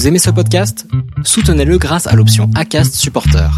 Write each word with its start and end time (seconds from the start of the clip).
Vous 0.00 0.08
aimez 0.08 0.18
ce 0.18 0.30
podcast? 0.30 0.86
Soutenez-le 1.24 1.76
grâce 1.76 2.06
à 2.06 2.14
l'option 2.14 2.48
ACAST 2.54 2.94
Supporter. 2.94 3.50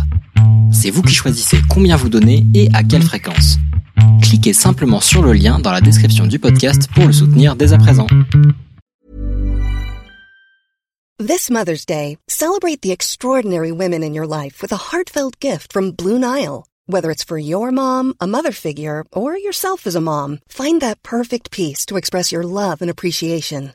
C'est 0.73 0.91
vous 0.91 1.03
qui 1.03 1.15
choisissez 1.15 1.59
combien 1.71 1.95
vous 1.95 2.09
donnez 2.09 2.45
et 2.53 2.69
à 2.75 2.83
quelle 2.83 3.05
fréquence. 3.05 3.59
Cliquez 4.23 4.53
simplement 4.53 5.01
sur 5.01 5.23
le 5.23 5.35
lien 5.35 5.61
dans 5.61 5.71
la 5.71 5.81
description 5.81 6.27
du 6.27 6.41
podcast 6.41 6.89
pour 6.97 7.07
le 7.07 7.13
soutenir 7.13 7.55
dès 7.55 7.73
à 7.73 7.79
présent. 7.79 8.09
This 11.21 11.49
Mother's 11.49 11.87
Day, 11.87 12.19
celebrate 12.27 12.81
the 12.83 12.91
extraordinary 12.91 13.71
women 13.71 14.03
in 14.03 14.13
your 14.13 14.27
life 14.27 14.63
with 14.63 14.73
a 14.73 14.91
heartfelt 14.91 15.39
gift 15.41 15.73
from 15.73 15.93
Blue 15.93 16.19
Nile. 16.19 16.65
Whether 16.89 17.13
it's 17.13 17.23
for 17.23 17.39
your 17.39 17.71
mom, 17.71 18.15
a 18.21 18.27
mother 18.27 18.51
figure, 18.51 19.05
or 19.13 19.39
yourself 19.39 19.87
as 19.87 19.95
a 19.95 20.01
mom, 20.01 20.41
find 20.49 20.81
that 20.81 21.05
perfect 21.05 21.53
piece 21.53 21.87
to 21.87 21.97
express 21.97 22.33
your 22.33 22.43
love 22.43 22.83
and 22.83 22.91
appreciation. 22.91 23.75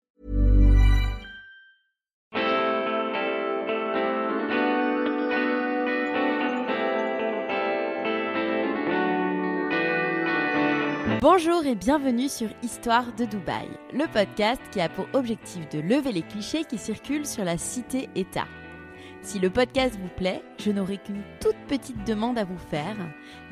Bonjour 11.21 11.63
et 11.67 11.75
bienvenue 11.75 12.29
sur 12.29 12.49
Histoire 12.63 13.13
de 13.13 13.25
Dubaï, 13.25 13.67
le 13.93 14.11
podcast 14.11 14.59
qui 14.71 14.81
a 14.81 14.89
pour 14.89 15.05
objectif 15.13 15.69
de 15.69 15.79
lever 15.79 16.11
les 16.11 16.23
clichés 16.23 16.63
qui 16.63 16.79
circulent 16.79 17.27
sur 17.27 17.43
la 17.43 17.59
cité-État. 17.59 18.47
Si 19.21 19.37
le 19.37 19.51
podcast 19.51 19.99
vous 20.01 20.09
plaît, 20.17 20.41
je 20.57 20.71
n'aurai 20.71 20.97
qu'une 20.97 21.21
toute 21.39 21.59
petite 21.67 22.07
demande 22.07 22.39
à 22.39 22.43
vous 22.43 22.57
faire. 22.57 22.95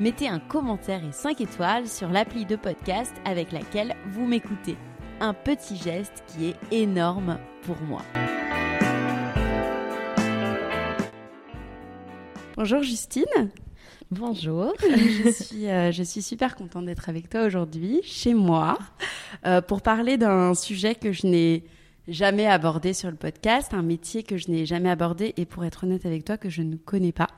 Mettez 0.00 0.26
un 0.26 0.40
commentaire 0.40 1.04
et 1.04 1.12
5 1.12 1.40
étoiles 1.42 1.86
sur 1.86 2.08
l'appli 2.08 2.44
de 2.44 2.56
podcast 2.56 3.14
avec 3.24 3.52
laquelle 3.52 3.94
vous 4.08 4.26
m'écoutez. 4.26 4.76
Un 5.20 5.32
petit 5.32 5.76
geste 5.76 6.24
qui 6.26 6.48
est 6.48 6.56
énorme 6.72 7.38
pour 7.62 7.80
moi. 7.82 8.02
Bonjour 12.56 12.82
Justine. 12.82 13.52
Bonjour. 14.10 14.74
je, 14.80 15.30
suis, 15.30 15.68
euh, 15.68 15.92
je 15.92 16.02
suis 16.02 16.20
super 16.20 16.56
contente 16.56 16.84
d'être 16.86 17.08
avec 17.08 17.30
toi 17.30 17.44
aujourd'hui, 17.44 18.00
chez 18.02 18.34
moi, 18.34 18.76
euh, 19.46 19.60
pour 19.60 19.82
parler 19.82 20.16
d'un 20.16 20.54
sujet 20.54 20.96
que 20.96 21.12
je 21.12 21.28
n'ai 21.28 21.62
jamais 22.08 22.46
abordé 22.46 22.92
sur 22.92 23.10
le 23.10 23.16
podcast, 23.16 23.72
un 23.72 23.82
métier 23.82 24.22
que 24.22 24.36
je 24.36 24.50
n'ai 24.50 24.66
jamais 24.66 24.90
abordé 24.90 25.34
et 25.36 25.44
pour 25.44 25.64
être 25.64 25.84
honnête 25.84 26.06
avec 26.06 26.24
toi 26.24 26.36
que 26.36 26.48
je 26.48 26.62
ne 26.62 26.76
connais 26.76 27.12
pas. 27.12 27.28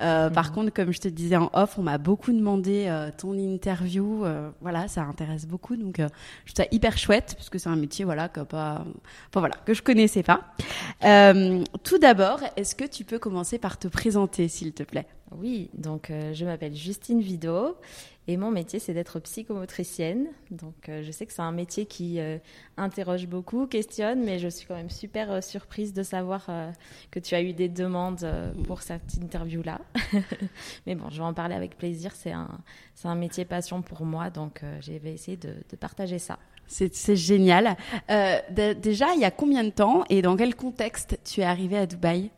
Euh, 0.00 0.30
Par 0.30 0.52
contre, 0.52 0.72
comme 0.72 0.92
je 0.92 1.00
te 1.00 1.08
disais 1.08 1.36
en 1.36 1.50
off, 1.52 1.78
on 1.78 1.82
m'a 1.82 1.98
beaucoup 1.98 2.32
demandé 2.32 2.86
euh, 2.88 3.10
ton 3.16 3.34
interview. 3.34 4.24
Euh, 4.24 4.50
voilà, 4.60 4.88
ça 4.88 5.02
intéresse 5.02 5.46
beaucoup, 5.46 5.76
donc 5.76 6.00
euh, 6.00 6.08
je 6.44 6.52
trouve 6.52 6.64
ça 6.64 6.68
hyper 6.72 6.98
chouette 6.98 7.34
parce 7.36 7.50
que 7.50 7.58
c'est 7.58 7.68
un 7.68 7.76
métier 7.76 8.04
voilà 8.04 8.28
que 8.28 8.40
pas, 8.40 8.84
enfin 9.28 9.40
voilà 9.40 9.54
que 9.64 9.74
je 9.74 9.82
connaissais 9.82 10.22
pas. 10.22 10.54
Euh, 11.04 11.62
tout 11.84 11.98
d'abord, 11.98 12.40
est-ce 12.56 12.74
que 12.74 12.84
tu 12.84 13.04
peux 13.04 13.18
commencer 13.18 13.58
par 13.58 13.78
te 13.78 13.88
présenter, 13.88 14.48
s'il 14.48 14.72
te 14.72 14.82
plaît? 14.82 15.06
Oui, 15.36 15.68
donc 15.74 16.10
euh, 16.10 16.32
je 16.32 16.44
m'appelle 16.46 16.74
Justine 16.74 17.20
Vido 17.20 17.76
et 18.28 18.36
mon 18.36 18.50
métier 18.50 18.78
c'est 18.78 18.92
d'être 18.92 19.18
psychomotricienne. 19.20 20.28
Donc 20.50 20.88
euh, 20.88 21.02
je 21.02 21.10
sais 21.10 21.24
que 21.26 21.32
c'est 21.32 21.42
un 21.42 21.50
métier 21.50 21.86
qui 21.86 22.20
euh, 22.20 22.38
interroge 22.76 23.26
beaucoup, 23.26 23.66
questionne, 23.66 24.22
mais 24.22 24.38
je 24.38 24.48
suis 24.48 24.66
quand 24.66 24.76
même 24.76 24.90
super 24.90 25.32
euh, 25.32 25.40
surprise 25.40 25.94
de 25.94 26.02
savoir 26.02 26.46
que 27.10 27.18
tu 27.18 27.34
as 27.34 27.42
eu 27.42 27.54
des 27.54 27.70
demandes 27.70 28.30
pour 28.64 28.82
cette 28.82 29.14
interview-là. 29.14 29.80
mais 30.86 30.94
bon, 30.94 31.08
je 31.08 31.16
vais 31.16 31.24
en 31.24 31.32
parler 31.32 31.54
avec 31.54 31.78
plaisir. 31.78 32.12
C'est 32.14 32.32
un, 32.32 32.48
c'est 32.94 33.08
un 33.08 33.14
métier 33.14 33.46
passion 33.46 33.80
pour 33.80 34.04
moi, 34.04 34.28
donc 34.28 34.62
euh, 34.62 34.76
j'ai 34.80 35.00
essayé 35.06 35.38
de, 35.38 35.54
de 35.70 35.76
partager 35.76 36.18
ça. 36.18 36.38
C'est 36.66 36.94
c'est 36.94 37.16
génial. 37.16 37.78
Déjà, 38.50 39.14
il 39.14 39.20
y 39.20 39.24
a 39.24 39.30
combien 39.30 39.64
de 39.64 39.70
temps 39.70 40.04
et 40.10 40.20
dans 40.20 40.36
quel 40.36 40.54
contexte 40.54 41.18
tu 41.24 41.40
es 41.40 41.44
arrivée 41.44 41.78
à 41.78 41.86
Dubaï? 41.86 42.30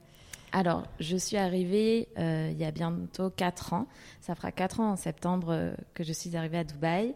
Alors, 0.53 0.83
je 0.99 1.17
suis 1.17 1.37
arrivée 1.37 2.09
euh, 2.19 2.49
il 2.51 2.59
y 2.59 2.65
a 2.65 2.71
bientôt 2.73 3.31
4 3.31 3.73
ans. 3.73 3.87
Ça 4.21 4.35
fera 4.35 4.51
4 4.51 4.81
ans 4.81 4.91
en 4.93 4.97
septembre 4.97 5.49
euh, 5.51 5.73
que 5.95 6.03
je 6.03 6.13
suis 6.13 6.37
arrivée 6.37 6.59
à 6.59 6.65
Dubaï. 6.65 7.15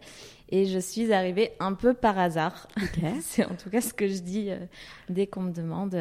Et 0.51 0.67
je 0.67 0.79
suis 0.79 1.13
arrivée 1.13 1.53
un 1.59 1.73
peu 1.73 1.95
par 1.95 2.17
hasard. 2.19 2.69
C'est 3.23 3.45
en 3.45 3.55
tout 3.57 3.71
cas 3.71 3.81
ce 3.81 3.93
que 3.93 4.07
je 4.07 4.19
dis 4.21 4.51
euh, 4.51 4.59
dès 5.09 5.27
qu'on 5.27 5.43
me 5.43 5.53
demande. 5.53 5.97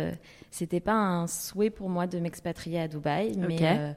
C'était 0.51 0.79
pas 0.79 0.93
un 0.93 1.25
souhait 1.27 1.72
pour 1.72 1.89
moi 1.89 2.05
de 2.05 2.19
m'expatrier 2.19 2.79
à 2.81 2.88
Dubaï, 2.88 3.35
mais 3.38 3.57
euh, 3.63 3.93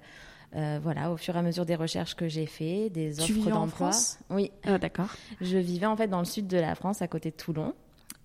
euh, 0.54 0.78
voilà, 0.82 1.10
au 1.12 1.18
fur 1.18 1.36
et 1.36 1.38
à 1.38 1.42
mesure 1.42 1.66
des 1.66 1.74
recherches 1.74 2.14
que 2.14 2.28
j'ai 2.28 2.46
fait, 2.46 2.88
des 2.88 3.20
offres 3.20 3.32
vivais 3.32 3.52
en 3.52 3.66
d'emploi. 3.66 3.90
France 3.92 4.18
Oui, 4.30 4.50
Ah, 4.64 4.78
D'accord. 4.78 5.08
je 5.42 5.58
vivais 5.58 5.84
en 5.86 5.96
fait 5.96 6.08
dans 6.08 6.20
le 6.20 6.24
sud 6.24 6.46
de 6.46 6.56
la 6.56 6.74
France, 6.74 7.02
à 7.02 7.08
côté 7.08 7.30
de 7.32 7.36
Toulon, 7.36 7.74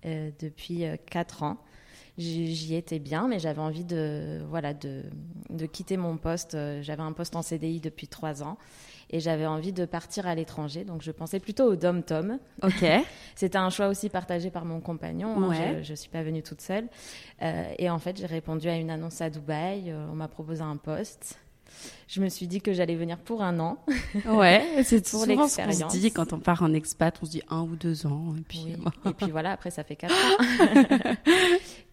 euh, 0.06 0.30
depuis 0.40 0.84
4 1.10 1.42
ans. 1.42 1.58
J'y 2.18 2.74
étais 2.74 2.98
bien, 2.98 3.26
mais 3.26 3.38
j'avais 3.38 3.60
envie 3.60 3.84
de, 3.84 4.42
voilà, 4.48 4.74
de, 4.74 5.02
de 5.50 5.66
quitter 5.66 5.96
mon 5.96 6.16
poste. 6.18 6.56
J'avais 6.82 7.02
un 7.02 7.12
poste 7.12 7.34
en 7.36 7.42
CDI 7.42 7.80
depuis 7.80 8.06
3 8.06 8.42
ans 8.42 8.58
et 9.08 9.18
j'avais 9.20 9.46
envie 9.46 9.72
de 9.72 9.84
partir 9.86 10.26
à 10.26 10.34
l'étranger. 10.34 10.84
Donc 10.84 11.02
je 11.02 11.10
pensais 11.10 11.40
plutôt 11.40 11.64
au 11.64 11.76
Dom-Tom. 11.76 12.38
Ok. 12.62 12.84
C'était 13.34 13.58
un 13.58 13.70
choix 13.70 13.88
aussi 13.88 14.10
partagé 14.10 14.50
par 14.50 14.64
mon 14.66 14.80
compagnon. 14.80 15.42
hein. 15.42 15.48
Ouais. 15.48 15.82
Je 15.82 15.92
ne 15.92 15.96
suis 15.96 16.10
pas 16.10 16.22
venue 16.22 16.42
toute 16.42 16.60
seule. 16.60 16.86
Euh, 17.42 17.64
et 17.78 17.88
en 17.88 17.98
fait, 17.98 18.18
j'ai 18.18 18.26
répondu 18.26 18.68
à 18.68 18.76
une 18.76 18.90
annonce 18.90 19.20
à 19.22 19.30
Dubaï. 19.30 19.90
Euh, 19.90 20.06
on 20.10 20.14
m'a 20.14 20.28
proposé 20.28 20.60
un 20.62 20.76
poste. 20.76 21.38
Je 22.06 22.20
me 22.20 22.28
suis 22.28 22.46
dit 22.46 22.60
que 22.60 22.74
j'allais 22.74 22.94
venir 22.96 23.16
pour 23.18 23.42
un 23.42 23.58
an. 23.58 23.78
Ouais, 24.26 24.62
c'est 24.84 25.00
Pour 25.10 25.24
souvent 25.24 25.48
ce 25.48 25.56
qu'on 25.62 25.88
se 25.90 25.96
dit 25.98 26.12
quand 26.12 26.34
on 26.34 26.38
part 26.38 26.62
en 26.62 26.74
expat, 26.74 27.18
on 27.22 27.24
se 27.24 27.30
dit 27.30 27.42
un 27.48 27.62
ou 27.62 27.76
deux 27.76 28.06
ans. 28.06 28.34
Et 28.38 28.42
puis, 28.42 28.64
Oui. 28.66 29.10
Et 29.10 29.14
puis 29.14 29.30
voilà, 29.30 29.52
après, 29.52 29.70
ça 29.70 29.82
fait 29.82 29.96
4 29.96 30.12
ans. 30.12 31.14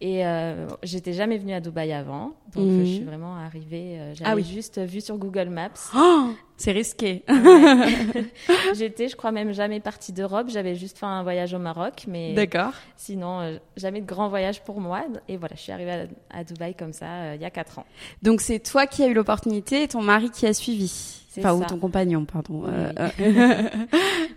Et 0.00 0.26
euh, 0.26 0.66
j'étais 0.82 1.12
jamais 1.12 1.36
venue 1.38 1.52
à 1.52 1.60
Dubaï 1.60 1.92
avant. 1.92 2.32
Donc, 2.54 2.66
Mhm. 2.66 2.78
je 2.80 2.84
suis 2.84 3.04
vraiment 3.04 3.34
arrivée. 3.36 3.98
euh, 3.98 4.14
J'avais 4.14 4.30
Ah 4.30 4.34
oui. 4.34 4.44
juste 4.44 4.78
vu 4.80 5.00
sur 5.00 5.18
Google 5.18 5.48
Maps. 5.50 5.70
Oh, 5.94 6.30
c'est 6.60 6.72
risqué. 6.72 7.24
J'étais, 8.74 9.08
je 9.08 9.16
crois, 9.16 9.32
même 9.32 9.52
jamais 9.52 9.80
partie 9.80 10.12
d'Europe. 10.12 10.48
J'avais 10.50 10.74
juste 10.74 10.98
fait 10.98 11.06
un 11.06 11.22
voyage 11.22 11.54
au 11.54 11.58
Maroc. 11.58 12.04
Mais 12.06 12.34
D'accord. 12.34 12.74
sinon, 12.96 13.40
euh, 13.40 13.56
jamais 13.78 14.02
de 14.02 14.06
grand 14.06 14.28
voyage 14.28 14.62
pour 14.62 14.78
moi. 14.78 15.04
Et 15.26 15.38
voilà, 15.38 15.56
je 15.56 15.62
suis 15.62 15.72
arrivée 15.72 16.06
à, 16.30 16.38
à 16.38 16.44
Dubaï 16.44 16.74
comme 16.74 16.92
ça 16.92 17.06
euh, 17.06 17.32
il 17.36 17.40
y 17.40 17.46
a 17.46 17.50
4 17.50 17.78
ans. 17.78 17.86
Donc 18.22 18.42
c'est 18.42 18.58
toi 18.58 18.86
qui 18.86 19.02
as 19.02 19.06
eu 19.06 19.14
l'opportunité 19.14 19.84
et 19.84 19.88
ton 19.88 20.02
mari 20.02 20.28
qui 20.30 20.46
a 20.46 20.52
suivi. 20.52 21.16
Enfin, 21.38 21.54
ou 21.54 21.64
ton 21.64 21.78
compagnon, 21.78 22.24
pardon. 22.24 22.64
Oui. 22.64 22.72
Euh, 22.98 23.62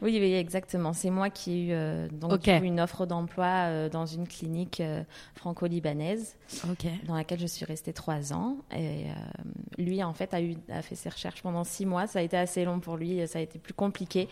Oui, 0.03 0.17
oui, 0.21 0.33
exactement. 0.33 0.93
C'est 0.93 1.09
moi 1.09 1.29
qui 1.29 1.71
ai 1.71 2.05
eu 2.05 2.09
donc, 2.11 2.45
une 2.45 2.79
offre 2.79 3.05
d'emploi 3.05 3.89
dans 3.89 4.05
une 4.05 4.27
clinique 4.27 4.81
franco-libanaise. 5.33 6.35
dans 7.07 7.15
laquelle 7.15 7.39
je 7.39 7.47
suis 7.47 7.65
restée 7.65 7.93
trois 7.93 8.31
ans. 8.33 8.57
Et 8.75 9.05
lui, 9.77 10.03
en 10.03 10.13
fait, 10.13 10.33
a, 10.33 10.41
eu, 10.41 10.55
a 10.69 10.81
fait 10.83 10.95
ses 10.95 11.09
recherches 11.09 11.41
pendant 11.41 11.63
six 11.63 11.85
mois. 11.85 12.05
Ça 12.13 12.19
a 12.19 12.21
été 12.21 12.37
assez 12.37 12.63
long 12.63 12.79
pour 12.79 12.95
lui, 12.97 13.27
ça 13.27 13.39
a 13.39 13.41
été 13.41 13.57
plus 13.59 13.73
compliqué. 13.73 14.27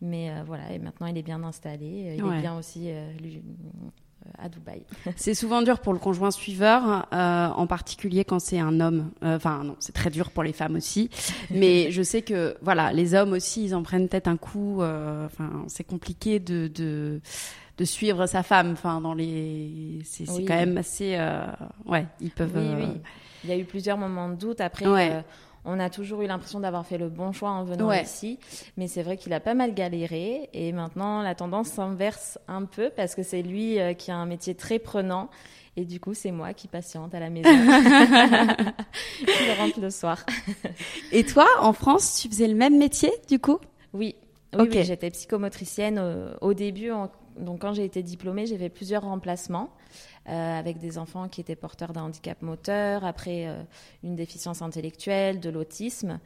Mais 0.00 0.30
euh, 0.30 0.42
voilà, 0.46 0.70
et 0.72 0.78
maintenant, 0.78 1.06
il 1.08 1.18
est 1.18 1.22
bien 1.22 1.42
installé. 1.42 2.14
Il 2.16 2.22
Ouais. 2.24 2.38
est 2.38 2.40
bien 2.40 2.56
aussi 2.56 2.90
euh, 2.90 3.12
lui, 3.22 3.36
euh, 3.38 4.28
à 4.38 4.48
Dubaï. 4.48 4.82
C'est 5.16 5.34
souvent 5.34 5.62
dur 5.62 5.80
pour 5.80 5.92
le 5.92 5.98
conjoint 5.98 6.30
suiveur, 6.30 7.06
euh, 7.12 7.48
en 7.48 7.66
particulier 7.66 8.24
quand 8.24 8.38
c'est 8.38 8.58
un 8.60 8.80
homme. 8.80 9.10
Euh, 9.22 9.36
Enfin, 9.36 9.64
non, 9.64 9.76
c'est 9.78 9.92
très 9.94 10.10
dur 10.10 10.30
pour 10.30 10.42
les 10.42 10.52
femmes 10.52 10.76
aussi. 10.76 11.10
Mais 11.50 11.90
je 11.96 12.02
sais 12.02 12.22
que, 12.22 12.56
voilà, 12.62 12.92
les 12.92 13.14
hommes 13.14 13.32
aussi, 13.32 13.64
ils 13.64 13.74
en 13.74 13.82
prennent 13.82 14.08
peut-être 14.08 14.28
un 14.28 14.36
coup. 14.36 14.80
euh, 14.82 15.26
Enfin, 15.26 15.64
c'est 15.68 15.84
compliqué 15.84 16.38
de, 16.40 16.68
de 16.68 17.20
de 17.76 17.84
suivre 17.84 18.26
sa 18.26 18.44
femme. 18.44 18.72
Enfin, 18.72 19.00
dans 19.00 19.14
les, 19.14 19.98
c'est 20.04 20.30
Oui. 20.30 20.44
quand 20.44 20.54
même 20.54 20.76
assez. 20.78 21.14
euh, 21.16 21.44
Ouais, 21.86 22.06
ils 22.20 22.30
peuvent. 22.30 22.52
Oui, 22.54 22.62
euh, 22.64 22.86
oui. 22.92 23.00
Il 23.44 23.50
y 23.50 23.52
a 23.52 23.56
eu 23.58 23.64
plusieurs 23.64 23.98
moments 23.98 24.28
de 24.28 24.36
doute. 24.36 24.60
Après, 24.60 24.86
Ouais. 24.86 25.22
On 25.64 25.78
a 25.80 25.88
toujours 25.90 26.22
eu 26.22 26.26
l'impression 26.26 26.60
d'avoir 26.60 26.84
fait 26.86 26.98
le 26.98 27.08
bon 27.08 27.32
choix 27.32 27.50
en 27.50 27.64
venant 27.64 27.88
Ouais. 27.88 28.02
ici. 28.02 28.38
Mais 28.76 28.86
c'est 28.88 29.02
vrai 29.02 29.16
qu'il 29.16 29.32
a 29.32 29.40
pas 29.40 29.54
mal 29.54 29.74
galéré. 29.74 30.48
Et 30.52 30.72
maintenant, 30.72 31.22
la 31.22 31.34
tendance 31.34 31.68
s'inverse 31.68 32.38
un 32.48 32.64
peu 32.64 32.90
parce 32.94 33.14
que 33.14 33.22
c'est 33.22 33.42
lui 33.42 33.80
euh, 33.80 33.94
qui 33.94 34.10
a 34.10 34.16
un 34.16 34.26
métier 34.26 34.54
très 34.54 34.78
prenant. 34.78 35.30
Et 35.76 35.84
du 35.84 35.98
coup, 36.00 36.14
c'est 36.14 36.30
moi 36.30 36.52
qui 36.54 36.68
patiente 36.68 37.14
à 37.14 37.20
la 37.20 37.30
maison. 37.30 37.48
qui 39.18 39.52
rentre 39.58 39.80
le 39.80 39.90
soir. 39.90 40.24
Et 41.12 41.24
toi, 41.24 41.46
en 41.60 41.72
France, 41.72 42.18
tu 42.20 42.28
faisais 42.28 42.48
le 42.48 42.54
même 42.54 42.78
métier, 42.78 43.10
du 43.28 43.38
coup? 43.38 43.58
Oui, 43.92 44.14
oui, 44.54 44.60
Ok. 44.62 44.68
oui, 44.72 44.84
j'étais 44.84 45.10
psychomotricienne 45.10 45.98
euh, 45.98 46.34
au 46.40 46.54
début. 46.54 46.90
en- 46.92 47.10
donc, 47.38 47.60
quand 47.60 47.72
j'ai 47.72 47.84
été 47.84 48.02
diplômée, 48.02 48.46
j'ai 48.46 48.58
fait 48.58 48.68
plusieurs 48.68 49.02
remplacements 49.02 49.70
euh, 50.28 50.58
avec 50.58 50.78
des 50.78 50.98
enfants 50.98 51.28
qui 51.28 51.40
étaient 51.40 51.56
porteurs 51.56 51.92
d'un 51.92 52.02
handicap 52.02 52.40
moteur, 52.42 53.04
après 53.04 53.46
euh, 53.46 53.62
une 54.02 54.14
déficience 54.14 54.62
intellectuelle, 54.62 55.40
de 55.40 55.50
l'autisme. 55.50 56.20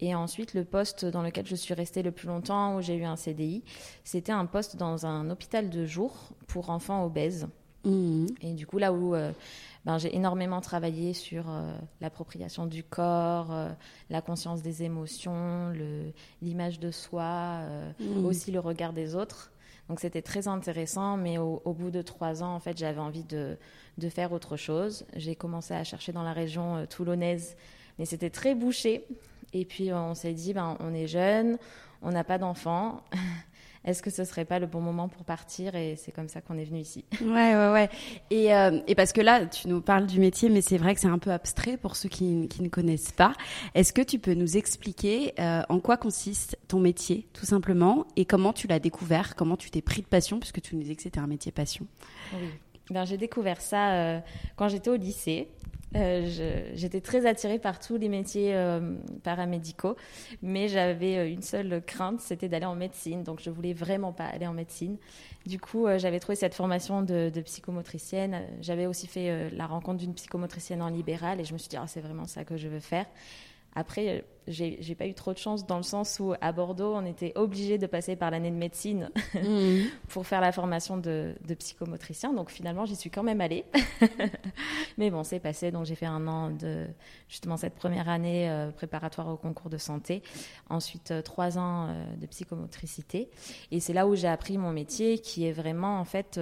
Et 0.00 0.14
ensuite, 0.14 0.54
le 0.54 0.64
poste 0.64 1.04
dans 1.04 1.22
lequel 1.22 1.46
je 1.46 1.54
suis 1.54 1.74
restée 1.74 2.02
le 2.02 2.10
plus 2.10 2.28
longtemps, 2.28 2.76
où 2.76 2.80
j'ai 2.80 2.96
eu 2.96 3.04
un 3.04 3.16
CDI, 3.16 3.62
c'était 4.04 4.32
un 4.32 4.46
poste 4.46 4.76
dans 4.76 5.06
un 5.06 5.30
hôpital 5.30 5.68
de 5.68 5.84
jour 5.84 6.30
pour 6.46 6.70
enfants 6.70 7.04
obèses. 7.04 7.48
Mmh. 7.84 8.26
Et 8.42 8.52
du 8.52 8.66
coup, 8.66 8.78
là 8.78 8.92
où 8.92 9.14
ben, 9.84 9.98
j'ai 9.98 10.14
énormément 10.14 10.60
travaillé 10.62 11.12
sur 11.12 11.44
l'appropriation 12.00 12.66
du 12.66 12.82
corps, 12.82 13.54
la 14.08 14.22
conscience 14.22 14.62
des 14.62 14.82
émotions, 14.84 15.70
l'image 16.40 16.80
de 16.80 16.90
soi, 16.90 17.60
mmh. 17.98 18.24
aussi 18.24 18.52
le 18.52 18.60
regard 18.60 18.94
des 18.94 19.14
autres. 19.14 19.52
Donc 19.90 19.98
c'était 19.98 20.22
très 20.22 20.46
intéressant, 20.46 21.16
mais 21.16 21.36
au, 21.38 21.74
bout 21.76 21.90
de 21.90 22.00
trois 22.00 22.44
ans, 22.44 22.54
en 22.54 22.60
fait, 22.60 22.78
j'avais 22.78 23.00
envie 23.00 23.24
de, 23.24 23.56
faire 24.08 24.30
autre 24.30 24.56
chose. 24.56 25.04
J'ai 25.16 25.34
commencé 25.34 25.74
à 25.74 25.82
chercher 25.82 26.12
dans 26.12 26.22
la 26.22 26.32
région 26.32 26.76
euh, 26.76 26.86
toulonnaise, 26.86 27.56
mais 27.98 28.04
c'était 28.04 28.30
très 28.30 28.54
bouché. 28.54 29.04
Et 29.52 29.64
puis 29.64 29.92
on 29.92 30.14
s'est 30.14 30.32
dit, 30.32 30.54
ben, 30.54 30.76
on 30.78 30.94
est 30.94 31.08
jeune, 31.08 31.58
on 32.02 32.12
n'a 32.12 32.22
pas 32.22 32.38
d'enfants. 32.38 33.02
est-ce 33.84 34.02
que 34.02 34.10
ce 34.10 34.24
serait 34.24 34.44
pas 34.44 34.58
le 34.58 34.66
bon 34.66 34.80
moment 34.80 35.08
pour 35.08 35.24
partir 35.24 35.74
Et 35.74 35.96
c'est 35.96 36.12
comme 36.12 36.28
ça 36.28 36.40
qu'on 36.40 36.58
est 36.58 36.64
venu 36.64 36.80
ici? 36.80 37.04
Ouais, 37.22 37.54
ouais, 37.54 37.72
ouais. 37.72 37.90
Et, 38.30 38.54
euh, 38.54 38.80
et, 38.86 38.94
parce 38.94 39.12
que 39.12 39.20
là, 39.20 39.46
tu 39.46 39.68
nous 39.68 39.80
parles 39.80 40.06
du 40.06 40.20
métier, 40.20 40.50
mais 40.50 40.60
c'est 40.60 40.76
vrai 40.76 40.94
que 40.94 41.00
c'est 41.00 41.08
un 41.08 41.18
peu 41.18 41.30
abstrait 41.30 41.76
pour 41.76 41.96
ceux 41.96 42.08
qui, 42.08 42.46
qui 42.48 42.62
ne 42.62 42.68
connaissent 42.68 43.12
pas. 43.12 43.32
Est-ce 43.74 43.92
que 43.92 44.02
tu 44.02 44.18
peux 44.18 44.34
nous 44.34 44.56
expliquer 44.56 45.32
euh, 45.38 45.62
en 45.68 45.80
quoi 45.80 45.96
consiste 45.96 46.58
ton 46.68 46.78
métier, 46.78 47.26
tout 47.32 47.46
simplement, 47.46 48.06
et 48.16 48.26
comment 48.26 48.52
tu 48.52 48.66
l'as 48.66 48.80
découvert, 48.80 49.34
comment 49.34 49.56
tu 49.56 49.70
t'es 49.70 49.82
pris 49.82 50.02
de 50.02 50.06
passion, 50.06 50.38
puisque 50.38 50.60
tu 50.60 50.76
nous 50.76 50.82
disais 50.82 50.96
que 50.96 51.02
c'était 51.02 51.20
un 51.20 51.26
métier 51.26 51.52
passion? 51.52 51.86
Oui. 52.34 52.48
Ben, 52.90 53.04
j'ai 53.04 53.16
découvert 53.16 53.60
ça 53.60 53.92
euh, 53.92 54.20
quand 54.56 54.68
j'étais 54.68 54.90
au 54.90 54.96
lycée. 54.96 55.48
Euh, 55.96 56.70
j'étais 56.74 57.00
très 57.00 57.26
attirée 57.26 57.58
par 57.58 57.80
tous 57.80 57.96
les 57.96 58.08
métiers 58.08 58.54
euh, 58.54 58.94
paramédicaux, 59.24 59.96
mais 60.40 60.68
j'avais 60.68 61.16
euh, 61.16 61.28
une 61.28 61.42
seule 61.42 61.82
crainte, 61.84 62.20
c'était 62.20 62.48
d'aller 62.48 62.66
en 62.66 62.76
médecine. 62.76 63.24
Donc, 63.24 63.40
je 63.40 63.50
voulais 63.50 63.72
vraiment 63.72 64.12
pas 64.12 64.26
aller 64.26 64.46
en 64.46 64.52
médecine. 64.52 64.98
Du 65.46 65.58
coup, 65.58 65.86
j'avais 65.96 66.20
trouvé 66.20 66.36
cette 66.36 66.54
formation 66.54 67.02
de, 67.02 67.32
psychomotricienne. 67.44 68.42
J'avais 68.60 68.86
aussi 68.86 69.06
fait 69.06 69.50
la 69.50 69.66
rencontre 69.66 69.98
d'une 69.98 70.14
psychomotricienne 70.14 70.82
en 70.82 70.88
libéral 70.88 71.40
et 71.40 71.44
je 71.44 71.54
me 71.54 71.58
suis 71.58 71.68
dit, 71.68 71.78
ah, 71.78 71.86
c'est 71.86 72.02
vraiment 72.02 72.26
ça 72.26 72.44
que 72.44 72.58
je 72.58 72.68
veux 72.68 72.80
faire. 72.80 73.06
Après, 73.74 74.24
j'ai 74.50 74.94
pas 74.94 75.06
eu 75.06 75.14
trop 75.14 75.32
de 75.32 75.38
chance 75.38 75.66
dans 75.66 75.76
le 75.76 75.82
sens 75.82 76.18
où 76.20 76.34
à 76.40 76.52
Bordeaux, 76.52 76.92
on 76.94 77.04
était 77.04 77.32
obligé 77.36 77.78
de 77.78 77.86
passer 77.86 78.16
par 78.16 78.30
l'année 78.30 78.50
de 78.50 78.56
médecine 78.56 79.10
mmh. 79.34 79.82
pour 80.08 80.26
faire 80.26 80.40
la 80.40 80.52
formation 80.52 80.96
de, 80.96 81.34
psychomotricien. 81.58 82.32
Donc 82.32 82.50
finalement, 82.50 82.84
j'y 82.84 82.96
suis 82.96 83.10
quand 83.10 83.22
même 83.22 83.40
allée. 83.40 83.64
Mais 84.98 85.10
bon, 85.10 85.24
c'est 85.24 85.40
passé. 85.40 85.70
Donc 85.70 85.86
j'ai 85.86 85.94
fait 85.94 86.06
un 86.06 86.26
an 86.26 86.50
de 86.50 86.86
justement 87.28 87.56
cette 87.56 87.74
première 87.74 88.08
année 88.08 88.50
euh, 88.50 88.70
préparatoire 88.70 89.28
au 89.28 89.36
concours 89.36 89.70
de 89.70 89.78
santé. 89.78 90.22
Ensuite, 90.68 91.10
euh, 91.10 91.22
trois 91.22 91.58
ans 91.58 91.88
euh, 91.88 92.16
de 92.16 92.26
psychomotricité. 92.26 93.30
Et 93.70 93.80
c'est 93.80 93.92
là 93.92 94.06
où 94.06 94.16
j'ai 94.16 94.28
appris 94.28 94.58
mon 94.58 94.72
métier 94.72 95.18
qui 95.18 95.46
est 95.46 95.52
vraiment 95.52 96.00
en 96.00 96.04
fait 96.04 96.40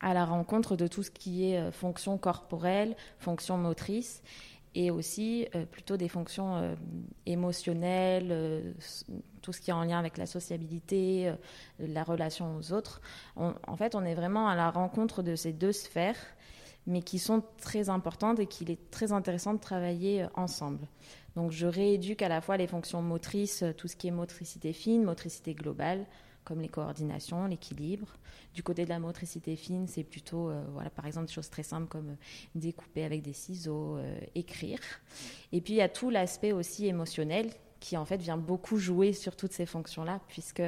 à 0.00 0.12
la 0.12 0.24
rencontre 0.24 0.76
de 0.76 0.86
tout 0.86 1.02
ce 1.02 1.10
qui 1.10 1.50
est 1.50 1.70
fonction 1.72 2.18
corporelle, 2.18 2.94
fonction 3.18 3.56
motrice 3.56 4.22
et 4.74 4.90
aussi 4.90 5.46
euh, 5.54 5.64
plutôt 5.66 5.96
des 5.96 6.08
fonctions 6.08 6.56
euh, 6.56 6.74
émotionnelles, 7.26 8.28
euh, 8.30 8.72
tout 9.42 9.52
ce 9.52 9.60
qui 9.60 9.70
est 9.70 9.74
en 9.74 9.84
lien 9.84 9.98
avec 9.98 10.16
la 10.16 10.26
sociabilité, 10.26 11.32
la 11.78 12.02
relation 12.02 12.56
aux 12.56 12.72
autres. 12.72 13.02
en 13.36 13.76
fait, 13.76 13.94
on 13.94 14.02
est 14.02 14.14
vraiment 14.14 14.48
à 14.48 14.56
la 14.56 14.70
rencontre 14.70 15.22
de 15.22 15.36
ces 15.36 15.52
deux 15.52 15.72
sphères, 15.72 16.16
mais 16.86 17.02
qui 17.02 17.18
sont 17.18 17.42
très 17.60 17.90
importantes 17.90 18.38
et 18.38 18.46
qu'il 18.46 18.70
est 18.70 18.90
très 18.90 19.12
intéressant 19.12 19.52
de 19.52 19.58
travailler 19.58 20.26
ensemble. 20.34 20.88
Donc, 21.36 21.50
je 21.50 21.66
rééduque 21.66 22.22
à 22.22 22.30
la 22.30 22.40
fois 22.40 22.56
les 22.56 22.66
fonctions 22.66 23.02
motrices, 23.02 23.64
tout 23.76 23.86
ce 23.86 23.96
qui 23.96 24.08
est 24.08 24.12
motricité 24.12 24.72
fine, 24.72 25.04
motricité 25.04 25.52
globale, 25.52 26.06
comme 26.44 26.60
les 26.60 26.68
coordinations, 26.68 27.46
l'équilibre. 27.46 28.06
Du 28.54 28.62
côté 28.62 28.84
de 28.84 28.90
la 28.90 28.98
motricité 28.98 29.56
fine, 29.56 29.88
c'est 29.88 30.04
plutôt, 30.04 30.48
euh, 30.48 30.62
voilà, 30.72 30.90
par 30.90 31.06
exemple, 31.06 31.26
des 31.26 31.32
choses 31.32 31.50
très 31.50 31.62
simples 31.62 31.88
comme 31.88 32.10
euh, 32.10 32.16
découper 32.54 33.04
avec 33.04 33.22
des 33.22 33.32
ciseaux, 33.32 33.96
euh, 33.96 34.18
écrire. 34.34 34.78
Et 35.52 35.60
puis, 35.60 35.74
il 35.74 35.76
y 35.76 35.82
a 35.82 35.88
tout 35.88 36.10
l'aspect 36.10 36.52
aussi 36.52 36.86
émotionnel 36.86 37.50
qui, 37.80 37.96
en 37.96 38.04
fait, 38.04 38.18
vient 38.18 38.36
beaucoup 38.36 38.78
jouer 38.78 39.12
sur 39.12 39.34
toutes 39.36 39.52
ces 39.52 39.66
fonctions-là, 39.66 40.20
puisque 40.28 40.62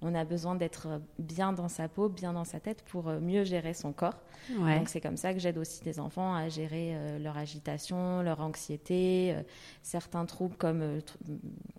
on 0.00 0.14
a 0.14 0.24
besoin 0.24 0.54
d'être 0.54 1.00
bien 1.18 1.52
dans 1.52 1.68
sa 1.68 1.88
peau, 1.88 2.08
bien 2.08 2.32
dans 2.32 2.44
sa 2.44 2.60
tête 2.60 2.82
pour 2.84 3.06
mieux 3.20 3.42
gérer 3.42 3.74
son 3.74 3.92
corps. 3.92 4.20
Donc 4.56 4.88
c'est 4.88 5.00
comme 5.00 5.16
ça 5.16 5.34
que 5.34 5.40
j'aide 5.40 5.58
aussi 5.58 5.82
des 5.82 5.98
enfants 5.98 6.34
à 6.34 6.48
gérer 6.48 7.18
leur 7.18 7.36
agitation, 7.36 8.22
leur 8.22 8.40
anxiété, 8.40 9.34
certains 9.82 10.24
troubles 10.24 10.56
comme 10.56 11.00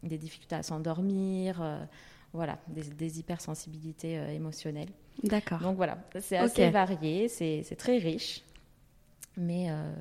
des 0.04 0.18
difficultés 0.18 0.56
à 0.56 0.64
s'endormir, 0.64 1.64
voilà, 2.34 2.58
des, 2.68 3.20
hypersensibilités 3.20 4.18
euh, 4.18 4.34
émotionnelles. 4.34 4.90
D'accord. 5.24 5.60
Donc 5.60 5.76
voilà, 5.76 5.98
c'est 6.20 6.38
assez 6.38 6.70
varié, 6.70 7.28
c'est 7.28 7.76
très 7.78 7.98
riche 7.98 8.44
mais 9.38 9.70
euh, 9.70 9.92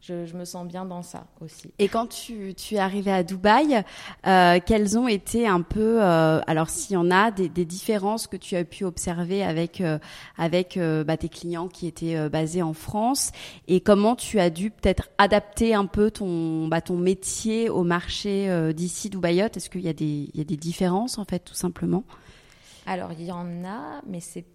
je, 0.00 0.36
me 0.36 0.44
sens 0.44 0.66
bien 0.66 0.84
dans 0.84 1.02
ça 1.02 1.26
aussi. 1.40 1.72
Et 1.78 1.88
quand 1.88 2.06
tu, 2.06 2.54
es 2.72 2.78
arrivée 2.78 3.12
à 3.12 3.22
Dubaï, 3.22 3.84
euh, 4.26 4.58
quelles 4.64 4.98
ont 4.98 5.06
été 5.06 5.46
un 5.46 5.62
peu, 5.62 6.00
alors 6.02 6.68
s'il 6.68 6.94
y 6.94 6.96
en 6.96 7.10
a, 7.10 7.30
des, 7.30 7.48
différences 7.48 8.26
que 8.26 8.36
tu 8.36 8.56
as 8.56 8.64
pu 8.64 8.84
observer 8.84 9.44
avec, 9.44 9.82
avec 10.36 10.78
bah, 10.78 11.16
tes 11.16 11.28
clients 11.28 11.68
qui 11.68 11.86
étaient 11.86 12.28
basés 12.28 12.62
en 12.62 12.72
France? 12.72 13.30
Et 13.66 13.80
comment 13.80 14.16
tu 14.16 14.40
as 14.40 14.50
dû 14.50 14.70
peut-être 14.70 15.08
adapter 15.18 15.74
un 15.74 15.86
peu 15.86 16.10
ton, 16.10 16.68
bah, 16.68 16.80
ton 16.80 16.96
métier 16.96 17.68
au 17.68 17.84
marché 17.84 18.72
d'ici, 18.74 19.10
Dubaïote? 19.10 19.56
Est-ce 19.56 19.70
qu'il 19.70 19.82
y, 19.82 19.88
a 19.88 19.92
des, 19.92 20.30
y 20.34 20.40
a 20.40 20.44
des 20.44 20.56
différences 20.56 21.18
en 21.18 21.24
fait, 21.24 21.40
tout 21.40 21.54
simplement? 21.54 22.04
Alors 22.88 23.12
il 23.12 23.24
y 23.24 23.32
en 23.32 23.64
a, 23.64 24.00
mais 24.06 24.20
c'est... 24.20 24.46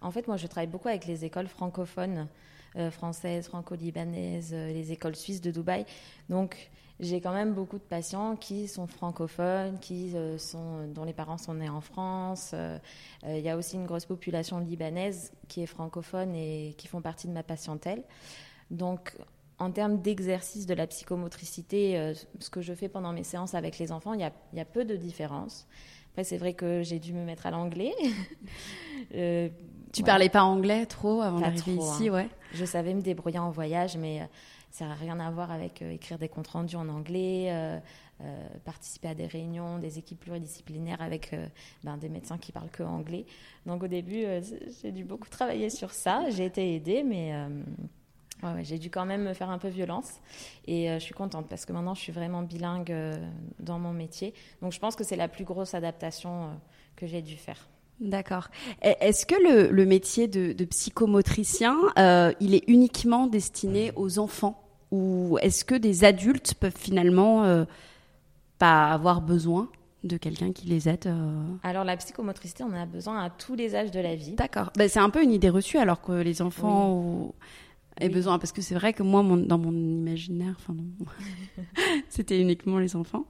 En 0.00 0.12
fait, 0.12 0.28
moi 0.28 0.36
je 0.36 0.46
travaille 0.46 0.68
beaucoup 0.68 0.86
avec 0.86 1.06
les 1.06 1.24
écoles 1.24 1.48
francophones. 1.48 2.28
Euh, 2.76 2.90
françaises, 2.90 3.48
franco-libanaises, 3.48 4.50
euh, 4.52 4.70
les 4.70 4.92
écoles 4.92 5.16
suisses 5.16 5.40
de 5.40 5.50
Dubaï. 5.50 5.86
Donc, 6.28 6.70
j'ai 7.00 7.18
quand 7.18 7.32
même 7.32 7.54
beaucoup 7.54 7.78
de 7.78 7.82
patients 7.82 8.36
qui 8.36 8.68
sont 8.68 8.86
francophones, 8.86 9.78
qui 9.80 10.14
euh, 10.14 10.36
sont, 10.36 10.86
dont 10.88 11.04
les 11.04 11.14
parents 11.14 11.38
sont 11.38 11.54
nés 11.54 11.70
en 11.70 11.80
France. 11.80 12.54
Il 13.26 13.40
y 13.40 13.48
a 13.48 13.56
aussi 13.56 13.76
une 13.76 13.86
grosse 13.86 14.04
population 14.04 14.58
libanaise 14.58 15.32
qui 15.48 15.62
est 15.62 15.66
francophone 15.66 16.34
et 16.34 16.74
qui 16.76 16.88
font 16.88 17.00
partie 17.00 17.26
de 17.26 17.32
ma 17.32 17.42
patientèle. 17.42 18.02
Donc, 18.70 19.16
en 19.58 19.70
termes 19.70 20.02
d'exercice 20.02 20.66
de 20.66 20.74
la 20.74 20.86
psychomotricité, 20.86 22.12
ce 22.38 22.50
que 22.50 22.60
je 22.60 22.74
fais 22.74 22.88
pendant 22.88 23.12
mes 23.12 23.24
séances 23.24 23.54
avec 23.54 23.78
les 23.78 23.92
enfants, 23.92 24.12
il 24.12 24.20
y 24.20 24.56
y 24.56 24.60
a 24.60 24.64
peu 24.64 24.84
de 24.84 24.94
différences. 24.94 25.66
Après, 26.10 26.24
c'est 26.24 26.36
vrai 26.36 26.52
que 26.52 26.82
j'ai 26.82 26.98
dû 26.98 27.14
me 27.14 27.24
mettre 27.24 27.46
à 27.46 27.50
l'anglais. 27.50 27.94
Tu 29.92 30.02
parlais 30.02 30.28
pas 30.28 30.42
anglais 30.42 30.86
trop 30.86 31.22
avant 31.22 31.40
d'arriver 31.40 31.76
ici, 31.76 32.08
hein. 32.08 32.12
ouais. 32.12 32.28
Je 32.52 32.64
savais 32.64 32.94
me 32.94 33.02
débrouiller 33.02 33.38
en 33.38 33.50
voyage, 33.50 33.96
mais 33.96 34.22
euh, 34.22 34.24
ça 34.70 34.86
n'a 34.86 34.94
rien 34.94 35.18
à 35.20 35.30
voir 35.30 35.50
avec 35.50 35.82
euh, 35.82 35.92
écrire 35.92 36.18
des 36.18 36.28
comptes 36.28 36.48
rendus 36.48 36.76
en 36.76 36.88
anglais, 36.88 37.48
euh, 37.50 37.78
participer 38.64 39.08
à 39.08 39.14
des 39.14 39.26
réunions, 39.26 39.78
des 39.78 39.98
équipes 39.98 40.20
pluridisciplinaires 40.20 41.00
avec 41.00 41.36
ben, 41.84 41.96
des 41.96 42.08
médecins 42.08 42.36
qui 42.36 42.50
parlent 42.50 42.70
que 42.70 42.82
anglais. 42.82 43.24
Donc 43.64 43.84
au 43.84 43.86
début, 43.86 44.24
j'ai 44.82 44.90
dû 44.90 45.04
beaucoup 45.04 45.28
travailler 45.28 45.70
sur 45.70 45.92
ça. 45.92 46.28
J'ai 46.30 46.46
été 46.46 46.74
aidée, 46.74 47.04
mais 47.04 47.32
j'ai 48.62 48.80
dû 48.80 48.90
quand 48.90 49.06
même 49.06 49.22
me 49.22 49.34
faire 49.34 49.50
un 49.50 49.58
peu 49.58 49.68
violence. 49.68 50.14
Et 50.66 50.88
je 50.88 50.98
suis 50.98 51.14
contente 51.14 51.46
parce 51.48 51.64
que 51.64 51.72
maintenant, 51.72 51.94
je 51.94 52.00
suis 52.00 52.12
vraiment 52.12 52.42
bilingue 52.42 52.92
dans 53.60 53.78
mon 53.78 53.92
métier. 53.92 54.34
Donc 54.62 54.72
je 54.72 54.80
pense 54.80 54.96
que 54.96 55.04
c'est 55.04 55.14
la 55.14 55.28
plus 55.28 55.44
grosse 55.44 55.74
adaptation 55.74 56.58
que 56.96 57.06
j'ai 57.06 57.22
dû 57.22 57.36
faire. 57.36 57.68
D'accord. 58.00 58.48
Est-ce 58.82 59.26
que 59.26 59.34
le, 59.72 59.84
métier 59.84 60.28
de, 60.28 60.64
psychomotricien, 60.64 61.76
euh, 61.98 62.32
il 62.40 62.54
est 62.54 62.64
uniquement 62.68 63.26
destiné 63.26 63.92
aux 63.96 64.18
enfants 64.18 64.64
ou 64.90 65.38
est-ce 65.42 65.64
que 65.64 65.74
des 65.74 66.04
adultes 66.04 66.54
peuvent 66.54 66.76
finalement 66.76 67.44
euh, 67.44 67.64
pas 68.58 68.86
avoir 68.86 69.20
besoin 69.20 69.68
de 70.04 70.16
quelqu'un 70.16 70.52
qui 70.52 70.66
les 70.66 70.88
aide 70.88 71.06
euh? 71.06 71.42
Alors 71.62 71.84
la 71.84 71.96
psychomotricité, 71.96 72.64
on 72.64 72.72
a 72.72 72.86
besoin 72.86 73.22
à 73.22 73.28
tous 73.28 73.54
les 73.54 73.74
âges 73.74 73.90
de 73.90 74.00
la 74.00 74.14
vie. 74.14 74.32
D'accord. 74.32 74.70
Ben, 74.76 74.88
c'est 74.88 75.00
un 75.00 75.10
peu 75.10 75.22
une 75.22 75.32
idée 75.32 75.50
reçue 75.50 75.76
alors 75.76 76.00
que 76.00 76.12
les 76.12 76.40
enfants 76.40 77.34
besoin 78.08 78.38
parce 78.38 78.52
que 78.52 78.62
c'est 78.62 78.74
vrai 78.74 78.92
que 78.92 79.02
moi 79.02 79.22
dans 79.22 79.58
mon 79.58 79.72
imaginaire 79.72 80.54
enfin 80.58 80.76
c'était 82.08 82.40
uniquement 82.40 82.78
les 82.78 82.94
enfants. 82.94 83.26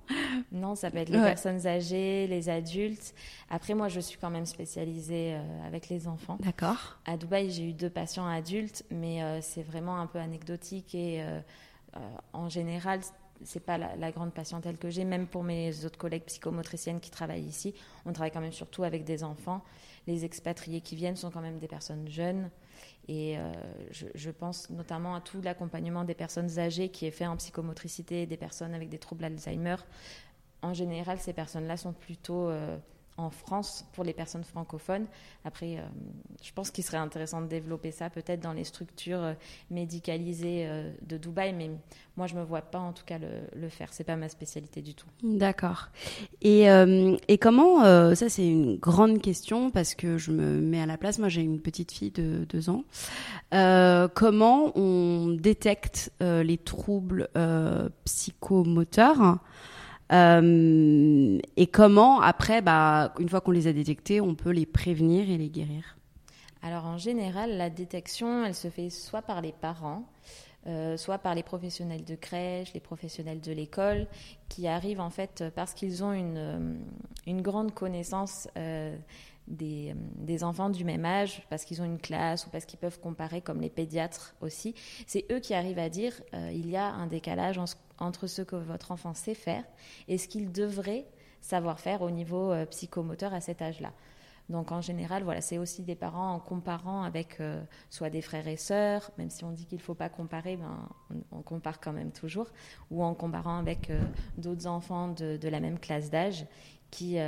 Non 0.52 0.74
ça 0.74 0.90
peut 0.90 0.98
être 0.98 1.08
les 1.08 1.18
personnes 1.18 1.66
âgées 1.66 2.26
les 2.26 2.48
adultes. 2.48 3.14
Après 3.48 3.74
moi 3.74 3.88
je 3.88 4.00
suis 4.00 4.18
quand 4.18 4.30
même 4.30 4.46
spécialisée 4.46 5.34
euh, 5.34 5.66
avec 5.66 5.88
les 5.88 6.06
enfants. 6.06 6.38
D'accord. 6.40 6.98
À 7.06 7.16
Dubaï 7.16 7.50
j'ai 7.50 7.70
eu 7.70 7.72
deux 7.72 7.90
patients 7.90 8.26
adultes 8.26 8.84
mais 8.90 9.22
euh, 9.22 9.40
c'est 9.40 9.62
vraiment 9.62 9.98
un 9.98 10.06
peu 10.06 10.18
anecdotique 10.18 10.94
et 10.94 11.22
euh, 11.22 11.40
en 12.32 12.48
général 12.48 13.00
c'est 13.44 13.64
pas 13.64 13.78
la, 13.78 13.94
la, 13.96 14.10
grande 14.10 14.32
patientèle 14.32 14.76
que 14.78 14.90
j'ai. 14.90 15.04
Même 15.04 15.28
pour 15.28 15.44
mes 15.44 15.84
autres 15.84 15.98
collègues 15.98 16.24
psychomotriciennes 16.24 17.00
qui 17.00 17.10
travaillent 17.10 17.46
ici 17.46 17.72
on 18.04 18.12
travaille 18.12 18.32
quand 18.32 18.40
même 18.40 18.52
surtout 18.52 18.82
avec 18.82 19.04
des 19.04 19.24
enfants. 19.24 19.64
Les 20.06 20.24
expatriés 20.24 20.80
qui 20.80 20.96
viennent 20.96 21.16
sont 21.16 21.30
quand 21.30 21.40
même 21.40 21.58
des 21.58 21.68
personnes 21.68 22.08
jeunes 22.08 22.50
et 23.08 23.38
euh, 23.38 23.50
je, 23.90 24.30
pense 24.30 24.68
notamment 24.68 25.14
à 25.14 25.22
tout 25.22 25.40
l'accompagnement 25.40 26.04
des 26.04 26.14
personnes 26.14 26.58
âgées 26.58 26.90
qui 26.90 27.06
est 27.06 27.10
fait 27.10 27.26
en 27.26 27.36
psychomotricité, 27.36 28.26
des 28.26 28.36
personnes 28.36 28.74
avec 28.74 28.90
des 28.90 28.98
troubles 28.98 29.24
Alzheimer. 29.24 29.76
En 30.60 30.74
général, 30.74 31.18
ces 31.18 31.32
personnes-là 31.32 31.78
sont 31.78 31.94
plutôt 31.94 32.50
euh, 32.50 32.76
en 33.18 33.30
France 33.30 33.84
pour 33.92 34.04
les 34.04 34.12
personnes 34.12 34.44
francophones. 34.44 35.06
Après, 35.44 35.76
euh, 35.76 35.82
je 36.42 36.52
pense 36.52 36.70
qu'il 36.70 36.84
serait 36.84 36.98
intéressant 36.98 37.42
de 37.42 37.48
développer 37.48 37.90
ça 37.90 38.08
peut-être 38.08 38.40
dans 38.40 38.52
les 38.52 38.64
structures 38.64 39.22
euh, 39.22 39.34
médicalisées 39.70 40.66
euh, 40.66 40.90
de 41.02 41.18
Dubaï, 41.18 41.52
mais 41.52 41.70
moi 42.16 42.28
je 42.28 42.36
me 42.36 42.42
vois 42.42 42.62
pas 42.62 42.78
en 42.78 42.92
tout 42.92 43.04
cas 43.04 43.18
le, 43.18 43.68
faire. 43.68 43.92
C'est 43.92 44.04
pas 44.04 44.16
ma 44.16 44.28
spécialité 44.28 44.80
du 44.82 44.94
tout. 44.94 45.08
D'accord. 45.22 45.88
Et, 46.40 46.66
et 47.28 47.38
comment 47.38 47.82
ça 48.14 48.28
c'est 48.28 48.48
une 48.48 48.76
grande 48.76 49.20
question 49.20 49.70
parce 49.70 49.94
que 49.94 50.16
je 50.16 50.32
me 50.32 50.60
mets 50.60 50.80
à 50.80 50.86
la 50.86 50.96
place. 50.96 51.18
Moi 51.18 51.28
j'ai 51.28 51.42
une 51.42 51.60
petite 51.60 51.92
fille 51.92 52.10
de 52.10 52.46
deux 52.48 52.70
ans. 52.70 52.84
comment 54.14 54.76
on 54.76 55.36
détecte 55.38 56.12
les 56.20 56.58
troubles 56.58 57.28
psychomoteurs? 58.04 59.38
Euh, 60.12 61.38
et 61.56 61.66
comment, 61.66 62.20
après, 62.20 62.62
bah, 62.62 63.12
une 63.18 63.28
fois 63.28 63.40
qu'on 63.40 63.50
les 63.50 63.66
a 63.66 63.72
détectés, 63.72 64.20
on 64.20 64.34
peut 64.34 64.50
les 64.50 64.66
prévenir 64.66 65.28
et 65.28 65.36
les 65.36 65.50
guérir 65.50 65.96
Alors, 66.62 66.86
en 66.86 66.98
général, 66.98 67.56
la 67.56 67.70
détection, 67.70 68.44
elle 68.44 68.54
se 68.54 68.68
fait 68.68 68.90
soit 68.90 69.22
par 69.22 69.42
les 69.42 69.52
parents, 69.52 70.04
euh, 70.66 70.96
soit 70.96 71.18
par 71.18 71.34
les 71.34 71.42
professionnels 71.42 72.04
de 72.04 72.14
crèche, 72.14 72.72
les 72.72 72.80
professionnels 72.80 73.40
de 73.40 73.52
l'école, 73.52 74.06
qui 74.48 74.66
arrivent 74.66 75.00
en 75.00 75.10
fait 75.10 75.44
parce 75.54 75.74
qu'ils 75.74 76.02
ont 76.02 76.12
une, 76.12 76.36
euh, 76.36 76.74
une 77.26 77.42
grande 77.42 77.74
connaissance 77.74 78.48
des, 79.48 80.44
enfants 80.44 80.70
du 80.70 80.84
même 80.84 81.04
âge, 81.04 81.42
parce 81.50 81.64
qu'ils 81.64 81.82
ont 81.82 81.84
une 81.84 81.98
classe 81.98 82.46
ou 82.46 82.50
parce 82.50 82.64
qu'ils 82.64 82.78
peuvent 82.78 83.00
comparer 83.00 83.40
comme 83.40 83.60
les 83.60 83.70
pédiatres 83.70 84.34
aussi. 84.40 84.74
C'est 85.06 85.26
eux 85.32 85.40
qui 85.40 85.54
arrivent 85.54 85.78
à 85.78 85.88
dire 85.88 86.12
il 86.32 86.68
y 86.68 86.76
a 86.76 86.86
un 86.86 87.06
décalage 87.06 87.58
en, 87.58 87.64
entre 87.98 88.26
ce 88.26 88.42
que 88.42 88.56
votre 88.56 88.92
enfant 88.92 89.14
sait 89.14 89.34
faire 89.34 89.64
et 90.06 90.18
ce 90.18 90.28
qu'il 90.28 90.52
devrait 90.52 91.06
savoir 91.40 91.80
faire 91.80 92.02
au 92.02 92.10
niveau 92.10 92.52
euh, 92.52 92.66
psychomoteur 92.66 93.32
à 93.34 93.40
cet 93.40 93.62
âge-là. 93.62 93.92
Donc 94.48 94.72
en 94.72 94.80
général, 94.80 95.24
voilà, 95.24 95.42
c'est 95.42 95.58
aussi 95.58 95.82
des 95.82 95.94
parents 95.94 96.32
en 96.32 96.40
comparant 96.40 97.02
avec 97.02 97.38
euh, 97.40 97.62
soit 97.90 98.08
des 98.08 98.22
frères 98.22 98.48
et 98.48 98.56
sœurs, 98.56 99.10
même 99.18 99.28
si 99.28 99.44
on 99.44 99.50
dit 99.50 99.66
qu'il 99.66 99.76
ne 99.76 99.82
faut 99.82 99.94
pas 99.94 100.08
comparer, 100.08 100.56
ben, 100.56 100.88
on, 101.32 101.42
compare 101.42 101.80
quand 101.80 101.92
même 101.92 102.12
toujours, 102.12 102.46
ou 102.90 103.04
en 103.04 103.14
comparant 103.14 103.58
avec 103.58 103.90
euh, 103.90 104.00
d'autres 104.38 104.66
enfants 104.66 105.08
de, 105.08 105.48
la 105.48 105.60
même 105.60 105.78
classe 105.78 106.08
d'âge, 106.08 106.46
qui, 106.90 107.18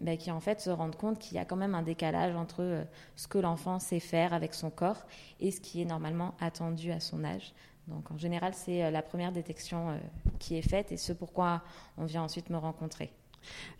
ben, 0.00 0.18
qui 0.18 0.30
en 0.30 0.40
fait 0.40 0.60
se 0.60 0.70
rendent 0.70 0.96
compte 0.96 1.18
qu'il 1.18 1.36
y 1.36 1.38
a 1.38 1.44
quand 1.44 1.56
même 1.56 1.74
un 1.74 1.82
décalage 1.82 2.36
entre 2.36 2.84
ce 3.16 3.26
que 3.26 3.38
l'enfant 3.38 3.78
sait 3.78 4.00
faire 4.00 4.34
avec 4.34 4.52
son 4.52 4.70
corps 4.70 5.06
et 5.40 5.50
ce 5.50 5.60
qui 5.60 5.80
est 5.80 5.86
normalement 5.86 6.34
attendu 6.40 6.92
à 6.92 7.00
son 7.00 7.24
âge. 7.24 7.54
Donc 7.88 8.10
en 8.10 8.18
général, 8.18 8.54
c'est 8.54 8.84
euh, 8.84 8.90
la 8.90 9.02
première 9.02 9.32
détection 9.32 9.90
euh, 9.90 9.98
qui 10.38 10.56
est 10.56 10.68
faite 10.68 10.92
et 10.92 10.96
ce 10.96 11.12
pourquoi 11.12 11.62
on 11.96 12.04
vient 12.04 12.22
ensuite 12.22 12.50
me 12.50 12.58
rencontrer. 12.58 13.10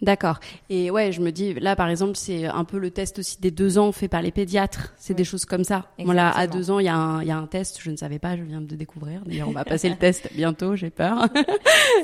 D'accord. 0.01 0.39
Et 0.71 0.91
ouais, 0.91 1.11
je 1.11 1.21
me 1.21 1.33
dis, 1.33 1.55
là, 1.55 1.75
par 1.75 1.89
exemple, 1.89 2.17
c'est 2.17 2.47
un 2.47 2.65
peu 2.65 2.79
le 2.79 2.91
test 2.91 3.19
aussi 3.19 3.41
des 3.41 3.51
deux 3.51 3.79
ans 3.79 3.91
fait 3.91 4.07
par 4.07 4.23
les 4.23 4.31
pédiatres. 4.31 4.95
C'est 4.97 5.15
des 5.15 5.25
choses 5.25 5.45
comme 5.45 5.65
ça. 5.65 5.87
Voilà, 5.99 6.31
à 6.31 6.47
deux 6.47 6.71
ans, 6.71 6.79
il 6.79 6.87
y, 6.87 6.89
a 6.89 6.97
un, 6.97 7.23
y 7.25 7.31
a 7.31 7.37
un 7.37 7.47
test, 7.47 7.79
je 7.83 7.91
ne 7.91 7.97
savais 7.97 8.19
pas, 8.19 8.37
je 8.37 8.43
viens 8.43 8.61
de 8.61 8.77
découvrir. 8.77 9.23
D'ailleurs, 9.27 9.49
on 9.49 9.53
va 9.53 9.65
passer 9.65 9.89
le 9.89 9.97
test 9.99 10.29
bientôt, 10.35 10.77
j'ai 10.77 10.91
peur. 10.91 11.27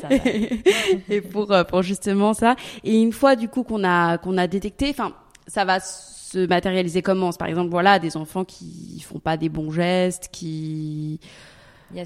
Ça 0.00 0.08
va. 0.08 0.16
et 1.08 1.20
pour, 1.20 1.52
euh, 1.52 1.62
pour 1.62 1.82
justement 1.82 2.34
ça. 2.34 2.56
Et 2.82 3.00
une 3.00 3.12
fois, 3.12 3.36
du 3.36 3.48
coup, 3.48 3.62
qu'on 3.62 3.84
a, 3.84 4.18
qu'on 4.18 4.38
a 4.38 4.48
détecté, 4.48 4.90
enfin, 4.90 5.12
ça 5.46 5.64
va 5.64 5.78
se 5.78 6.46
matérialiser 6.46 7.00
comment 7.00 7.32
Par 7.32 7.48
exemple, 7.48 7.70
voilà, 7.70 8.00
des 8.00 8.16
enfants 8.16 8.44
qui 8.44 9.00
font 9.06 9.20
pas 9.20 9.36
des 9.36 9.48
bons 9.48 9.70
gestes, 9.70 10.30
qui 10.32 11.20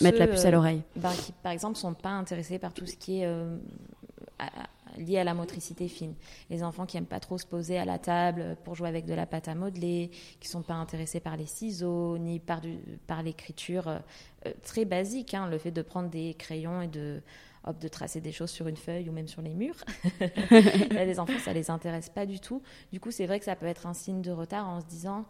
mettre 0.00 0.18
la 0.18 0.26
puce 0.26 0.44
à 0.44 0.50
l'oreille? 0.50 0.82
euh, 0.96 1.00
bah, 1.00 1.12
Qui 1.14 1.32
par 1.42 1.52
exemple 1.52 1.76
sont 1.76 1.94
pas 1.94 2.10
intéressés 2.10 2.58
par 2.58 2.72
tout 2.72 2.86
ce 2.86 2.96
qui 2.96 3.20
est 3.20 3.26
euh, 3.26 3.56
lié 4.96 5.18
à 5.18 5.24
la 5.24 5.34
motricité 5.34 5.88
fine. 5.88 6.14
Les 6.50 6.62
enfants 6.62 6.86
qui 6.86 6.96
aiment 6.96 7.06
pas 7.06 7.20
trop 7.20 7.38
se 7.38 7.46
poser 7.46 7.78
à 7.78 7.84
la 7.84 7.98
table 7.98 8.56
pour 8.64 8.74
jouer 8.74 8.88
avec 8.88 9.06
de 9.06 9.14
la 9.14 9.26
pâte 9.26 9.48
à 9.48 9.54
modeler, 9.54 10.10
qui 10.40 10.48
sont 10.48 10.62
pas 10.62 10.74
intéressés 10.74 11.20
par 11.20 11.36
les 11.36 11.46
ciseaux 11.46 12.18
ni 12.18 12.40
par, 12.40 12.60
du, 12.60 12.76
par 13.06 13.22
l'écriture 13.22 13.88
euh, 13.88 14.52
très 14.62 14.84
basique, 14.84 15.34
hein, 15.34 15.48
le 15.48 15.58
fait 15.58 15.70
de 15.70 15.82
prendre 15.82 16.08
des 16.08 16.34
crayons 16.34 16.82
et 16.82 16.88
de 16.88 17.20
hop, 17.64 17.78
de 17.78 17.88
tracer 17.88 18.20
des 18.20 18.32
choses 18.32 18.50
sur 18.50 18.68
une 18.68 18.76
feuille 18.76 19.08
ou 19.08 19.12
même 19.12 19.28
sur 19.28 19.42
les 19.42 19.54
murs. 19.54 19.84
les 20.90 21.18
enfants, 21.20 21.38
ça 21.44 21.52
les 21.52 21.70
intéresse 21.70 22.08
pas 22.08 22.26
du 22.26 22.40
tout. 22.40 22.62
Du 22.92 23.00
coup, 23.00 23.10
c'est 23.10 23.26
vrai 23.26 23.38
que 23.38 23.44
ça 23.44 23.56
peut 23.56 23.66
être 23.66 23.86
un 23.86 23.94
signe 23.94 24.22
de 24.22 24.30
retard 24.30 24.68
en 24.68 24.80
se 24.80 24.86
disant 24.86 25.18
euh, 25.20 25.22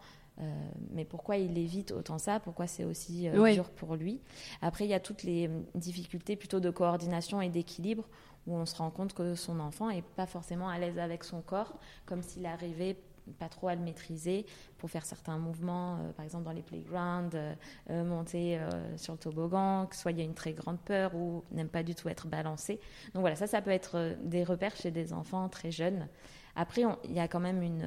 mais 0.91 1.05
pourquoi 1.05 1.37
il 1.37 1.57
évite 1.57 1.91
autant 1.91 2.17
ça? 2.17 2.39
Pourquoi 2.39 2.67
c'est 2.67 2.83
aussi 2.83 3.27
euh, 3.27 3.53
dur 3.53 3.69
pour 3.69 3.95
lui? 3.95 4.21
Après, 4.61 4.85
il 4.85 4.89
y 4.89 4.93
a 4.93 4.99
toutes 4.99 5.23
les 5.23 5.47
euh, 5.47 5.61
difficultés 5.75 6.35
plutôt 6.35 6.59
de 6.59 6.69
coordination 6.69 7.41
et 7.41 7.49
d'équilibre 7.49 8.07
où 8.47 8.55
on 8.55 8.65
se 8.65 8.75
rend 8.75 8.89
compte 8.89 9.13
que 9.13 9.35
son 9.35 9.59
enfant 9.59 9.89
n'est 9.89 10.01
pas 10.01 10.25
forcément 10.25 10.69
à 10.69 10.79
l'aise 10.79 10.97
avec 10.97 11.23
son 11.23 11.41
corps, 11.41 11.73
comme 12.05 12.21
s'il 12.21 12.45
arrivait 12.45 12.97
pas 13.37 13.49
trop 13.49 13.67
à 13.67 13.75
le 13.75 13.81
maîtriser 13.81 14.45
pour 14.77 14.89
faire 14.89 15.05
certains 15.05 15.37
mouvements, 15.37 15.99
par 16.15 16.25
exemple 16.25 16.45
dans 16.45 16.51
les 16.51 16.63
playgrounds, 16.63 17.37
monter 17.87 18.59
sur 18.95 19.13
le 19.13 19.19
toboggan, 19.19 19.85
que 19.85 19.95
soit 19.95 20.11
il 20.11 20.17
y 20.17 20.21
a 20.21 20.23
une 20.23 20.33
très 20.33 20.53
grande 20.53 20.79
peur 20.79 21.13
ou 21.13 21.43
n'aime 21.51 21.67
pas 21.67 21.83
du 21.83 21.93
tout 21.93 22.09
être 22.09 22.27
balancé. 22.27 22.79
Donc 23.13 23.21
voilà, 23.21 23.35
ça, 23.35 23.45
ça 23.45 23.61
peut 23.61 23.69
être 23.69 24.15
des 24.23 24.43
repères 24.43 24.75
chez 24.75 24.89
des 24.89 25.13
enfants 25.13 25.47
très 25.47 25.69
jeunes. 25.69 26.07
Après, 26.59 26.83
il 27.05 27.13
y 27.13 27.21
a 27.21 27.29
quand 27.29 27.39
même 27.39 27.61
une, 27.61 27.83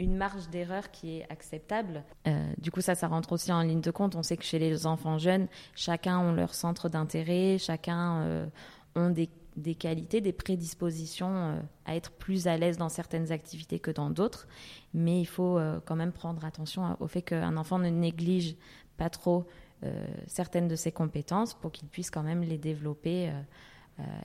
euh, 0.00 0.06
marge 0.08 0.48
d'erreur 0.48 0.90
qui 0.90 1.18
est 1.18 1.26
acceptable. 1.30 2.02
Euh, 2.26 2.52
du 2.58 2.72
coup, 2.72 2.80
ça, 2.80 2.96
ça 2.96 3.06
rentre 3.06 3.30
aussi 3.30 3.52
en 3.52 3.62
ligne 3.62 3.80
de 3.80 3.92
compte. 3.92 4.16
On 4.16 4.24
sait 4.24 4.36
que 4.36 4.42
chez 4.42 4.58
les 4.58 4.88
enfants 4.88 5.18
jeunes, 5.18 5.46
chacun 5.76 6.18
ont 6.18 6.32
leur 6.32 6.52
centre 6.52 6.88
d'intérêt, 6.88 7.58
chacun 7.58 8.22
euh, 8.22 8.46
ont 8.96 9.10
des, 9.10 9.30
des, 9.54 9.76
qualités, 9.76 10.20
des 10.20 10.32
prédispositions 10.32 11.62
à 11.84 11.94
être 11.94 12.10
plus 12.10 12.48
à 12.48 12.56
l'aise 12.56 12.76
dans 12.76 12.88
certaines 12.88 13.30
activités 13.30 13.78
que 13.78 13.92
dans 13.92 14.10
d'autres. 14.10 14.48
Mais 14.92 15.20
il 15.20 15.26
faut 15.26 15.60
quand 15.84 15.96
même 15.96 16.12
prendre 16.12 16.44
attention 16.44 16.96
au 16.98 17.06
fait 17.06 17.22
qu'un 17.22 17.56
enfant 17.56 17.78
ne 17.78 17.88
néglige 17.88 18.56
pas 18.96 19.10
trop 19.10 19.46
certaines 20.26 20.66
de 20.66 20.74
ses 20.74 20.90
compétences 20.90 21.54
pour 21.54 21.70
qu'il 21.70 21.86
puisse 21.86 22.10
quand 22.10 22.24
même 22.24 22.42
les 22.42 22.58
développer 22.58 23.32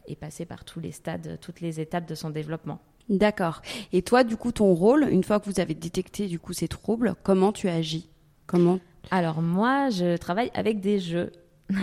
et 0.07 0.15
passer 0.15 0.45
par 0.45 0.65
tous 0.65 0.79
les 0.79 0.91
stades, 0.91 1.37
toutes 1.41 1.61
les 1.61 1.79
étapes 1.79 2.07
de 2.07 2.15
son 2.15 2.31
développement. 2.31 2.79
D'accord. 3.11 3.61
Et 3.91 4.01
toi, 4.01 4.23
du 4.23 4.37
coup, 4.37 4.53
ton 4.53 4.73
rôle, 4.73 5.07
une 5.11 5.23
fois 5.23 5.41
que 5.41 5.49
vous 5.49 5.59
avez 5.59 5.73
détecté 5.73 6.27
du 6.27 6.39
coup 6.39 6.53
ces 6.53 6.69
troubles, 6.69 7.13
comment 7.23 7.51
tu 7.51 7.67
agis? 7.67 8.09
Comment? 8.47 8.79
Alors 9.11 9.41
moi, 9.41 9.89
je 9.89 10.15
travaille 10.15 10.49
avec 10.53 10.79
des 10.79 10.99
jeux. 10.99 11.31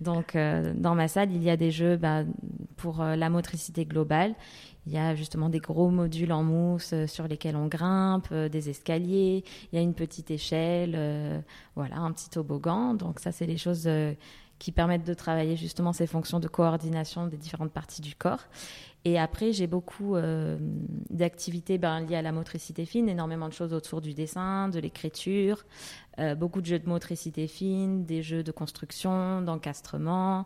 Donc 0.00 0.34
euh, 0.34 0.72
dans 0.76 0.96
ma 0.96 1.06
salle, 1.06 1.32
il 1.32 1.42
y 1.42 1.50
a 1.50 1.56
des 1.56 1.70
jeux 1.70 1.96
bah, 1.96 2.22
pour 2.76 3.00
euh, 3.00 3.14
la 3.14 3.30
motricité 3.30 3.84
globale. 3.84 4.34
Il 4.86 4.92
y 4.92 4.98
a 4.98 5.14
justement 5.14 5.48
des 5.48 5.58
gros 5.58 5.90
modules 5.90 6.32
en 6.32 6.42
mousse 6.42 6.92
euh, 6.92 7.06
sur 7.06 7.28
lesquels 7.28 7.54
on 7.54 7.66
grimpe, 7.66 8.34
des 8.34 8.68
escaliers. 8.68 9.44
Il 9.72 9.76
y 9.76 9.78
a 9.78 9.82
une 9.82 9.94
petite 9.94 10.32
échelle, 10.32 11.42
voilà, 11.76 11.98
un 11.98 12.10
petit 12.10 12.30
toboggan. 12.30 12.94
Donc 12.94 13.20
ça, 13.20 13.30
c'est 13.30 13.46
les 13.46 13.58
choses 13.58 13.88
qui 14.60 14.70
permettent 14.70 15.06
de 15.06 15.14
travailler 15.14 15.56
justement 15.56 15.92
ces 15.92 16.06
fonctions 16.06 16.38
de 16.38 16.46
coordination 16.46 17.26
des 17.26 17.38
différentes 17.38 17.72
parties 17.72 18.02
du 18.02 18.14
corps. 18.14 18.44
Et 19.06 19.18
après, 19.18 19.52
j'ai 19.52 19.66
beaucoup 19.66 20.14
euh, 20.14 20.58
d'activités 21.08 21.78
ben, 21.78 22.00
liées 22.00 22.16
à 22.16 22.22
la 22.22 22.30
motricité 22.30 22.84
fine, 22.84 23.08
énormément 23.08 23.48
de 23.48 23.54
choses 23.54 23.72
autour 23.72 24.02
du 24.02 24.12
dessin, 24.12 24.68
de 24.68 24.78
l'écriture, 24.78 25.64
euh, 26.18 26.34
beaucoup 26.34 26.60
de 26.60 26.66
jeux 26.66 26.78
de 26.78 26.88
motricité 26.88 27.48
fine, 27.48 28.04
des 28.04 28.22
jeux 28.22 28.42
de 28.42 28.52
construction, 28.52 29.40
d'encastrement. 29.40 30.44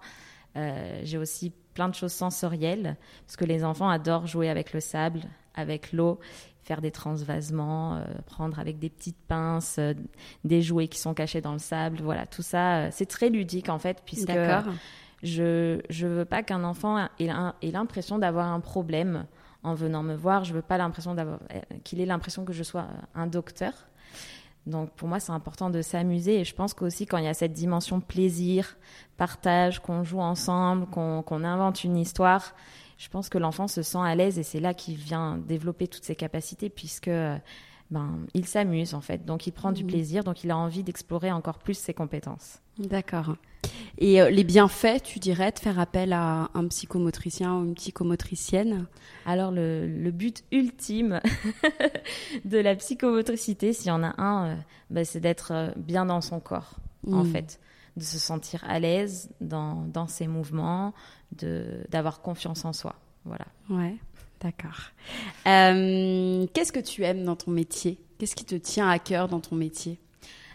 Euh, 0.56 1.00
j'ai 1.02 1.18
aussi 1.18 1.52
plein 1.74 1.88
de 1.88 1.94
choses 1.96 2.12
sensorielles, 2.12 2.96
parce 3.26 3.36
que 3.36 3.44
les 3.44 3.64
enfants 3.64 3.88
adorent 3.88 4.28
jouer 4.28 4.48
avec 4.48 4.72
le 4.72 4.78
sable, 4.78 5.22
avec 5.56 5.92
l'eau, 5.92 6.20
faire 6.64 6.80
des 6.80 6.90
transvasements, 6.90 8.02
prendre 8.26 8.58
avec 8.58 8.78
des 8.78 8.90
petites 8.90 9.20
pinces 9.28 9.78
des 10.44 10.62
jouets 10.62 10.88
qui 10.88 10.98
sont 10.98 11.14
cachés 11.14 11.40
dans 11.40 11.52
le 11.52 11.58
sable. 11.58 11.98
Voilà, 12.02 12.26
tout 12.26 12.42
ça, 12.42 12.90
c'est 12.90 13.06
très 13.06 13.28
ludique 13.28 13.68
en 13.68 13.78
fait, 13.78 14.02
puisque 14.04 14.32
je 15.22 15.80
ne 15.88 16.08
veux 16.08 16.24
pas 16.24 16.42
qu'un 16.42 16.64
enfant 16.64 17.08
ait 17.18 17.70
l'impression 17.70 18.18
d'avoir 18.18 18.46
un 18.52 18.60
problème 18.60 19.26
en 19.64 19.74
venant 19.74 20.02
me 20.02 20.14
voir. 20.14 20.44
Je 20.44 20.52
veux 20.52 20.62
pas 20.62 20.78
l'impression 20.78 21.16
euh, 21.18 21.36
qu'il 21.82 22.00
ait 22.00 22.06
l'impression 22.06 22.44
que 22.44 22.52
je 22.52 22.62
sois 22.62 22.86
un 23.14 23.26
docteur. 23.26 23.72
Donc 24.66 24.90
pour 24.92 25.08
moi, 25.08 25.20
c'est 25.20 25.32
important 25.32 25.70
de 25.70 25.82
s'amuser 25.82 26.40
et 26.40 26.44
je 26.44 26.54
pense 26.54 26.72
qu'aussi 26.72 27.06
quand 27.06 27.18
il 27.18 27.24
y 27.24 27.28
a 27.28 27.34
cette 27.34 27.52
dimension 27.52 28.00
plaisir, 28.00 28.76
partage, 29.16 29.80
qu'on 29.80 30.04
joue 30.04 30.20
ensemble, 30.20 30.86
qu'on 30.86 31.44
invente 31.44 31.84
une 31.84 31.96
histoire, 31.96 32.54
je 32.98 33.08
pense 33.08 33.28
que 33.28 33.38
l'enfant 33.38 33.68
se 33.68 33.82
sent 33.82 33.98
à 33.98 34.14
l'aise 34.14 34.38
et 34.38 34.42
c'est 34.42 34.60
là 34.60 34.74
qu'il 34.74 34.96
vient 34.96 35.38
développer 35.38 35.88
toutes 35.88 36.04
ses 36.04 36.16
capacités 36.16 36.68
puisque 36.68 37.10
ben, 37.90 38.26
il 38.34 38.46
s'amuse 38.46 38.94
en 38.94 39.00
fait. 39.00 39.24
Donc 39.24 39.46
il 39.46 39.52
prend 39.52 39.72
du 39.72 39.84
mmh. 39.84 39.88
plaisir, 39.88 40.24
donc 40.24 40.44
il 40.44 40.50
a 40.50 40.56
envie 40.56 40.82
d'explorer 40.82 41.30
encore 41.32 41.58
plus 41.58 41.78
ses 41.78 41.94
compétences. 41.94 42.60
D'accord. 42.78 43.36
Et 43.98 44.20
euh, 44.20 44.30
les 44.30 44.44
bienfaits, 44.44 45.02
tu 45.02 45.18
dirais, 45.18 45.52
de 45.52 45.58
faire 45.58 45.78
appel 45.78 46.12
à 46.12 46.50
un 46.54 46.66
psychomotricien 46.68 47.54
ou 47.54 47.64
une 47.64 47.74
psychomotricienne? 47.74 48.86
Alors, 49.26 49.52
le, 49.52 50.10
but 50.10 50.44
ultime 50.50 51.20
de 52.44 52.58
la 52.58 52.74
psychomotricité, 52.74 53.72
s'il 53.72 53.88
y 53.88 53.90
en 53.92 54.02
a 54.02 54.20
un, 54.20 54.46
euh, 54.46 54.56
bah, 54.90 55.04
c'est 55.04 55.20
d'être 55.20 55.52
euh, 55.52 55.70
bien 55.76 56.06
dans 56.06 56.20
son 56.20 56.40
corps, 56.40 56.74
en 57.06 57.22
mmh. 57.24 57.32
fait. 57.32 57.60
de 57.96 58.02
se 58.02 58.18
sentir 58.18 58.64
à 58.66 58.80
l'aise 58.80 59.30
dans, 59.40 59.86
dans 59.86 60.08
ses 60.08 60.26
mouvements, 60.26 60.92
d'avoir 61.90 62.20
confiance 62.20 62.64
en 62.64 62.72
soi. 62.72 62.94
Voilà. 63.24 63.46
Ouais, 63.70 63.96
d'accord. 64.40 64.90
Euh, 65.46 66.46
qu'est-ce 66.52 66.72
que 66.72 66.80
tu 66.80 67.02
aimes 67.04 67.24
dans 67.24 67.36
ton 67.36 67.50
métier? 67.50 67.98
Qu'est-ce 68.18 68.36
qui 68.36 68.44
te 68.44 68.54
tient 68.54 68.88
à 68.88 68.98
cœur 68.98 69.28
dans 69.28 69.40
ton 69.40 69.56
métier? 69.56 69.98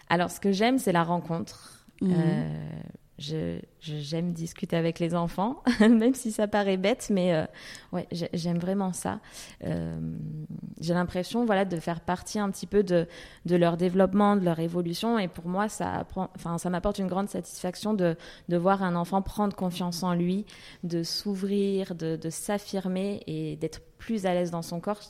Alors, 0.08 0.30
ce 0.30 0.40
que 0.40 0.52
j'aime, 0.52 0.78
c'est 0.78 0.92
la 0.92 1.04
rencontre. 1.04 1.84
Mhm. 2.00 2.14
Euh, 2.16 2.64
j'aime 3.20 4.32
discuter 4.32 4.76
avec 4.76 4.98
les 4.98 5.14
enfants, 5.14 5.62
même 5.80 6.14
si 6.14 6.32
ça 6.32 6.48
paraît 6.48 6.78
bête, 6.78 7.08
mais 7.10 7.34
euh, 7.34 7.44
ouais, 7.92 8.08
j'aime 8.32 8.58
vraiment 8.58 8.92
ça. 8.92 9.20
Euh, 9.64 10.00
j'ai 10.80 10.94
l'impression 10.94 11.44
voilà, 11.44 11.66
de 11.66 11.78
faire 11.78 12.00
partie 12.00 12.38
un 12.38 12.50
petit 12.50 12.66
peu 12.66 12.82
de, 12.82 13.06
leur 13.46 13.76
développement, 13.76 14.36
de 14.36 14.44
leur 14.44 14.58
évolution. 14.58 15.18
Et 15.18 15.28
pour 15.28 15.46
moi, 15.46 15.68
ça, 15.68 16.06
m'apporte 16.70 16.98
une 16.98 17.08
grande 17.08 17.28
satisfaction 17.28 17.92
de, 17.92 18.16
voir 18.48 18.82
un 18.82 18.96
enfant 18.96 19.20
prendre 19.20 19.54
confiance 19.54 20.02
en 20.02 20.14
lui, 20.14 20.46
de 20.82 21.02
s'ouvrir, 21.02 21.94
de, 21.94 22.16
de 22.16 22.30
s'affirmer 22.30 23.22
et 23.26 23.56
d'être 23.56 23.80
plus 23.98 24.24
à 24.24 24.32
l'aise 24.32 24.50
dans 24.50 24.62
son 24.62 24.80
corps. 24.80 25.00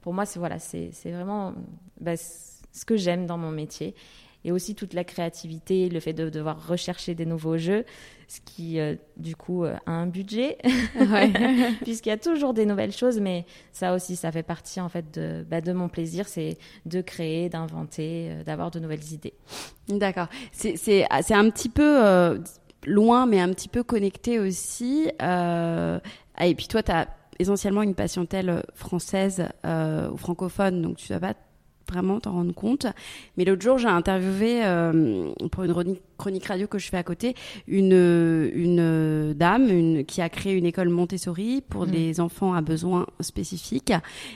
Pour 0.00 0.12
moi, 0.12 0.26
c'est 0.26 0.40
voilà, 0.40 0.58
c'est 0.58 0.90
vraiment 1.04 1.54
bah, 2.00 2.16
ce 2.16 2.84
que 2.84 2.96
j'aime 2.96 3.26
dans 3.26 3.38
mon 3.38 3.52
métier 3.52 3.94
et 4.44 4.52
aussi 4.52 4.74
toute 4.74 4.94
la 4.94 5.04
créativité, 5.04 5.88
le 5.88 6.00
fait 6.00 6.12
de 6.12 6.28
devoir 6.28 6.66
rechercher 6.66 7.14
des 7.14 7.26
nouveaux 7.26 7.58
jeux, 7.58 7.84
ce 8.28 8.40
qui 8.40 8.78
euh, 8.78 8.94
du 9.16 9.36
coup 9.36 9.64
euh, 9.64 9.74
a 9.86 9.92
un 9.92 10.06
budget, 10.06 10.58
puisqu'il 11.82 12.08
y 12.08 12.12
a 12.12 12.16
toujours 12.16 12.54
des 12.54 12.64
nouvelles 12.64 12.92
choses, 12.92 13.20
mais 13.20 13.44
ça 13.72 13.94
aussi, 13.94 14.16
ça 14.16 14.30
fait 14.32 14.42
partie 14.42 14.80
en 14.80 14.88
fait 14.88 15.12
de, 15.12 15.44
bah, 15.48 15.60
de 15.60 15.72
mon 15.72 15.88
plaisir, 15.88 16.28
c'est 16.28 16.56
de 16.86 17.00
créer, 17.00 17.48
d'inventer, 17.48 18.28
euh, 18.30 18.44
d'avoir 18.44 18.70
de 18.70 18.78
nouvelles 18.78 19.12
idées. 19.12 19.34
D'accord. 19.88 20.28
C'est 20.52 21.04
un 21.10 21.50
petit 21.50 21.68
peu 21.68 22.40
loin, 22.86 23.26
mais 23.26 23.40
un 23.40 23.48
petit 23.48 23.68
peu 23.68 23.82
connecté 23.82 24.38
aussi. 24.38 25.10
Ah, 25.18 26.00
et 26.40 26.54
puis 26.54 26.68
toi, 26.68 26.82
tu 26.84 26.92
as 26.92 27.08
essentiellement 27.40 27.82
une 27.82 27.96
patientèle 27.96 28.62
française 28.74 29.48
ou 29.64 30.16
francophone, 30.16 30.80
donc 30.80 30.96
tu 30.96 31.12
vas 31.12 31.18
pas 31.18 31.34
vraiment 31.90 32.20
t'en 32.20 32.32
rendre 32.32 32.54
compte. 32.54 32.86
Mais 33.36 33.44
l'autre 33.44 33.62
jour, 33.62 33.78
j'ai 33.78 33.88
interviewé 33.88 34.64
euh, 34.64 35.32
pour 35.50 35.64
une 35.64 35.96
chronique 36.16 36.46
radio 36.46 36.66
que 36.66 36.78
je 36.78 36.88
fais 36.88 36.98
à 36.98 37.02
côté 37.02 37.34
une 37.66 38.50
une 38.54 39.32
dame 39.32 39.68
une, 39.70 40.04
qui 40.04 40.20
a 40.20 40.28
créé 40.28 40.54
une 40.54 40.66
école 40.66 40.90
Montessori 40.90 41.62
pour 41.66 41.86
mmh. 41.86 41.90
les 41.90 42.20
enfants 42.20 42.52
à 42.52 42.60
besoins 42.60 43.06
spécifiques 43.20 43.92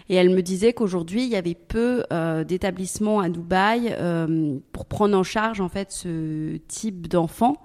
et 0.09 0.15
elle 0.15 0.31
me 0.31 0.41
disait 0.41 0.73
qu'aujourd'hui 0.73 1.25
il 1.25 1.29
y 1.29 1.37
avait 1.37 1.55
peu 1.55 2.05
euh, 2.11 2.43
d'établissements 2.43 3.21
à 3.21 3.29
Dubaï 3.29 3.95
euh, 3.99 4.57
pour 4.73 4.87
prendre 4.87 5.17
en 5.17 5.23
charge 5.23 5.61
en 5.61 5.69
fait 5.69 5.93
ce 5.93 6.57
type 6.69 7.07
d'enfants 7.07 7.59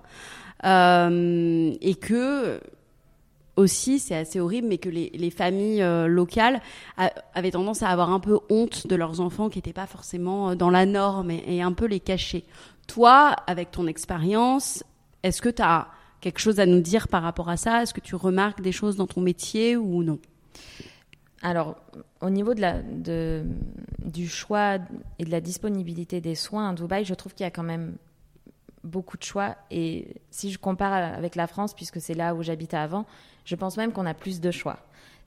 et 0.62 1.96
que 2.02 2.60
aussi, 3.60 4.00
c'est 4.00 4.16
assez 4.16 4.40
horrible, 4.40 4.68
mais 4.68 4.78
que 4.78 4.90
les, 4.90 5.30
familles 5.30 5.84
euh, 5.84 6.08
locales 6.08 6.62
avaient 7.34 7.52
tendance 7.52 7.84
à 7.84 7.90
avoir 7.90 8.10
un 8.10 8.20
peu 8.20 8.40
honte 8.50 8.88
de 8.88 8.96
leurs 8.96 9.20
enfants 9.20 9.50
qui 9.50 9.58
n'étaient 9.58 9.74
pas 9.74 9.86
forcément 9.86 10.52
euh, 10.52 10.56
dans 10.56 10.70
la 10.70 10.86
norme 10.86 11.30
et, 11.32 11.62
un 11.62 11.74
peu 11.74 11.86
les 11.86 12.00
cacher. 12.00 12.46
Toi, 12.88 13.36
avec 13.46 13.72
ton 13.72 13.86
expérience, 13.86 14.84
est-ce 15.24 15.42
que 15.42 15.50
tu 15.50 15.62
as 15.62 15.90
quelque 16.22 16.40
chose 16.40 16.60
à 16.60 16.66
nous 16.66 16.80
dire 16.80 17.08
par 17.08 17.22
rapport 17.22 17.50
à 17.50 17.58
ça? 17.58 17.84
Est-ce 17.84 17.94
que 17.94 18.00
tu 18.00 18.16
remarques 18.16 18.62
des 18.62 18.72
choses 18.72 18.96
dans 18.96 19.08
ton 19.08 19.22
métier 19.22 19.76
ou 19.78 20.04
non? 20.04 20.20
Alors, 21.42 21.76
au 22.22 22.30
niveau 22.30 22.54
de 22.54 22.62
la, 22.62 22.82
du 24.04 24.28
choix 24.28 24.78
et 25.20 25.26
de 25.26 25.32
la 25.32 25.42
disponibilité 25.42 26.20
des 26.20 26.36
soins 26.36 26.70
à 26.70 26.74
Dubaï, 26.74 27.06
je 27.06 27.14
trouve 27.14 27.34
qu'il 27.34 27.44
y 27.44 27.48
a 27.48 27.52
quand 27.52 27.64
même 27.64 27.96
beaucoup 28.84 29.18
de 29.18 29.24
choix. 29.24 29.56
Et 29.72 30.16
si 30.32 30.52
je 30.52 30.58
compare 30.58 30.94
avec 30.94 31.36
la 31.36 31.48
France, 31.48 31.74
puisque 31.74 32.02
c'est 32.02 32.14
là 32.14 32.36
où 32.36 32.44
j'habitais 32.44 32.78
avant, 32.78 33.06
je 33.46 33.56
pense 33.56 33.78
même 33.78 33.92
qu'on 33.92 34.06
a 34.06 34.14
plus 34.14 34.42
de 34.42 34.52
choix. 34.52 34.80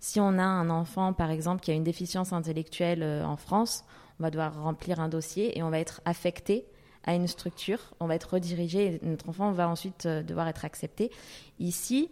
Si 0.03 0.19
on 0.19 0.39
a 0.39 0.43
un 0.43 0.69
enfant, 0.69 1.13
par 1.13 1.31
exemple, 1.31 1.63
qui 1.63 1.71
a 1.71 1.75
une 1.75 1.85
déficience 1.85 2.33
intellectuelle 2.33 3.05
euh, 3.05 3.25
en 3.25 3.37
France, 3.37 3.85
on 4.19 4.25
va 4.25 4.31
devoir 4.31 4.61
remplir 4.61 4.99
un 4.99 5.09
dossier 5.09 5.57
et 5.57 5.63
on 5.63 5.71
va 5.71 5.79
être 5.79 6.01
affecté 6.05 6.67
à 7.05 7.15
une 7.15 7.29
structure, 7.29 7.95
on 8.01 8.07
va 8.07 8.17
être 8.17 8.35
redirigé 8.35 9.01
et 9.01 9.07
notre 9.07 9.29
enfant 9.29 9.53
va 9.53 9.69
ensuite 9.69 10.07
euh, 10.07 10.25
devoir 10.25 10.49
être 10.49 10.65
accepté. 10.65 11.13
Ici, 11.61 12.11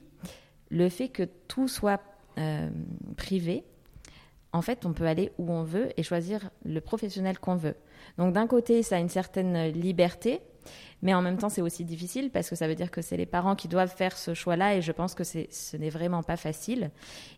le 0.71 0.89
fait 0.89 1.09
que 1.09 1.25
tout 1.49 1.67
soit 1.67 2.01
euh, 2.39 2.71
privé, 3.17 3.65
en 4.53 4.63
fait, 4.63 4.87
on 4.87 4.93
peut 4.93 5.07
aller 5.07 5.33
où 5.39 5.51
on 5.51 5.65
veut 5.65 5.89
et 5.97 6.05
choisir 6.05 6.51
le 6.65 6.81
professionnel 6.81 7.41
qu'on 7.41 7.57
veut. 7.57 7.75
Donc 8.19 8.33
d'un 8.35 8.47
côté, 8.47 8.85
ça 8.85 8.97
a 8.97 8.99
une 9.01 9.09
certaine 9.09 9.69
liberté, 9.69 10.41
mais 11.03 11.15
en 11.15 11.23
même 11.23 11.39
temps, 11.39 11.49
c'est 11.49 11.63
aussi 11.63 11.85
difficile 11.85 12.31
parce 12.31 12.49
que 12.51 12.57
ça 12.57 12.69
veut 12.69 12.75
dire 12.75 12.91
que 12.91 13.03
c'est 13.03 13.17
les 13.17 13.27
parents 13.27 13.57
qui 13.57 13.69
doivent 13.69 13.95
faire 13.95 14.17
ce 14.17 14.35
choix-là 14.35 14.77
et 14.77 14.83
je 14.83 14.93
pense 14.93 15.15
que 15.15 15.25
ce 15.25 15.77
n'est 15.77 15.91
vraiment 15.91 16.23
pas 16.23 16.37
facile. 16.37 16.91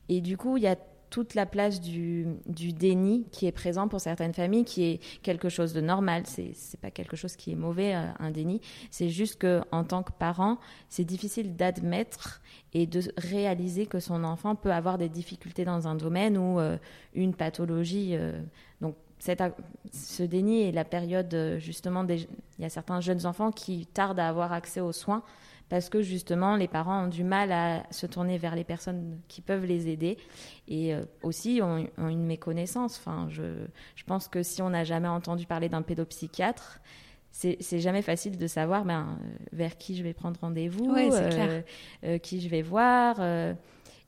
Et 0.08 0.20
du 0.20 0.36
coup, 0.36 0.56
il 0.56 0.64
y 0.64 0.68
a 0.68 0.76
toute 1.12 1.34
la 1.34 1.44
place 1.44 1.82
du, 1.82 2.26
déni 2.46 3.26
qui 3.30 3.46
est 3.46 3.52
présent 3.52 3.86
pour 3.86 4.00
certaines 4.00 4.32
familles, 4.32 4.64
qui 4.64 4.84
est 4.84 5.20
quelque 5.22 5.50
chose 5.50 5.74
de 5.74 5.82
normal. 5.82 6.22
C'est 6.24 6.44
n'est 6.44 6.80
pas 6.80 6.90
quelque 6.90 7.16
chose 7.16 7.36
qui 7.36 7.52
est 7.52 7.54
mauvais, 7.54 7.94
euh, 7.94 8.06
un 8.18 8.30
déni. 8.30 8.62
C'est 8.90 9.10
juste 9.10 9.38
que 9.38 9.60
en 9.72 9.84
tant 9.84 10.02
que 10.02 10.10
parent, 10.10 10.56
c'est 10.88 11.04
difficile 11.04 11.54
d'admettre 11.54 12.40
et 12.72 12.86
de 12.86 13.02
réaliser 13.18 13.84
que 13.84 14.00
son 14.00 14.24
enfant 14.24 14.54
peut 14.54 14.72
avoir 14.72 14.96
des 14.96 15.10
difficultés 15.10 15.66
dans 15.66 15.86
un 15.86 15.96
domaine 15.96 16.38
ou 16.38 16.58
euh, 16.58 16.78
une 17.12 17.34
pathologie. 17.34 18.16
Euh, 18.16 18.40
ce 19.92 20.22
déni 20.22 20.68
est 20.68 20.72
la 20.72 20.84
période 20.84 21.32
euh, 21.34 21.58
justement 21.58 22.04
des, 22.04 22.26
il 22.58 22.62
y 22.62 22.64
a 22.64 22.68
certains 22.68 23.00
jeunes 23.00 23.24
enfants 23.26 23.52
qui 23.52 23.86
tardent 23.86 24.18
à 24.18 24.28
avoir 24.28 24.52
accès 24.52 24.80
aux 24.80 24.92
soins 24.92 25.22
parce 25.68 25.88
que 25.88 26.02
justement 26.02 26.56
les 26.56 26.68
parents 26.68 27.04
ont 27.04 27.08
du 27.08 27.24
mal 27.24 27.52
à 27.52 27.84
se 27.90 28.06
tourner 28.06 28.36
vers 28.36 28.56
les 28.56 28.64
personnes 28.64 29.20
qui 29.28 29.40
peuvent 29.40 29.64
les 29.64 29.88
aider 29.88 30.18
et 30.68 30.94
euh, 30.94 31.02
aussi 31.22 31.60
ont, 31.62 31.86
une 31.98 32.26
méconnaissance. 32.26 32.98
Enfin, 32.98 33.28
je, 33.30 33.66
je, 33.94 34.04
pense 34.04 34.28
que 34.28 34.42
si 34.42 34.60
on 34.60 34.70
n'a 34.70 34.84
jamais 34.84 35.08
entendu 35.08 35.46
parler 35.46 35.68
d'un 35.68 35.82
pédopsychiatre, 35.82 36.80
c'est 37.30 37.80
jamais 37.80 38.02
facile 38.02 38.36
de 38.36 38.46
savoir 38.46 38.84
ben, 38.84 39.06
euh, 39.22 39.28
vers 39.52 39.78
qui 39.78 39.96
je 39.96 40.02
vais 40.02 40.12
prendre 40.12 40.38
rendez-vous, 40.40 40.94
qui 42.22 42.40
je 42.40 42.48
vais 42.48 42.62
voir. 42.62 43.16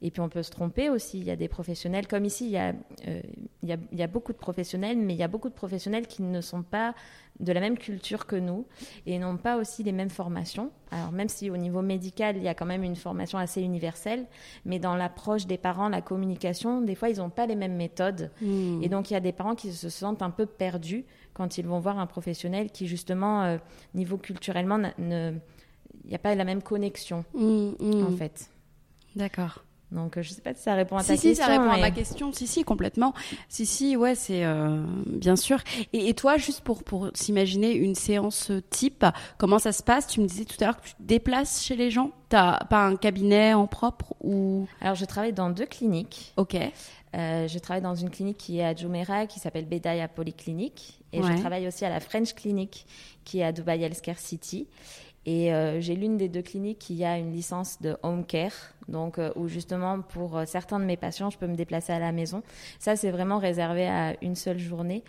Et 0.05 0.11
puis 0.11 0.21
on 0.21 0.29
peut 0.29 0.43
se 0.43 0.51
tromper 0.51 0.90
aussi. 0.90 1.19
Il 1.19 1.25
y 1.25 1.31
a 1.31 1.37
des 1.37 1.49
professionnels, 1.49 2.07
comme 2.07 2.27
ici, 2.27 2.45
il 2.45 2.51
y 2.51 2.59
a, 2.59 2.75
euh, 3.09 3.21
il, 3.62 3.71
y 3.71 3.73
a, 3.73 3.79
il 3.90 3.99
y 3.99 4.03
a, 4.03 4.07
beaucoup 4.07 4.35
de 4.35 4.38
professionnels, 4.38 4.99
mais 4.99 5.14
il 5.14 5.17
y 5.17 5.23
a 5.23 5.29
beaucoup 5.29 5.49
de 5.49 5.55
professionnels 5.55 6.07
qui 6.07 6.23
ne 6.23 6.43
sont 6.43 6.62
pas 6.62 6.95
de 7.40 7.51
la 7.53 7.61
même 7.61 7.79
culture 7.79 8.27
que 8.27 8.37
nous 8.37 8.67
et 9.07 9.19
n'ont 9.19 9.38
pas 9.38 9.57
aussi 9.57 9.83
les 9.83 9.93
mêmes 9.93 10.11
formations. 10.11 10.71
Alors 10.90 11.11
même 11.11 11.31
si 11.31 11.49
au 11.49 11.57
niveau 11.57 11.81
médical, 11.81 12.37
il 12.37 12.43
y 12.43 12.49
a 12.49 12.55
quand 12.55 12.67
même 12.67 12.85
une 12.85 12.97
formation 12.97 13.38
assez 13.38 13.62
universelle, 13.62 14.27
mais 14.67 14.79
dans 14.79 14.95
l'approche 14.95 15.47
des 15.47 15.57
parents, 15.57 15.88
la 15.88 16.03
communication, 16.03 16.83
des 16.83 16.95
fois, 16.95 17.09
ils 17.09 17.17
n'ont 17.17 17.31
pas 17.31 17.47
les 17.47 17.57
mêmes 17.57 17.77
méthodes. 17.77 18.31
Hmm. 18.43 18.83
Et 18.83 18.90
donc 18.90 19.11
il 19.11 19.14
y 19.14 19.17
a 19.17 19.21
des 19.21 19.33
parents 19.33 19.55
qui 19.55 19.73
se 19.73 19.88
sentent 19.88 20.21
un 20.21 20.31
peu 20.31 20.45
perdus 20.45 21.07
quand 21.33 21.57
ils 21.57 21.67
vont 21.67 21.81
voir 21.81 21.99
un 21.99 22.07
professionnel 22.07 22.71
qui, 22.71 22.88
justement, 22.88 23.43
euh, 23.43 23.57
niveau 23.95 24.19
culturellement, 24.19 24.79
ne, 24.99 25.33
il 26.05 26.11
n'y 26.11 26.14
a 26.14 26.19
pas 26.19 26.35
la 26.35 26.45
même 26.45 26.62
connexion, 26.62 27.25
hmm, 27.33 27.71
hmm. 27.81 28.07
en 28.07 28.17
fait. 28.19 28.51
D'accord. 29.17 29.64
Donc, 29.94 30.14
je 30.16 30.28
ne 30.28 30.35
sais 30.35 30.42
pas 30.42 30.54
si 30.54 30.62
ça 30.62 30.74
répond 30.74 30.96
à 30.96 31.04
ta 31.04 31.12
question. 31.14 31.30
Si, 31.30 31.37
ça 31.37 31.46
répond 31.46 31.70
à 31.70 31.78
ma 31.78 31.90
question. 31.90 32.33
Si, 32.33 32.46
si, 32.46 32.64
complètement. 32.64 33.14
Si, 33.48 33.64
si, 33.64 33.96
ouais, 33.96 34.14
c'est 34.14 34.44
euh, 34.44 34.85
bien 35.07 35.37
sûr. 35.37 35.59
Et, 35.92 36.12
toi, 36.14 36.37
juste 36.37 36.62
pour, 36.62 36.83
pour 36.83 37.11
s'imaginer 37.14 37.72
une 37.72 37.94
séance 37.94 38.50
type, 38.70 39.07
comment 39.38 39.59
ça 39.59 39.72
se 39.72 39.83
passe? 39.83 40.09
Tu 40.09 40.20
me 40.20 40.26
disais 40.26 40.44
tout 40.44 40.57
à 40.61 40.66
l'heure 40.66 40.80
que 40.80 40.88
tu 40.88 40.94
te 40.94 41.02
déplaces 41.02 41.64
chez 41.64 41.76
les 41.76 41.90
gens. 41.90 42.11
Tu 42.28 42.37
n'as 42.37 42.64
pas 42.64 42.85
un 42.85 42.96
cabinet 42.96 43.54
en 43.54 43.66
propre 43.66 44.14
ou? 44.20 44.66
Alors, 44.80 44.96
je 44.96 45.04
travaille 45.04 45.33
dans 45.33 45.50
deux 45.50 45.66
cliniques. 45.66 46.33
Ok. 46.37 46.57
Euh, 47.14 47.46
je 47.46 47.59
travaille 47.61 47.83
dans 47.83 47.94
une 47.94 48.11
clinique 48.11 48.38
qui 48.38 48.59
est 48.59 48.64
à 48.64 48.74
Jumeirah, 48.74 49.26
qui 49.26 49.38
s'appelle 49.38 49.66
Bedaya 49.66 50.09
Polyclinique. 50.09 50.98
Et 51.12 51.22
je 51.22 51.38
travaille 51.38 51.68
aussi 51.68 51.85
à 51.85 51.88
la 51.88 52.00
French 52.00 52.35
Clinic, 52.35 52.87
qui 53.24 53.38
est 53.38 53.44
à 53.44 53.52
Dubai 53.52 53.80
Healthcare 53.80 54.18
City. 54.18 54.66
Et 55.26 55.52
euh, 55.52 55.80
j'ai 55.80 55.94
l'une 55.94 56.16
des 56.16 56.28
deux 56.28 56.42
cliniques 56.42 56.78
qui 56.78 57.04
a 57.04 57.18
une 57.18 57.32
licence 57.32 57.80
de 57.80 57.96
home 58.02 58.26
care, 58.26 58.52
donc 58.88 59.18
euh, 59.18 59.32
où 59.37 59.48
justement 59.48 60.00
pour 60.00 60.37
euh, 60.37 60.44
certains 60.46 60.78
de 60.78 60.84
mes 60.84 60.98
patients, 60.98 61.30
je 61.30 61.38
peux 61.38 61.46
me 61.46 61.56
déplacer 61.56 61.92
à 61.92 61.98
la 61.98 62.12
maison. 62.12 62.42
Ça, 62.78 62.94
c'est 62.96 63.10
vraiment 63.10 63.38
réservé 63.38 63.87
à 63.87 64.16
une 64.22 64.34
seule 64.34 64.58
journée. 64.58 65.02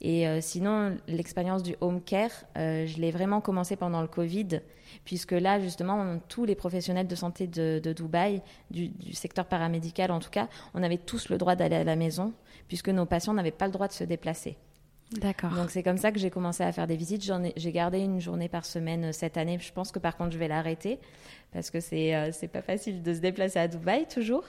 Et 0.00 0.26
sinon, 0.40 0.96
l'expérience 1.08 1.64
du 1.64 1.74
home 1.80 2.00
care, 2.00 2.30
je 2.54 3.00
l'ai 3.00 3.10
vraiment 3.10 3.40
commencé 3.40 3.74
pendant 3.74 4.00
le 4.00 4.06
Covid, 4.06 4.60
puisque 5.04 5.32
là, 5.32 5.58
justement, 5.58 6.20
tous 6.28 6.44
les 6.44 6.54
professionnels 6.54 7.08
de 7.08 7.16
santé 7.16 7.48
de, 7.48 7.80
Dubaï, 7.92 8.40
du, 8.70 8.90
du, 8.90 9.12
secteur 9.12 9.46
paramédical 9.46 10.12
en 10.12 10.20
tout 10.20 10.30
cas, 10.30 10.46
on 10.72 10.84
avait 10.84 10.98
tous 10.98 11.30
le 11.30 11.36
droit 11.36 11.56
d'aller 11.56 11.74
à 11.74 11.82
la 11.82 11.96
maison, 11.96 12.32
puisque 12.68 12.90
nos 12.90 13.06
patients 13.06 13.34
n'avaient 13.34 13.50
pas 13.50 13.66
le 13.66 13.72
droit 13.72 13.88
de 13.88 13.92
se 13.92 14.04
déplacer. 14.04 14.56
D'accord. 15.12 15.54
Donc 15.54 15.70
c'est 15.70 15.82
comme 15.82 15.96
ça 15.96 16.12
que 16.12 16.18
j'ai 16.18 16.30
commencé 16.30 16.62
à 16.62 16.70
faire 16.72 16.86
des 16.86 16.96
visites. 16.96 17.22
J'ai 17.56 17.72
gardé 17.72 18.00
une 18.00 18.20
journée 18.20 18.48
par 18.48 18.66
semaine 18.66 19.06
euh, 19.06 19.12
cette 19.12 19.36
année. 19.36 19.58
Je 19.58 19.72
pense 19.72 19.90
que 19.90 19.98
par 19.98 20.16
contre 20.16 20.32
je 20.32 20.38
vais 20.38 20.48
l'arrêter 20.48 20.98
parce 21.52 21.70
que 21.70 21.80
c'est 21.80 22.14
euh, 22.14 22.30
c'est 22.32 22.48
pas 22.48 22.60
facile 22.60 23.02
de 23.02 23.14
se 23.14 23.20
déplacer 23.20 23.58
à 23.58 23.68
Dubaï 23.68 24.06
toujours. 24.06 24.44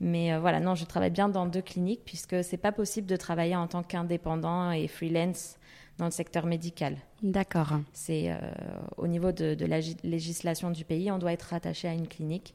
Mais 0.00 0.32
euh, 0.32 0.40
voilà, 0.40 0.60
non, 0.60 0.74
je 0.74 0.86
travaille 0.86 1.10
bien 1.10 1.28
dans 1.28 1.46
deux 1.46 1.60
cliniques 1.60 2.02
puisque 2.06 2.42
c'est 2.42 2.56
pas 2.56 2.72
possible 2.72 3.06
de 3.06 3.16
travailler 3.16 3.56
en 3.56 3.66
tant 3.66 3.82
qu'indépendant 3.82 4.70
et 4.70 4.88
freelance 4.88 5.56
dans 5.98 6.06
le 6.06 6.10
secteur 6.10 6.46
médical. 6.46 6.96
D'accord. 7.22 7.72
C'est 7.92 8.30
au 8.98 9.08
niveau 9.08 9.32
de, 9.32 9.54
de, 9.54 9.66
la 9.66 9.80
législation 10.04 10.70
du 10.70 10.84
pays, 10.84 11.10
on 11.10 11.18
doit 11.18 11.32
être 11.32 11.42
rattaché 11.50 11.88
à 11.88 11.92
une 11.92 12.06
clinique. 12.06 12.54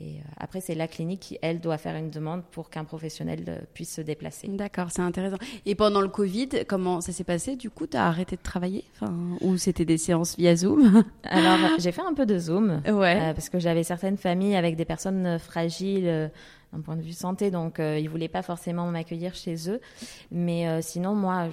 Et 0.00 0.18
euh, 0.18 0.22
après, 0.36 0.60
c'est 0.60 0.76
la 0.76 0.86
clinique 0.86 1.20
qui, 1.20 1.38
elle, 1.42 1.60
doit 1.60 1.76
faire 1.76 1.96
une 1.96 2.10
demande 2.10 2.42
pour 2.52 2.70
qu'un 2.70 2.84
professionnel 2.84 3.44
euh, 3.48 3.58
puisse 3.74 3.94
se 3.94 4.00
déplacer. 4.00 4.46
D'accord, 4.48 4.88
c'est 4.90 5.02
intéressant. 5.02 5.38
Et 5.66 5.74
pendant 5.74 6.00
le 6.00 6.08
Covid, 6.08 6.48
comment 6.68 7.00
ça 7.00 7.12
s'est 7.12 7.24
passé? 7.24 7.56
Du 7.56 7.68
coup, 7.68 7.86
tu 7.86 7.96
as 7.96 8.06
arrêté 8.06 8.36
de 8.36 8.42
travailler? 8.42 8.84
Enfin, 8.94 9.12
Ou 9.40 9.56
c'était 9.56 9.84
des 9.84 9.98
séances 9.98 10.36
via 10.36 10.54
Zoom? 10.54 11.04
Alors, 11.24 11.58
j'ai 11.78 11.90
fait 11.90 12.02
un 12.02 12.14
peu 12.14 12.26
de 12.26 12.38
Zoom. 12.38 12.80
Ouais. 12.86 13.18
Euh, 13.20 13.34
parce 13.34 13.48
que 13.48 13.58
j'avais 13.58 13.82
certaines 13.82 14.18
familles 14.18 14.54
avec 14.54 14.76
des 14.76 14.84
personnes 14.84 15.38
fragiles 15.40 16.30
d'un 16.72 16.80
point 16.80 16.96
de 16.96 17.02
vue 17.02 17.12
santé, 17.12 17.50
donc 17.50 17.76
ils 17.78 17.98
ils 17.98 18.10
voulaient 18.10 18.28
pas 18.28 18.42
forcément 18.42 18.86
m'accueillir 18.86 19.34
chez 19.34 19.70
eux. 19.70 19.80
Mais 20.30 20.82
sinon, 20.82 21.14
moi, 21.14 21.48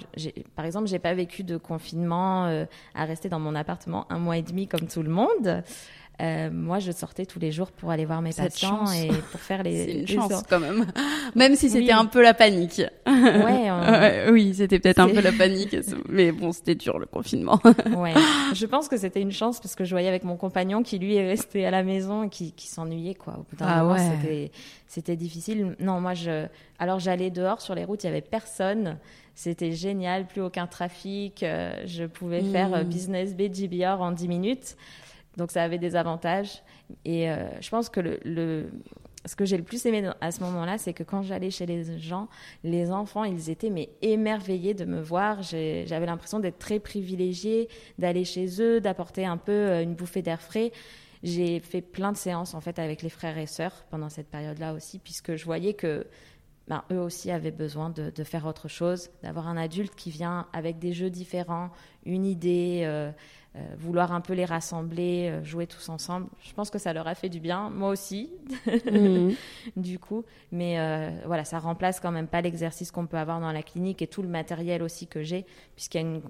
par 0.56 0.66
exemple, 0.66 0.88
j'ai 0.88 1.00
pas 1.00 1.14
vécu 1.14 1.44
de 1.44 1.56
confinement 1.56 2.46
à 2.94 3.06
rester 3.06 3.30
dans 3.30 3.40
mon 3.40 3.56
appartement 3.56 4.12
un 4.12 4.20
mois 4.20 4.38
et 4.38 4.42
demi 4.42 4.68
comme 4.68 4.88
tout 4.88 5.04
le 5.04 5.10
monde. 5.10 5.64
Euh, 6.22 6.50
moi, 6.52 6.80
je 6.80 6.92
sortais 6.92 7.26
tous 7.26 7.40
les 7.40 7.52
jours 7.52 7.72
pour 7.72 7.92
aller 7.92 8.06
voir 8.06 8.22
mes 8.22 8.32
patients 8.32 8.90
et 8.92 9.10
pour 9.32 9.40
faire 9.40 9.64
les. 9.64 9.86
C'est 9.86 9.92
une 10.00 10.08
chance 10.08 10.44
quand 10.50 10.60
même, 10.60 10.86
même 11.36 11.56
si 11.56 11.70
c'était 11.70 11.92
un 11.92 12.06
peu 12.06 12.22
la 12.22 12.34
panique. 12.34 12.82
Ouais. 13.06 14.28
oui, 14.32 14.54
c'était 14.56 14.80
peut-être 14.80 15.00
un 15.00 15.10
peu 15.10 15.22
la 15.22 15.32
panique, 15.32 15.76
mais 16.08 16.32
bon, 16.32 16.52
c'était 16.52 16.76
dur 16.76 17.00
le 17.00 17.06
confinement. 17.06 17.60
ouais. 17.98 18.14
Je 18.54 18.66
pense 18.66 18.88
que 18.88 18.98
c'était 18.98 19.22
une 19.22 19.32
chance 19.32 19.60
parce 19.60 19.76
que 19.76 19.84
je 19.84 19.92
voyais 19.92 20.08
avec 20.08 20.24
mon 20.24 20.38
compagnon 20.38 20.84
qui 20.84 21.00
lui 21.00 21.16
est 21.16 21.28
resté 21.28 21.66
à 21.66 21.72
la 21.72 21.84
maison 21.84 22.24
et 22.24 22.30
qui, 22.30 22.52
qui 22.54 22.68
s'ennuyait 22.68 23.16
quoi. 23.16 23.34
Au 23.34 23.44
bout 23.50 23.56
d'un 23.58 23.66
ah 23.68 23.84
moment, 23.84 23.98
c'était 23.98 24.52
c'était 24.88 25.16
difficile. 25.18 25.76
Non, 25.80 26.00
moi 26.00 26.14
je. 26.14 26.46
Alors 26.80 27.00
j'allais 27.00 27.30
dehors 27.30 27.62
sur 27.62 27.76
les 27.76 27.84
routes, 27.84 28.04
il 28.04 28.08
y 28.08 28.10
avait 28.10 28.22
personne. 28.22 28.98
C'était 29.36 29.74
génial, 29.74 30.26
plus 30.26 30.42
aucun 30.42 30.66
trafic. 30.66 31.44
Euh, 31.44 31.74
je 31.86 32.06
pouvais 32.06 32.42
faire 32.42 32.74
euh, 32.74 32.84
hmm. 32.84 32.88
business 32.88 33.36
BGBR 33.36 34.00
en 34.00 34.12
10 34.12 34.30
minutes. 34.30 34.78
Donc 35.38 35.52
ça 35.52 35.64
avait 35.64 35.78
des 35.78 35.96
avantages. 35.96 36.64
Et 37.04 37.30
euh, 37.30 37.48
je 37.62 37.70
pense 37.70 37.90
que 37.90 38.00
le, 38.00 38.70
ce 39.26 39.36
que 39.36 39.46
j'ai 39.46 39.58
le 39.58 39.64
plus 39.64 39.86
aimé 39.86 40.10
à 40.22 40.32
ce 40.32 40.42
moment-là, 40.42 40.78
c'est 40.78 40.94
que 40.94 41.04
quand 41.04 41.22
j'allais 41.22 41.52
chez 41.52 41.66
les 41.66 42.00
gens, 42.00 42.28
les 42.64 42.92
enfants, 42.92 43.24
ils 43.24 43.50
étaient 43.50 43.70
mais 43.70 43.90
émerveillés 44.02 44.74
de 44.74 44.86
me 44.86 45.02
voir. 45.02 45.42
J'avais 45.42 46.06
l'impression 46.06 46.40
d'être 46.40 46.60
très 46.60 46.80
privilégiée, 46.80 47.68
d'aller 47.98 48.24
chez 48.24 48.62
eux, 48.62 48.80
d'apporter 48.82 49.26
un 49.26 49.38
peu 49.38 49.52
euh, 49.52 49.84
une 49.84 49.96
bouffée 49.96 50.22
d'air 50.22 50.42
frais. 50.42 50.72
J'ai 51.24 51.60
fait 51.60 51.82
plein 51.82 52.12
de 52.12 52.18
séances 52.18 52.54
en 52.54 52.62
fait 52.62 52.78
avec 52.78 53.02
les 53.02 53.10
frères 53.10 53.38
et 53.38 53.48
sœurs 53.48 53.86
pendant 53.90 54.10
cette 54.10 54.28
période-là 54.28 54.74
aussi, 54.74 55.00
puisque 55.00 55.36
je 55.36 55.46
voyais 55.46 55.74
que 55.74 56.06
ben, 56.68 56.84
eux 56.92 57.00
aussi 57.00 57.32
avaient 57.32 57.52
besoin 57.52 57.90
de, 57.90 58.24
faire 58.24 58.46
autre 58.46 58.68
chose, 58.68 59.10
d'avoir 59.24 59.48
un 59.48 59.58
adulte 59.58 59.96
qui 59.96 60.12
vient 60.12 60.48
avec 60.54 60.78
des 60.80 60.94
jeux 60.94 61.10
différents, 61.10 61.70
une 62.06 62.26
idée. 62.26 62.82
Euh, 62.86 63.12
vouloir 63.78 64.12
un 64.12 64.22
peu 64.22 64.34
les 64.34 64.46
rassembler, 64.46 65.30
euh, 65.30 65.44
jouer 65.44 65.68
tous 65.68 65.88
ensemble. 65.90 66.28
Je 66.42 66.54
pense 66.54 66.70
que 66.70 66.78
ça 66.78 66.92
leur 66.94 67.08
a 67.08 67.16
fait 67.16 67.30
du 67.30 67.40
bien, 67.40 67.70
moi 67.70 67.90
aussi, 67.90 68.30
mhm. 68.92 69.34
du 69.78 69.98
coup. 70.00 70.26
Mais 70.52 70.80
euh, 70.80 71.10
voilà, 71.26 71.46
ça 71.46 71.60
remplace 71.60 72.00
quand 72.00 72.12
même 72.12 72.28
pas 72.28 72.42
l'exercice 72.42 72.92
qu'on 72.92 73.08
peut 73.08 73.18
avoir 73.18 73.40
dans 73.40 73.52
la 73.52 73.64
clinique 73.64 74.02
et 74.02 74.08
tout 74.08 74.22
le 74.22 74.28
matériel 74.28 74.84
aussi 74.84 75.08
que 75.08 75.24
j'ai, 75.24 75.46
puisqu'il 75.76 76.02
y 76.02 76.04
a 76.04 76.08
une, 76.08 76.22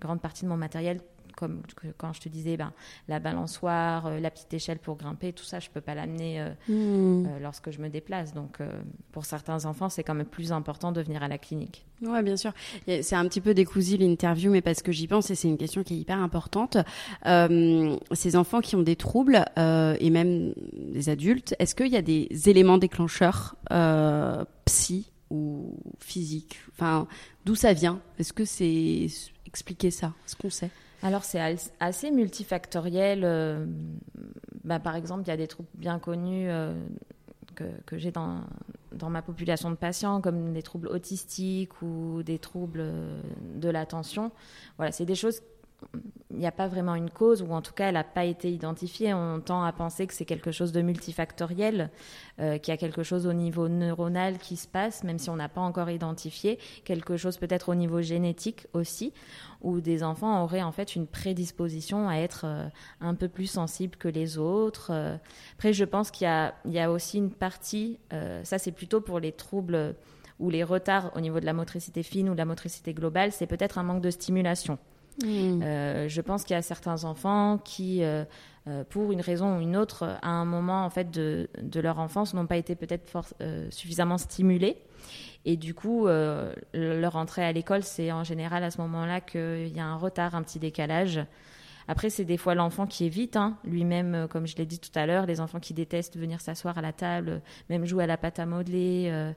grande 0.00 0.20
partie 0.20 0.44
de 0.44 0.48
mon 0.48 0.56
matériel 0.56 1.00
comme 1.36 1.62
quand 1.98 2.12
je 2.14 2.20
te 2.20 2.28
disais, 2.28 2.56
ben, 2.56 2.72
la 3.08 3.20
balançoire, 3.20 4.06
euh, 4.06 4.20
la 4.20 4.30
petite 4.30 4.52
échelle 4.54 4.78
pour 4.78 4.96
grimper, 4.96 5.32
tout 5.32 5.44
ça, 5.44 5.60
je 5.60 5.68
ne 5.68 5.74
peux 5.74 5.82
pas 5.82 5.94
l'amener 5.94 6.40
euh, 6.40 6.48
hmm. 6.68 7.26
euh, 7.26 7.38
lorsque 7.40 7.70
je 7.70 7.80
me 7.80 7.88
déplace. 7.88 8.32
Donc, 8.32 8.58
pour 9.12 9.26
certains 9.26 9.66
enfants, 9.66 9.88
c'est 9.88 10.02
quand 10.02 10.14
même 10.14 10.26
plus 10.26 10.50
important 10.50 10.90
de 10.92 11.02
venir 11.02 11.22
à 11.22 11.28
la 11.28 11.38
clinique. 11.38 11.84
Oui, 12.02 12.22
bien 12.22 12.36
sûr. 12.36 12.52
C'est 12.86 13.14
un 13.14 13.24
petit 13.26 13.40
peu 13.40 13.54
décousu 13.54 13.96
l'interview, 13.96 14.50
mais 14.50 14.62
parce 14.62 14.82
que 14.82 14.92
j'y 14.92 15.06
pense 15.06 15.30
et 15.30 15.34
c'est 15.34 15.48
une 15.48 15.58
question 15.58 15.82
qui 15.82 15.94
est 15.94 15.98
hyper 15.98 16.18
importante. 16.18 16.78
ces 17.24 18.36
enfants 18.36 18.60
qui 18.60 18.76
ont 18.76 18.82
des 18.82 18.96
troubles 18.96 19.44
et 19.56 20.10
même 20.10 20.54
des 20.72 21.08
adultes, 21.08 21.54
est-ce 21.58 21.74
qu'il 21.74 21.88
y 21.88 21.96
a 21.96 22.02
des 22.02 22.28
éléments 22.46 22.78
déclencheurs 22.78 23.56
psy 24.64 25.10
ou 25.30 25.74
physiques? 26.00 26.58
Enfin, 26.72 27.06
d'où 27.44 27.54
ça 27.54 27.72
vient? 27.72 28.00
Est-ce 28.18 28.32
que 28.32 28.44
c'est 28.44 29.06
expliquer 29.46 29.90
ça? 29.90 30.12
Ce 30.26 30.34
qu'on 30.36 30.50
sait? 30.50 30.70
Alors 31.06 31.22
c'est 31.24 31.40
assez 31.78 32.10
multifactoriel. 32.10 33.22
Euh, 33.24 33.64
bah, 34.64 34.80
par 34.80 34.96
exemple, 34.96 35.22
il 35.24 35.28
y 35.28 35.32
a 35.32 35.36
des 35.36 35.46
troubles 35.46 35.68
bien 35.74 36.00
connus 36.00 36.50
euh, 36.50 36.74
que, 37.54 37.96
j'ai 37.96 38.10
dans, 38.10 38.40
dans 38.92 39.08
ma 39.08 39.22
population 39.22 39.70
de 39.70 39.76
patients, 39.76 40.20
comme 40.20 40.52
des 40.52 40.62
troubles 40.62 40.88
autistiques 40.88 41.80
ou 41.80 42.24
des 42.24 42.40
troubles 42.40 42.80
euh, 42.80 43.20
de 43.54 43.68
l'attention. 43.68 44.32
Voilà, 44.78 44.90
c'est 44.90 45.04
des 45.04 45.14
choses 45.14 45.42
il 46.30 46.38
n'y 46.38 46.46
a 46.46 46.52
pas 46.52 46.68
vraiment 46.68 46.94
une 46.94 47.10
cause, 47.10 47.40
ou 47.42 47.52
en 47.52 47.62
tout 47.62 47.72
cas, 47.72 47.88
elle 47.88 47.94
n'a 47.94 48.04
pas 48.04 48.24
été 48.24 48.50
identifiée. 48.50 49.14
On 49.14 49.40
tend 49.40 49.62
à 49.62 49.72
penser 49.72 50.06
que 50.06 50.12
c'est 50.12 50.24
quelque 50.24 50.50
chose 50.50 50.72
de 50.72 50.82
multifactoriel, 50.82 51.90
euh, 52.40 52.58
qu'il 52.58 52.72
y 52.72 52.74
a 52.74 52.76
quelque 52.76 53.02
chose 53.02 53.26
au 53.26 53.32
niveau 53.32 53.68
neuronal 53.68 54.38
qui 54.38 54.56
se 54.56 54.68
passe, 54.68 55.04
même 55.04 55.18
si 55.18 55.30
on 55.30 55.36
n'a 55.36 55.48
pas 55.48 55.60
encore 55.60 55.88
identifié, 55.88 56.58
quelque 56.84 57.16
chose 57.16 57.38
peut-être 57.38 57.68
au 57.70 57.74
niveau 57.74 58.02
génétique 58.02 58.66
aussi, 58.74 59.12
où 59.62 59.80
des 59.80 60.02
enfants 60.02 60.42
auraient 60.42 60.62
en 60.62 60.72
fait 60.72 60.96
une 60.96 61.06
prédisposition 61.06 62.08
à 62.08 62.16
être 62.16 62.42
euh, 62.44 62.68
un 63.00 63.14
peu 63.14 63.28
plus 63.28 63.46
sensibles 63.46 63.96
que 63.96 64.08
les 64.08 64.36
autres. 64.36 64.88
Euh, 64.90 65.16
après, 65.54 65.72
je 65.72 65.84
pense 65.84 66.10
qu'il 66.10 66.26
y, 66.26 66.70
y, 66.70 66.78
a 66.78 66.90
aussi 66.90 67.18
une 67.18 67.30
partie, 67.30 67.98
ça 68.42 68.58
c'est 68.58 68.72
plutôt 68.72 69.00
pour 69.00 69.20
les 69.20 69.32
troubles 69.32 69.94
ou 70.38 70.50
les 70.50 70.64
retards 70.64 71.12
au 71.14 71.20
niveau 71.20 71.40
de 71.40 71.46
la 71.46 71.52
motricité 71.52 72.02
fine 72.02 72.28
ou 72.28 72.32
de 72.32 72.38
la 72.38 72.44
motricité 72.44 72.92
globale, 72.92 73.32
c'est 73.32 73.46
peut-être 73.46 73.78
un 73.78 73.82
manque 73.82 74.02
de 74.02 74.10
stimulation. 74.10 74.78
Mm. 75.22 75.62
Euh, 75.62 76.08
je 76.08 76.20
pense 76.20 76.44
qu'il 76.44 76.54
y 76.54 76.58
a 76.58 76.62
certains 76.62 77.04
enfants 77.04 77.58
qui, 77.58 78.02
euh, 78.02 78.24
euh, 78.68 78.84
pour 78.84 79.12
une 79.12 79.20
raison 79.20 79.56
ou 79.56 79.60
une 79.60 79.76
autre, 79.76 80.18
à 80.22 80.28
un 80.28 80.44
moment 80.44 80.84
en 80.84 80.90
fait 80.90 81.10
de, 81.10 81.48
de 81.62 81.80
leur 81.80 81.98
enfance, 81.98 82.34
n'ont 82.34 82.46
pas 82.46 82.56
été 82.56 82.74
peut-être 82.74 83.04
suffisamment 83.70 84.18
stimulés. 84.18 84.78
Et 85.44 85.56
du 85.56 85.74
coup, 85.74 86.08
leur 86.74 87.14
entrée 87.14 87.44
à 87.44 87.52
l'école, 87.52 87.84
c'est 87.84 88.10
en 88.10 88.24
général 88.24 88.64
à 88.64 88.72
ce 88.72 88.80
moment-là 88.80 89.20
qu'il 89.20 89.68
y 89.68 89.78
a 89.78 89.84
un 89.84 89.94
retard, 89.94 90.34
un 90.34 90.42
petit 90.42 90.58
décalage. 90.58 91.20
Après, 91.86 92.10
c'est 92.10 92.24
des 92.24 92.36
fois 92.36 92.56
l'enfant 92.56 92.84
qui 92.88 93.04
évite, 93.04 93.36
hein, 93.36 93.56
lui-même, 93.62 94.26
comme 94.28 94.48
je 94.48 94.56
l'ai 94.56 94.66
dit 94.66 94.80
tout 94.80 94.90
à 94.98 95.06
l'heure, 95.06 95.24
les 95.24 95.40
enfants 95.40 95.60
qui 95.60 95.72
détestent 95.72 96.16
venir 96.16 96.40
s'asseoir 96.40 96.76
à 96.78 96.82
la 96.82 96.92
table, 96.92 97.42
même 97.70 97.84
jouer 97.84 98.02
à 98.02 98.06
la 98.08 98.16
pâte 98.16 98.40
à 98.40 98.46
modeler, 98.46 99.32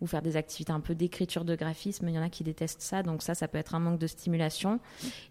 ou 0.00 0.06
faire 0.06 0.22
des 0.22 0.36
activités 0.36 0.72
un 0.72 0.80
peu 0.80 0.94
d'écriture 0.94 1.44
de 1.44 1.54
graphisme. 1.54 2.08
Il 2.08 2.14
y 2.14 2.18
en 2.18 2.22
a 2.22 2.28
qui 2.28 2.44
détestent 2.44 2.82
ça, 2.82 3.02
donc 3.02 3.22
ça, 3.22 3.34
ça 3.34 3.48
peut 3.48 3.58
être 3.58 3.74
un 3.74 3.78
manque 3.78 3.98
de 3.98 4.06
stimulation. 4.06 4.78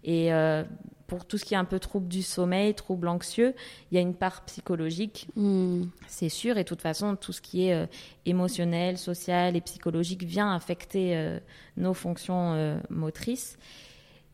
Et 0.02 0.32
euh, 0.32 0.64
pour 1.06 1.24
tout 1.24 1.38
ce 1.38 1.44
qui 1.44 1.54
est 1.54 1.58
un 1.58 1.64
peu 1.64 1.78
trouble 1.78 2.08
du 2.08 2.22
sommeil, 2.22 2.74
trouble 2.74 3.08
anxieux, 3.08 3.54
il 3.90 3.94
y 3.94 3.98
a 3.98 4.00
une 4.00 4.14
part 4.14 4.44
psychologique, 4.44 5.28
hmm. 5.36 5.84
c'est 6.08 6.28
sûr. 6.28 6.58
Et 6.58 6.64
de 6.64 6.68
toute 6.68 6.82
façon, 6.82 7.14
tout 7.16 7.32
ce 7.32 7.40
qui 7.40 7.68
est 7.68 7.74
euh, 7.74 7.86
émotionnel, 8.24 8.98
social 8.98 9.56
et 9.56 9.60
psychologique 9.60 10.24
vient 10.24 10.52
affecter 10.52 11.16
euh, 11.16 11.38
nos 11.76 11.94
fonctions 11.94 12.80
motrices. 12.90 13.58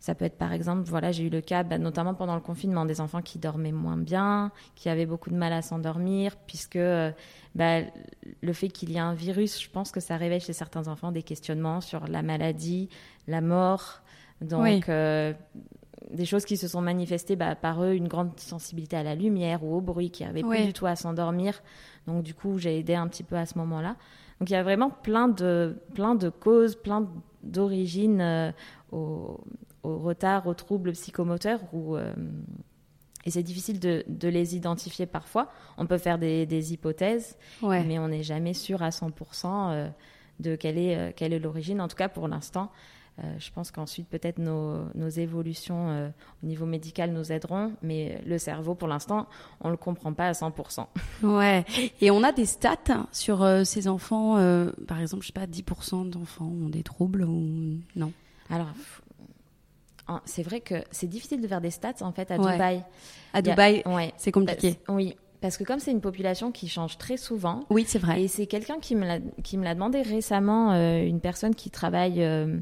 Ça 0.02 0.16
peut 0.16 0.24
être 0.24 0.36
par 0.36 0.52
exemple, 0.52 0.82
voilà, 0.82 1.12
j'ai 1.12 1.22
eu 1.22 1.28
le 1.28 1.40
cas, 1.40 1.62
bah, 1.62 1.78
notamment 1.78 2.12
pendant 2.12 2.34
le 2.34 2.40
confinement, 2.40 2.84
des 2.84 3.00
enfants 3.00 3.22
qui 3.22 3.38
dormaient 3.38 3.70
moins 3.70 3.96
bien, 3.96 4.50
qui 4.74 4.88
avaient 4.88 5.06
beaucoup 5.06 5.30
de 5.30 5.36
mal 5.36 5.52
à 5.52 5.62
s'endormir, 5.62 6.34
puisque 6.48 6.74
euh, 6.74 7.12
bah, 7.54 7.82
le 8.40 8.52
fait 8.52 8.66
qu'il 8.66 8.90
y 8.90 8.96
ait 8.96 8.98
un 8.98 9.14
virus, 9.14 9.62
je 9.62 9.70
pense 9.70 9.92
que 9.92 10.00
ça 10.00 10.16
réveille 10.16 10.40
chez 10.40 10.52
certains 10.52 10.88
enfants 10.88 11.12
des 11.12 11.22
questionnements 11.22 11.80
sur 11.80 12.08
la 12.08 12.22
maladie, 12.22 12.88
la 13.28 13.40
mort. 13.40 14.02
Donc, 14.40 14.88
euh, 14.88 15.34
des 16.10 16.24
choses 16.24 16.46
qui 16.46 16.56
se 16.56 16.66
sont 16.66 16.80
manifestées 16.80 17.36
bah, 17.36 17.54
par 17.54 17.84
eux, 17.84 17.92
une 17.92 18.08
grande 18.08 18.40
sensibilité 18.40 18.96
à 18.96 19.04
la 19.04 19.14
lumière 19.14 19.62
ou 19.62 19.76
au 19.76 19.80
bruit, 19.80 20.10
qui 20.10 20.24
n'avaient 20.24 20.42
plus 20.42 20.64
du 20.64 20.72
tout 20.72 20.86
à 20.86 20.96
s'endormir. 20.96 21.62
Donc, 22.08 22.24
du 22.24 22.34
coup, 22.34 22.58
j'ai 22.58 22.76
aidé 22.76 22.96
un 22.96 23.06
petit 23.06 23.22
peu 23.22 23.36
à 23.36 23.46
ce 23.46 23.56
moment-là. 23.58 23.94
Donc, 24.40 24.50
il 24.50 24.54
y 24.54 24.56
a 24.56 24.64
vraiment 24.64 24.90
plein 24.90 25.28
de, 25.28 25.76
plein 25.94 26.16
de 26.16 26.28
causes, 26.28 26.74
plein 26.74 27.06
d'origines 27.44 28.20
euh, 28.20 28.50
au 28.90 29.38
au 29.83 29.99
retard, 29.99 30.47
aux 30.47 30.55
troubles 30.55 30.92
psychomoteurs 30.92 31.61
euh, 31.75 32.12
et 33.25 33.31
c'est 33.31 33.42
difficile 33.42 33.79
de, 33.79 34.29
les 34.29 34.57
identifier 34.57 35.07
parfois. 35.07 35.49
On 35.79 35.87
peut 35.87 35.99
faire 35.99 36.18
des, 36.18 36.73
hypothèses, 36.73 37.37
mais 37.62 37.99
on 37.99 38.09
n'est 38.09 38.25
jamais 38.25 38.55
sûr 38.55 38.83
à 38.83 38.88
100% 38.88 39.12
euh, 39.47 39.88
de 40.40 40.57
quelle 40.57 40.77
est, 40.77 40.97
euh, 40.97 41.12
quelle 41.14 41.33
est 41.33 41.38
l'origine. 41.38 41.81
En 41.81 41.87
tout 41.87 41.97
cas, 41.97 42.09
pour 42.09 42.27
l'instant, 42.27 42.71
je 43.38 43.51
pense 43.53 43.71
qu'ensuite, 43.71 44.09
peut-être 44.09 44.38
nos, 44.38 45.09
évolutions 45.09 46.11
au 46.42 46.47
niveau 46.47 46.64
médical 46.66 47.12
nous 47.12 47.31
aideront, 47.31 47.75
mais 47.83 48.21
le 48.27 48.38
cerveau, 48.38 48.75
pour 48.75 48.88
l'instant, 48.88 49.29
on 49.61 49.68
ne 49.68 49.73
le 49.73 49.77
comprend 49.77 50.14
pas 50.14 50.27
à 50.27 50.33
100%. 50.33 50.87
Ouais. 51.23 51.64
Et 52.01 52.11
on 52.11 52.25
a 52.25 52.33
des 52.33 52.47
stats 52.47 53.07
sur 53.12 53.47
ces 53.64 53.87
enfants, 53.87 54.37
par 54.88 54.99
exemple, 54.99 55.23
je 55.23 55.29
sais 55.29 55.33
pas, 55.33 55.47
10% 55.47 56.11
d'enfants 56.11 56.47
ont 56.47 56.71
des 56.71 56.83
troubles 56.83 57.23
ou 57.23 57.79
non? 57.95 58.12
Alors, 58.53 58.68
c'est 60.25 60.42
vrai 60.42 60.61
que 60.61 60.77
c'est 60.90 61.07
difficile 61.07 61.40
de 61.40 61.48
faire 61.48 61.61
des 61.61 61.70
stats 61.70 62.03
en 62.03 62.12
fait 62.12 62.31
à 62.31 62.38
Dubaï. 62.38 62.83
À 63.33 63.42
Dubaï, 63.42 63.83
c'est 64.16 64.33
compliqué. 64.33 64.79
oui, 64.88 65.16
parce 65.40 65.57
que 65.57 65.64
comme 65.64 65.81
c'est 65.81 65.90
une 65.90 66.01
population 66.01 66.53
qui 66.53 66.68
change 66.68 66.98
très 66.98 67.16
souvent. 67.16 67.61
Oui, 67.70 67.85
c'est 67.87 67.98
vrai. 67.98 68.22
Et 68.22 68.29
c'est 68.29 68.46
quelqu'un 68.46 68.79
qui 68.81 68.94
me 68.94 69.07
l'a 69.07 69.18
qui 69.42 69.59
me 69.59 69.64
l'a 69.64 69.75
demandé 69.75 70.03
récemment, 70.03 70.72
euh, 70.72 71.03
une 71.03 71.20
personne 71.20 71.55
qui 71.55 71.70
travaille 71.70 72.22
euh, 72.22 72.57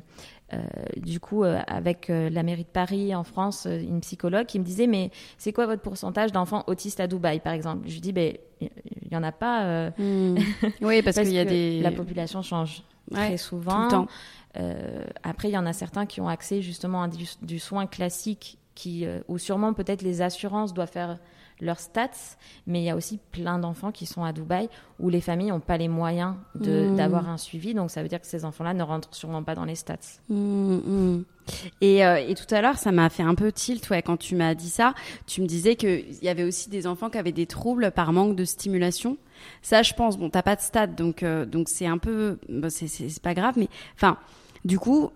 du 0.97 1.21
coup, 1.21 1.45
avec 1.45 2.09
la 2.09 2.43
mairie 2.43 2.65
de 2.65 2.69
Paris 2.69 3.15
en 3.15 3.23
France, 3.23 3.67
une 3.71 4.01
psychologue 4.01 4.47
qui 4.47 4.59
me 4.59 4.65
disait 4.65 4.87
mais 4.87 5.11
c'est 5.39 5.53
quoi 5.53 5.67
votre 5.67 5.83
pourcentage 5.83 6.33
d'enfants 6.33 6.65
autistes 6.67 7.01
à 7.01 7.07
Dubaï, 7.07 7.41
par 7.41 7.53
exemple? 7.53 7.87
Je 7.87 7.95
lui 7.95 8.01
dis 8.01 8.13
ben 8.13 8.35
il 8.61 9.13
y 9.13 9.17
en 9.17 9.23
a 9.23 9.33
pas. 9.33 9.91
Hmm. 9.99 10.37
Oui, 10.81 11.03
parce, 11.03 11.19
qu'il 11.19 11.33
y 11.33 11.39
a 11.39 11.45
des 11.45 11.81
la 11.81 11.93
population 11.93 12.43
change 12.43 12.83
très 13.13 13.37
souvent. 13.37 13.77
Tout 13.77 13.85
le 13.85 13.91
temps. 13.91 14.09
Après, 15.23 15.49
il 15.49 15.53
y 15.53 15.59
en 15.59 15.67
a 15.67 15.73
certains 15.73 16.07
qui 16.07 16.21
ont 16.21 16.29
accès 16.29 16.63
justement 16.63 17.03
à 17.03 17.09
du, 17.09 17.59
soin 17.59 17.87
classique, 17.87 18.59
qui, 18.75 19.07
ou 19.29 19.39
sûrement 19.39 19.73
peut-être 19.75 20.03
les 20.03 20.23
assurances 20.23 20.75
doivent 20.75 20.91
faire 20.91 21.19
leurs 21.61 21.81
stats, 21.81 22.37
mais 22.67 22.81
il 22.81 22.85
y 22.85 22.91
a 22.91 22.97
aussi 22.97 23.19
plein 23.33 23.59
d'enfants 23.59 23.93
qui 23.93 24.07
sont 24.07 24.25
à 24.25 24.33
Dubaï 24.33 24.69
où 24.99 25.09
les 25.09 25.21
familles 25.21 25.49
n'ont 25.49 25.61
pas 25.61 25.77
les 25.77 25.89
moyens 25.89 26.35
hmm. 26.55 26.97
d'avoir 26.97 27.29
un 27.29 27.39
suivi, 27.39 27.75
donc 27.75 27.91
ça 27.91 28.03
veut 28.03 28.09
dire 28.09 28.21
que 28.21 28.27
ces 28.27 28.45
enfants-là 28.45 28.75
ne 28.75 28.83
rentrent 28.83 29.15
sûrement 29.15 29.43
pas 29.43 29.55
dans 29.55 29.65
les 29.65 29.75
stats. 29.75 29.97
Hmm. 30.29 31.23
Et, 31.81 32.05
euh, 32.05 32.17
et, 32.17 32.35
tout 32.35 32.53
à 32.55 32.61
l'heure, 32.61 32.79
ça 32.79 32.93
m'a 32.93 33.09
fait 33.11 33.23
un 33.23 33.35
peu 33.35 33.51
tilt 33.51 33.89
ouais, 33.91 34.03
quand 34.03 34.17
tu 34.17 34.37
m'as 34.37 34.55
dit 34.55 34.71
ça. 34.71 34.95
Tu 35.27 35.41
me 35.41 35.47
disais 35.47 35.75
qu'il 35.75 36.05
y 36.23 36.29
avait 36.29 36.45
aussi 36.45 36.71
des 36.71 36.87
enfants 36.87 37.11
qui 37.11 37.19
avaient 37.19 37.33
des 37.33 37.47
troubles 37.47 37.91
par 37.91 38.13
manque 38.13 38.37
de 38.37 38.45
stimulation. 38.45 39.17
Ça, 39.63 39.83
je 39.83 39.95
pense, 39.95 40.19
bon, 40.19 40.31
t'as 40.31 40.43
pas 40.43 40.55
de 40.55 40.61
stade, 40.61 40.95
donc 40.95 41.23
euh, 41.23 41.47
donc 41.47 41.69
c'est 41.69 41.87
un 41.87 41.99
peu, 41.99 42.39
c'est 42.69 43.23
pas 43.23 43.35
grave, 43.35 43.55
mais 43.57 43.69
enfin, 43.95 44.19
du 44.65 44.79
coup, 44.79 45.11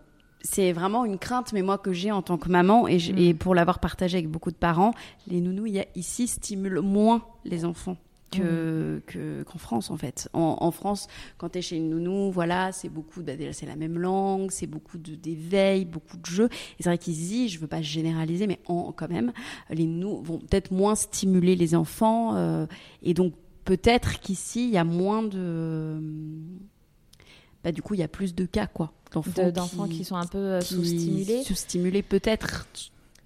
c'est 0.44 0.72
vraiment 0.72 1.04
une 1.04 1.18
crainte, 1.18 1.52
mais 1.52 1.62
moi 1.62 1.78
que 1.78 1.92
j'ai 1.92 2.12
en 2.12 2.22
tant 2.22 2.36
que 2.36 2.48
maman 2.48 2.86
et, 2.86 2.98
et 3.16 3.32
mm. 3.32 3.38
pour 3.38 3.54
l'avoir 3.54 3.80
partagé 3.80 4.18
avec 4.18 4.30
beaucoup 4.30 4.50
de 4.50 4.56
parents, 4.56 4.92
les 5.26 5.40
nounous 5.40 5.66
ici 5.96 6.28
stimulent 6.28 6.80
moins 6.80 7.22
les 7.44 7.64
enfants 7.64 7.96
que 8.30 9.02
mm. 9.14 9.44
qu'en 9.44 9.58
France 9.58 9.90
en 9.90 9.96
fait. 9.96 10.28
En, 10.32 10.70
France, 10.70 11.08
quand 11.38 11.50
tu 11.50 11.58
es 11.58 11.62
chez 11.62 11.76
une 11.76 11.90
nounou, 11.90 12.30
voilà, 12.30 12.72
c'est 12.72 12.88
beaucoup 12.88 13.22
bah, 13.22 13.32
c'est 13.52 13.66
la 13.66 13.76
même 13.76 13.98
langue, 13.98 14.50
c'est 14.50 14.66
beaucoup 14.66 14.98
de 14.98 15.14
d'éveil, 15.14 15.84
beaucoup 15.84 16.18
de 16.18 16.26
jeux. 16.26 16.48
Et 16.78 16.82
c'est 16.82 16.88
vrai 16.88 16.98
qu'ici, 16.98 17.48
je 17.48 17.58
veux 17.58 17.66
pas 17.66 17.82
généraliser, 17.82 18.46
mais 18.46 18.60
en, 18.66 18.92
quand 18.92 19.08
même, 19.08 19.32
les 19.70 19.86
nounous 19.86 20.22
vont 20.22 20.38
peut-être 20.38 20.72
moins 20.72 20.94
stimuler 20.94 21.56
les 21.56 21.74
enfants 21.74 22.36
euh, 22.36 22.66
et 23.02 23.14
donc 23.14 23.32
peut-être 23.64 24.20
qu'ici 24.20 24.68
il 24.68 24.74
y 24.74 24.78
a 24.78 24.84
moins 24.84 25.22
de 25.22 25.98
bah, 27.62 27.72
du 27.72 27.80
coup 27.80 27.94
il 27.94 28.00
y 28.00 28.02
a 28.02 28.08
plus 28.08 28.34
de 28.34 28.44
cas 28.44 28.66
quoi 28.66 28.92
d'enfants 29.52 29.88
qui, 29.88 30.04
sont 30.04 30.16
un 30.16 30.26
peu 30.26 30.38
euh, 30.38 30.60
sous-stimulés. 30.60 31.42
Sous-stimulés 31.44 32.02
peut-être. 32.02 32.66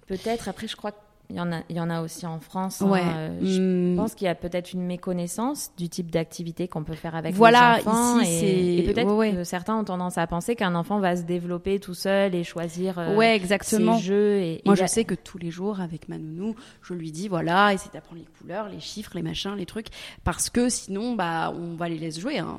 Peut-être. 0.07 0.47
Après, 0.47 0.67
je 0.67 0.75
crois 0.75 0.91
que 0.91 0.97
il 1.31 1.35
y, 1.35 1.39
en 1.39 1.51
a, 1.51 1.59
il 1.69 1.75
y 1.75 1.79
en 1.79 1.91
a 1.91 2.01
aussi 2.01 2.25
en 2.25 2.39
France. 2.39 2.81
Hein, 2.81 2.91
euh, 2.95 3.39
je 3.43 3.61
hmm. 3.61 3.95
pense 3.95 4.15
qu'il 4.15 4.25
y 4.25 4.29
a 4.29 4.33
peut-être 4.33 4.73
une 4.73 4.81
méconnaissance 4.81 5.71
du 5.77 5.87
type 5.87 6.09
d'activité 6.09 6.67
qu'on 6.67 6.83
peut 6.83 6.95
faire 6.95 7.13
avec 7.13 7.35
voilà, 7.35 7.77
les 7.77 7.87
enfants. 7.87 8.19
Ici, 8.19 8.45
et, 8.45 8.79
et 8.79 8.83
peut-être 8.83 9.35
que 9.35 9.43
certains 9.43 9.75
ont 9.75 9.83
tendance 9.83 10.17
à 10.17 10.25
penser 10.25 10.55
qu'un 10.55 10.73
enfant 10.73 10.99
va 10.99 11.15
se 11.15 11.21
développer 11.21 11.79
tout 11.79 11.93
seul 11.93 12.33
et 12.33 12.43
choisir 12.43 12.97
euh, 12.97 13.15
ouais, 13.15 13.35
exactement. 13.35 13.97
ses 13.97 14.05
jeux. 14.05 14.37
Et, 14.37 14.61
Moi, 14.65 14.73
je 14.73 14.87
sais 14.87 15.03
que 15.03 15.13
tous 15.13 15.37
les 15.37 15.51
jours, 15.51 15.81
avec 15.81 16.09
ma 16.09 16.17
nounou, 16.17 16.55
je 16.81 16.95
lui 16.95 17.11
dis 17.11 17.27
voilà, 17.27 17.75
essaie 17.75 17.91
d'apprendre 17.93 18.21
les 18.21 18.27
couleurs, 18.39 18.67
les 18.67 18.79
chiffres, 18.79 19.11
les 19.13 19.21
machins, 19.21 19.53
les 19.55 19.67
trucs. 19.67 19.89
Parce 20.23 20.49
que 20.49 20.67
sinon, 20.67 21.13
bah, 21.13 21.53
on 21.55 21.75
va 21.75 21.89
les 21.89 21.99
laisser 21.99 22.21
jouer 22.21 22.39
hein, 22.39 22.57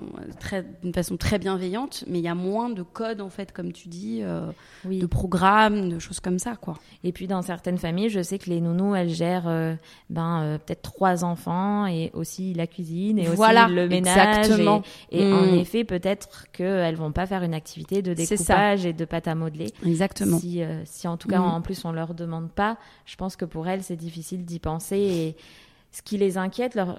d'une 0.83 0.95
façon 0.95 1.17
très 1.17 1.41
bienveillante. 1.41 2.05
Mais 2.07 2.21
il 2.21 2.25
y 2.25 2.29
a 2.29 2.37
moins 2.37 2.71
de 2.71 2.83
codes, 2.83 3.21
en 3.21 3.31
fait, 3.31 3.51
comme 3.51 3.73
tu 3.73 3.89
dis, 3.89 4.21
euh, 4.23 4.47
de 4.85 5.07
programmes, 5.07 5.89
de 5.89 5.99
choses 5.99 6.21
comme 6.21 6.39
ça. 6.39 6.55
quoi. 6.55 6.75
Et 7.03 7.11
puis, 7.11 7.27
dans 7.27 7.43
certaines 7.43 7.79
familles, 7.79 8.11
je 8.11 8.23
sais 8.23 8.39
que 8.39 8.49
les 8.49 8.60
nounous, 8.61 8.95
elles 8.95 9.11
gèrent 9.11 9.49
euh, 9.49 9.75
ben, 10.09 10.43
euh, 10.43 10.59
peut-être 10.59 10.83
trois 10.83 11.25
enfants 11.25 11.87
et 11.87 12.11
aussi 12.15 12.55
la 12.55 12.67
cuisine 12.67 13.19
et 13.19 13.29
aussi 13.29 13.41
le 13.41 13.89
ménage. 13.89 14.39
Exactement. 14.39 14.83
Et, 15.11 15.33
en 15.33 15.47
mm. 15.47 15.55
effet, 15.59 15.85
peut-être 15.85 16.47
qu'elles 16.53 16.97
vont 16.97 17.13
pas 17.13 17.27
faire 17.27 17.43
une 17.43 17.55
activité 17.55 18.03
de 18.03 18.15
découpage 18.15 18.87
et 18.87 18.93
de 18.93 19.05
pâte 19.05 19.29
à 19.29 19.35
modeler. 19.35 19.73
Exactement. 19.85 20.39
Si, 20.39 20.63
euh, 20.63 20.83
si 20.85 21.09
en 21.09 21.17
tout 21.17 21.29
cas, 21.29 21.39
mm. 21.39 21.45
en 21.45 21.61
plus, 21.61 21.85
on 21.85 21.93
leur 21.93 22.15
demande 22.15 22.51
pas, 22.51 22.77
je 23.07 23.17
pense 23.17 23.37
que 23.37 23.45
pour 23.45 23.69
elles, 23.69 23.83
c'est 23.83 23.97
difficile 23.97 24.45
d'y 24.45 24.59
penser. 24.59 24.99
Et 24.99 25.37
ce 25.93 26.03
qui 26.03 26.19
les 26.19 26.39
inquiète, 26.39 26.75
leur, 26.75 26.99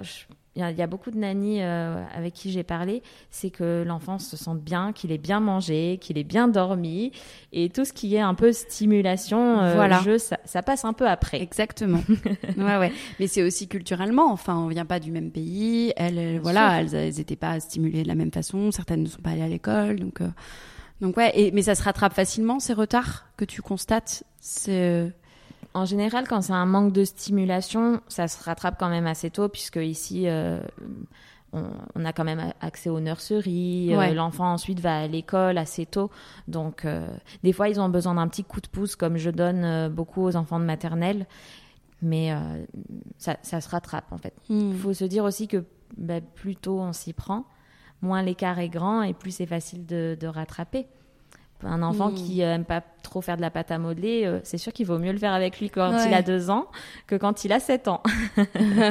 il 0.58 0.78
y, 0.78 0.82
a 0.82 0.88
beaucoup 0.88 1.12
de 1.12 1.18
nannies 1.18 1.62
euh, 1.62 2.04
avec 2.14 2.34
qui 2.34 2.52
j'ai 2.52 2.64
parlé, 2.64 3.04
c'est 3.30 3.52
que 3.52 3.86
l'enfant 3.88 4.20
se 4.20 4.36
sente 4.36 4.60
bien, 4.60 4.92
qu'il 4.92 5.14
ait 5.14 5.18
bien 5.18 5.40
mangé, 5.40 5.98
qu'il 6.02 6.18
ait 6.18 6.26
bien 6.26 6.50
dormi, 6.50 7.14
et 7.54 7.70
tout 7.70 7.86
ce 7.86 7.94
qui 7.94 8.16
est 8.16 8.20
un 8.20 8.34
peu 8.34 8.52
stimulation, 8.52 9.62
euh, 9.62 9.76
voilà. 9.76 10.02
jeu, 10.02 10.18
ça, 10.18 10.40
ça, 10.44 10.62
passe 10.62 10.84
un 10.84 10.92
peu 10.92 11.08
après. 11.08 11.42
Exactement. 11.42 12.04
ouais, 12.58 12.78
ouais. 12.78 12.92
Mais 13.22 13.28
c'est 13.28 13.44
aussi 13.44 13.70
culturellement. 13.70 14.30
Enfin, 14.30 14.58
on 14.58 14.68
vient 14.68 14.86
pas 14.86 15.00
du 15.00 15.12
même 15.12 15.32
pays. 15.32 15.94
Elles, 15.96 16.40
voilà, 16.42 16.82
elles, 16.82 17.16
n'étaient 17.16 17.38
pas 17.38 17.58
stimulées 17.62 18.04
de 18.04 18.10
la 18.10 18.16
même 18.16 18.32
façon. 18.32 18.72
Certaines 18.72 19.04
ne 19.04 19.08
sont 19.08 19.22
pas 19.22 19.30
allées 19.32 19.44
à 19.44 19.48
l'école, 19.48 20.02
donc. 20.02 20.20
Euh, 20.20 20.28
donc 21.00 21.18
ouais, 21.18 21.32
et, 21.34 21.52
mais 21.52 21.64
ça 21.64 21.76
se 21.76 21.82
rattrape 21.82 22.14
facilement 22.14 22.60
ces 22.60 22.74
retards 22.74 23.26
que 23.38 23.46
tu 23.46 23.62
constates. 23.62 24.24
C'est 24.40 25.14
en 25.74 25.86
général, 25.86 26.28
quand 26.28 26.42
c'est 26.42 26.54
un 26.54 26.66
manque 26.66 26.94
de 26.94 27.04
stimulation, 27.06 28.02
ça 28.08 28.28
se 28.28 28.44
rattrape 28.44 28.76
quand 28.80 28.90
même 28.90 29.08
assez 29.08 29.30
tôt, 29.30 29.48
puisque 29.48 29.78
ici, 29.78 30.28
euh, 30.28 30.60
on, 31.54 32.06
a 32.06 32.12
quand 32.12 32.24
même 32.24 32.54
accès 32.60 32.90
aux 32.90 33.00
nurseries. 33.00 33.96
Euh, 33.96 34.14
l'enfant 34.14 34.52
ensuite 34.52 34.80
va 34.80 35.00
à 35.00 35.08
l'école 35.08 35.58
assez 35.58 35.86
tôt. 35.86 36.10
Donc, 36.48 36.86
euh, 36.86 37.08
des 37.44 37.54
fois, 37.54 37.70
ils 37.70 37.80
ont 37.80 37.90
besoin 37.90 38.16
d'un 38.16 38.28
petit 38.28 38.44
coup 38.44 38.60
de 38.60 38.68
pouce, 38.68 38.96
comme 38.96 39.18
je 39.18 39.30
donne 39.30 39.90
beaucoup 39.90 40.24
aux 40.24 40.36
enfants 40.36 40.60
de 40.60 40.66
maternelle. 40.66 41.26
Mais 42.02 42.36
ça, 43.18 43.38
se 43.44 43.70
rattrape, 43.70 44.12
en 44.12 44.18
fait. 44.18 44.34
Il 44.50 44.56
hmm. 44.56 44.74
faut 44.76 44.94
se 44.94 45.06
dire 45.06 45.24
aussi 45.24 45.48
que 45.48 45.64
bah, 45.98 46.20
plus 46.20 46.56
tôt 46.56 46.80
on 46.80 46.94
s'y 46.94 47.14
prend, 47.14 47.46
moins 48.02 48.24
l'écart 48.24 48.58
est 48.60 48.70
grand 48.70 49.04
et 49.04 49.14
plus 49.14 49.32
c'est 49.32 49.46
facile 49.46 49.86
de 49.86 50.28
rattraper. 50.28 50.88
Un 51.63 51.82
enfant 51.82 52.10
hmm. 52.10 52.15
qui 52.15 52.41
aime 52.41 52.65
pas 52.65 52.82
trop 53.04 53.21
faire 53.21 53.36
de 53.36 53.41
la 53.41 53.52
pâte 53.52 53.71
à 53.71 53.78
modeler, 53.78 54.24
euh, 54.26 54.39
c'est 54.43 54.58
sûr 54.58 54.74
qu'il 54.74 54.86
vaut 54.86 55.00
mieux 55.00 55.12
le 55.12 55.17
faire 55.17 55.34
avec 55.34 55.60
lui 55.60 55.69
quand 55.69 56.06
il 56.06 56.13
a 56.13 56.21
deux 56.21 56.50
ans 56.50 56.67
que 57.08 57.15
quand 57.15 57.43
il 57.43 57.52
a 57.52 57.60
sept 57.60 57.88
ans. 57.88 58.02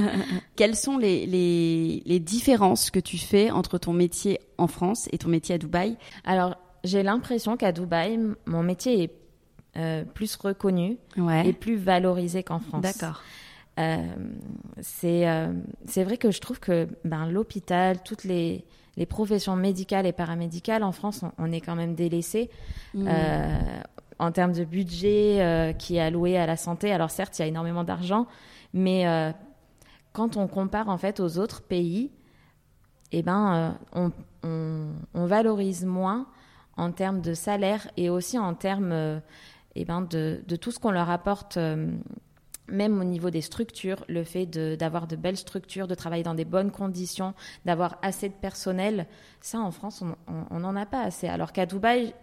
Quelles 0.56 0.76
sont 0.76 0.98
les, 0.98 1.26
les, 1.26 2.02
les, 2.04 2.20
différences 2.20 2.90
que 2.90 3.00
tu 3.00 3.18
fais 3.18 3.50
entre 3.50 3.78
ton 3.78 3.92
métier 3.92 4.40
en 4.58 4.66
France 4.66 5.08
et 5.12 5.18
ton 5.18 5.28
métier 5.28 5.54
à 5.54 5.58
Dubaï? 5.58 5.96
Alors, 6.24 6.56
j'ai 6.84 7.02
l'impression 7.02 7.56
qu'à 7.56 7.72
Dubaï, 7.72 8.18
mon 8.46 8.62
métier 8.62 9.02
est 9.04 9.12
euh, 9.76 10.04
plus 10.04 10.36
reconnu 10.36 10.98
et 11.44 11.52
plus 11.52 11.76
valorisé 11.76 12.42
qu'en 12.42 12.58
France. 12.58 12.82
D'accord. 12.82 13.22
Euh, 13.78 13.96
c'est 14.80 15.26
c'est 15.86 16.04
vrai 16.04 16.18
que 16.18 16.30
je 16.30 16.40
trouve 16.40 16.60
que 16.60 16.88
ben, 17.04 17.30
l'hôpital, 17.30 18.02
toutes 18.02 18.24
les 18.24 18.64
les 19.00 19.06
professions 19.06 19.56
médicales 19.56 20.04
et 20.04 20.12
paramédicales 20.12 20.82
en 20.82 20.92
France, 20.92 21.24
on, 21.38 21.50
est 21.52 21.62
quand 21.62 21.74
même 21.74 21.94
délaissé. 21.94 22.50
Mmh. 22.92 23.08
Euh, 23.08 23.58
en 24.18 24.30
termes 24.30 24.52
de 24.52 24.62
budget 24.62 25.40
euh, 25.40 25.72
qui 25.72 25.96
est 25.96 26.00
alloué 26.00 26.36
à 26.36 26.44
la 26.44 26.58
santé, 26.58 26.92
alors 26.92 27.10
certes, 27.10 27.38
il 27.38 27.42
y 27.42 27.44
a 27.46 27.48
énormément 27.48 27.82
d'argent, 27.82 28.26
mais 28.74 29.08
euh, 29.08 29.32
quand 30.12 30.36
on 30.36 30.46
compare 30.48 30.90
en 30.90 30.98
fait 30.98 31.18
aux 31.18 31.38
autres 31.38 31.62
pays, 31.62 32.12
eh 33.10 33.22
ben, 33.22 33.78
on, 33.94 34.12
valorise 35.14 35.86
moins 35.86 36.26
en 36.76 36.92
termes 36.92 37.22
de 37.22 37.32
salaire 37.32 37.90
et 37.96 38.10
aussi 38.10 38.38
en 38.38 38.52
termes 38.52 39.22
eh 39.76 39.84
ben, 39.86 40.02
de, 40.02 40.44
de, 40.46 40.56
tout 40.56 40.72
ce 40.72 40.78
qu'on 40.78 40.90
leur 40.90 41.08
apporte 41.08 41.58
même 42.70 43.00
au 43.00 43.04
niveau 43.04 43.30
des 43.30 43.40
structures, 43.40 44.04
le 44.08 44.24
fait 44.24 44.46
d'avoir 44.46 45.06
de, 45.06 45.16
belles 45.16 45.36
structures, 45.36 45.86
de 45.86 45.94
travailler 45.94 46.22
dans 46.22 46.34
des 46.34 46.44
bonnes 46.44 46.70
conditions, 46.70 47.34
d'avoir 47.64 47.98
assez 48.02 48.28
de 48.28 48.34
personnel, 48.34 49.06
ça 49.40 49.58
en 49.58 49.70
France, 49.70 50.02
on 50.50 50.60
n'en 50.60 50.76
a 50.76 50.86
pas 50.86 51.02
assez. 51.02 51.28
Alors 51.28 51.52
qu'à 51.52 51.66
Dubaï, 51.66 52.14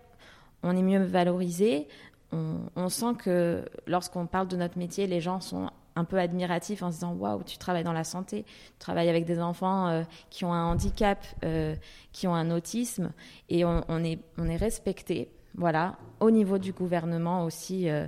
on 0.64 0.76
est 0.76 0.82
mieux 0.82 1.04
valorisé. 1.04 1.88
On, 2.34 2.90
sent 2.90 3.16
que 3.20 3.64
lorsqu'on 3.86 4.26
parle 4.26 4.50
de 4.50 4.58
notre 4.58 4.78
métier, 4.78 5.08
les 5.08 5.22
gens 5.22 5.40
sont 5.40 5.70
un 5.96 6.04
peu 6.04 6.20
admiratifs 6.20 6.84
en 6.84 6.90
se 6.90 6.96
disant 6.96 7.14
waouh, 7.14 7.42
tu 7.44 7.58
travailles 7.58 7.86
dans 7.86 7.94
la 7.94 8.04
santé, 8.04 8.44
tu 8.44 8.80
travailles 8.80 9.10
avec 9.10 9.26
des 9.26 9.40
enfants 9.40 9.88
euh, 9.88 10.04
qui 10.30 10.44
ont 10.44 10.54
un 10.54 10.66
handicap, 10.66 11.26
euh, 11.46 11.76
qui 12.12 12.28
ont 12.28 12.36
un 12.36 12.52
autisme, 12.52 13.12
et 13.50 13.64
on, 13.64 14.04
est, 14.04 14.20
respecté. 14.58 15.32
Voilà, 15.56 15.96
au 16.20 16.30
niveau 16.30 16.58
du 16.58 16.74
gouvernement 16.74 17.46
aussi. 17.46 17.90
Euh, 17.90 18.08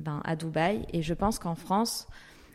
ben, 0.00 0.20
à 0.24 0.36
Dubaï. 0.36 0.86
Et 0.92 1.02
je 1.02 1.14
pense 1.14 1.38
qu'en 1.38 1.54
France, 1.54 2.06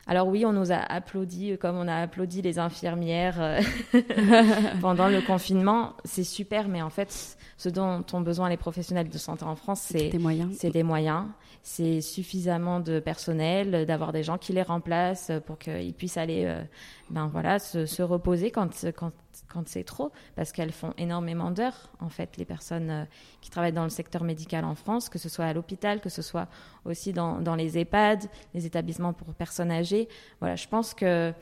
alors 0.07 0.27
oui, 0.27 0.45
on 0.45 0.53
nous 0.53 0.71
a 0.71 0.77
applaudi 0.77 1.57
comme 1.59 1.77
on 1.77 1.87
a 1.87 1.95
applaudi 1.95 2.41
les 2.41 2.59
infirmières 2.59 3.39
euh, 3.39 3.61
pendant 4.81 5.07
le 5.07 5.21
confinement. 5.21 5.93
C'est 6.05 6.23
super, 6.23 6.67
mais 6.67 6.81
en 6.81 6.89
fait, 6.89 7.37
ce 7.57 7.69
dont 7.69 8.03
ont 8.13 8.21
besoin 8.21 8.49
les 8.49 8.57
professionnels 8.57 9.09
de 9.09 9.17
santé 9.17 9.43
en 9.43 9.55
France, 9.55 9.81
c'est 9.81 10.09
des 10.09 10.19
moyens. 10.19 10.55
C'est 10.57 10.71
des 10.71 10.83
moyens. 10.83 11.25
C'est 11.63 12.01
suffisamment 12.01 12.79
de 12.79 12.99
personnel, 12.99 13.85
d'avoir 13.85 14.11
des 14.11 14.23
gens 14.23 14.39
qui 14.39 14.51
les 14.51 14.63
remplacent 14.63 15.31
pour 15.45 15.59
qu'ils 15.59 15.93
puissent 15.93 16.17
aller, 16.17 16.45
euh, 16.45 16.63
ben 17.11 17.27
voilà, 17.27 17.59
se, 17.59 17.85
se, 17.85 18.01
reposer 18.01 18.49
quand, 18.49 18.85
quand 18.97 19.11
quand 19.51 19.67
c'est 19.67 19.83
trop, 19.83 20.11
parce 20.35 20.51
qu'elles 20.51 20.71
font 20.71 20.93
énormément 20.97 21.51
d'heures, 21.51 21.89
en 21.99 22.09
fait, 22.09 22.37
les 22.37 22.45
personnes 22.45 22.89
euh, 22.89 23.03
qui 23.41 23.49
travaillent 23.49 23.71
dans 23.71 23.83
le 23.83 23.89
secteur 23.89 24.23
médical 24.23 24.65
en 24.65 24.75
France, 24.75 25.09
que 25.09 25.19
ce 25.19 25.29
soit 25.29 25.45
à 25.45 25.53
l'hôpital, 25.53 26.01
que 26.01 26.09
ce 26.09 26.21
soit 26.21 26.47
aussi 26.85 27.13
dans, 27.13 27.39
dans, 27.39 27.55
les 27.55 27.77
EHPAD, 27.77 28.25
les 28.53 28.65
établissements 28.65 29.13
pour 29.13 29.33
personnes 29.33 29.71
âgées. 29.71 30.07
Voilà, 30.39 30.55
je 30.55 30.67
pense 30.67 30.93
que 30.93 31.33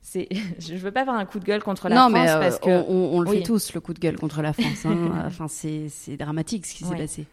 c'est, 0.00 0.28
je 0.58 0.74
veux 0.74 0.92
pas 0.92 1.04
faire 1.04 1.14
un 1.14 1.24
coup 1.24 1.38
de 1.38 1.44
gueule 1.44 1.62
contre 1.62 1.88
la 1.88 1.96
France 1.96 2.12
mais 2.12 2.28
euh, 2.28 2.40
parce 2.40 2.58
que 2.58 2.84
on, 2.88 3.20
le 3.20 3.30
fait 3.30 3.42
tous 3.42 3.72
le 3.74 3.80
coup 3.80 3.94
de 3.94 4.00
gueule 4.00 4.18
contre 4.18 4.42
la 4.42 4.52
France. 4.52 4.86
Hein. 4.86 5.22
enfin, 5.26 5.48
c'est, 5.48 5.88
c'est 5.88 6.16
dramatique 6.16 6.66
ce 6.66 6.74
qui 6.74 6.84
s'est 6.84 6.96
passé. 6.96 7.26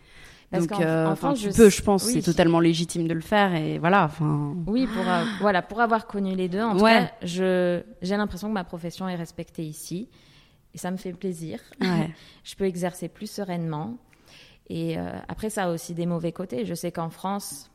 Parce 0.51 0.67
Donc, 0.67 0.81
euh, 0.81 1.15
tu 1.35 1.49
peux, 1.49 1.69
je 1.69 1.81
pense, 1.81 2.03
c'est 2.03 2.21
totalement 2.21 2.59
légitime 2.59 3.07
de 3.07 3.13
le 3.13 3.21
faire 3.21 3.55
et 3.55 3.79
voilà. 3.79 4.03
Enfin. 4.05 4.53
Oui, 4.67 4.85
pour 4.85 5.03
voilà, 5.39 5.61
pour 5.61 5.79
avoir 5.79 6.07
connu 6.07 6.35
les 6.35 6.49
deux, 6.49 6.61
en 6.61 6.75
tout 6.75 6.83
cas, 6.83 7.11
je 7.23 7.81
j'ai 8.01 8.17
l'impression 8.17 8.49
que 8.49 8.53
ma 8.53 8.65
profession 8.65 9.07
est 9.07 9.15
respectée 9.15 9.63
ici 9.63 10.09
et 10.73 10.77
ça 10.77 10.91
me 10.91 10.97
fait 10.97 11.13
plaisir. 11.13 11.59
je 12.43 12.55
peux 12.55 12.65
exercer 12.65 13.07
plus 13.07 13.31
sereinement. 13.31 13.97
Et 14.69 14.97
après, 15.27 15.49
ça 15.49 15.65
a 15.65 15.69
aussi 15.69 15.93
des 15.93 16.05
mauvais 16.05 16.31
côtés. 16.33 16.65
Je 16.65 16.73
sais 16.73 16.91
qu'en 16.91 17.09
France, 17.09 17.71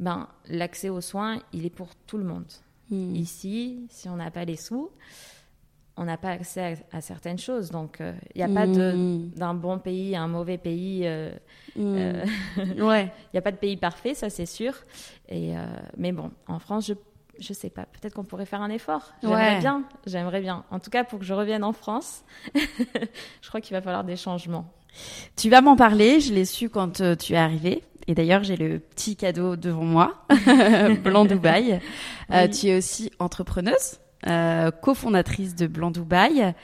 ben, 0.00 0.26
l'accès 0.46 0.88
aux 0.88 1.00
soins, 1.00 1.40
il 1.52 1.66
est 1.66 1.70
pour 1.70 1.94
tout 2.06 2.18
le 2.18 2.24
monde. 2.24 2.50
Hmm. 2.90 3.14
Ici, 3.14 3.86
si 3.90 4.08
on 4.08 4.16
n'a 4.16 4.30
pas 4.30 4.44
les 4.44 4.56
sous, 4.56 4.90
on 6.00 6.04
n'a 6.04 6.16
pas 6.16 6.30
accès 6.30 6.78
à, 6.92 7.02
certaines 7.02 7.38
choses. 7.38 7.70
Donc, 7.70 7.98
il 8.00 8.06
euh, 8.06 8.12
n'y 8.34 8.42
a 8.42 8.48
pas 8.48 8.66
hmm. 8.66 9.32
d'un 9.36 9.52
bon 9.52 9.78
pays, 9.78 10.16
un 10.16 10.28
mauvais 10.28 10.56
pays. 10.56 11.02
Euh, 11.04 11.30
hmm. 11.76 11.94
euh, 11.98 12.24
ouais. 12.78 13.04
Il 13.04 13.34
n'y 13.34 13.38
a 13.38 13.42
pas 13.42 13.52
de 13.52 13.58
pays 13.58 13.76
parfait, 13.76 14.14
ça 14.14 14.30
c'est 14.30 14.46
sûr. 14.46 14.72
Et, 15.28 15.52
mais 15.98 16.12
bon, 16.12 16.30
en 16.48 16.58
France, 16.58 16.88
je 16.88 16.94
je 17.38 17.54
sais 17.54 17.70
pas, 17.70 17.86
peut-être 17.86 18.12
qu'on 18.12 18.24
pourrait 18.24 18.44
faire 18.44 18.60
un 18.60 18.68
effort. 18.68 19.12
J'aimerais 19.22 19.60
bien, 19.60 19.84
j'aimerais 20.06 20.42
bien. 20.42 20.62
En 20.70 20.78
tout 20.78 20.90
cas, 20.90 21.04
pour 21.04 21.20
que 21.20 21.24
je 21.24 21.32
revienne 21.32 21.64
en 21.64 21.72
France, 21.72 22.22
je 22.54 23.48
crois 23.48 23.62
qu'il 23.62 23.74
va 23.74 23.80
falloir 23.80 24.04
des 24.04 24.16
changements. 24.16 24.70
Tu 25.36 25.48
vas 25.48 25.62
m'en 25.62 25.74
parler, 25.74 26.20
je 26.20 26.34
l'ai 26.34 26.44
su 26.44 26.68
quand 26.68 27.00
tu 27.16 27.32
es 27.32 27.36
arrivé. 27.36 27.82
Et 28.06 28.14
d'ailleurs, 28.14 28.42
j'ai 28.42 28.56
le 28.56 28.78
petit 28.78 29.16
cadeau 29.16 29.56
devant 29.56 29.84
moi, 29.84 30.26
Blanc 31.02 31.24
Dubaï. 31.24 31.80
Euh, 32.30 32.48
tu 32.48 32.66
es 32.66 32.76
aussi 32.76 33.10
entrepreneuse, 33.18 34.00
euh, 34.26 34.70
cofondatrice 34.70 35.54
de 35.54 35.66
Blanc 35.66 35.90
Dubaï. 35.90 36.54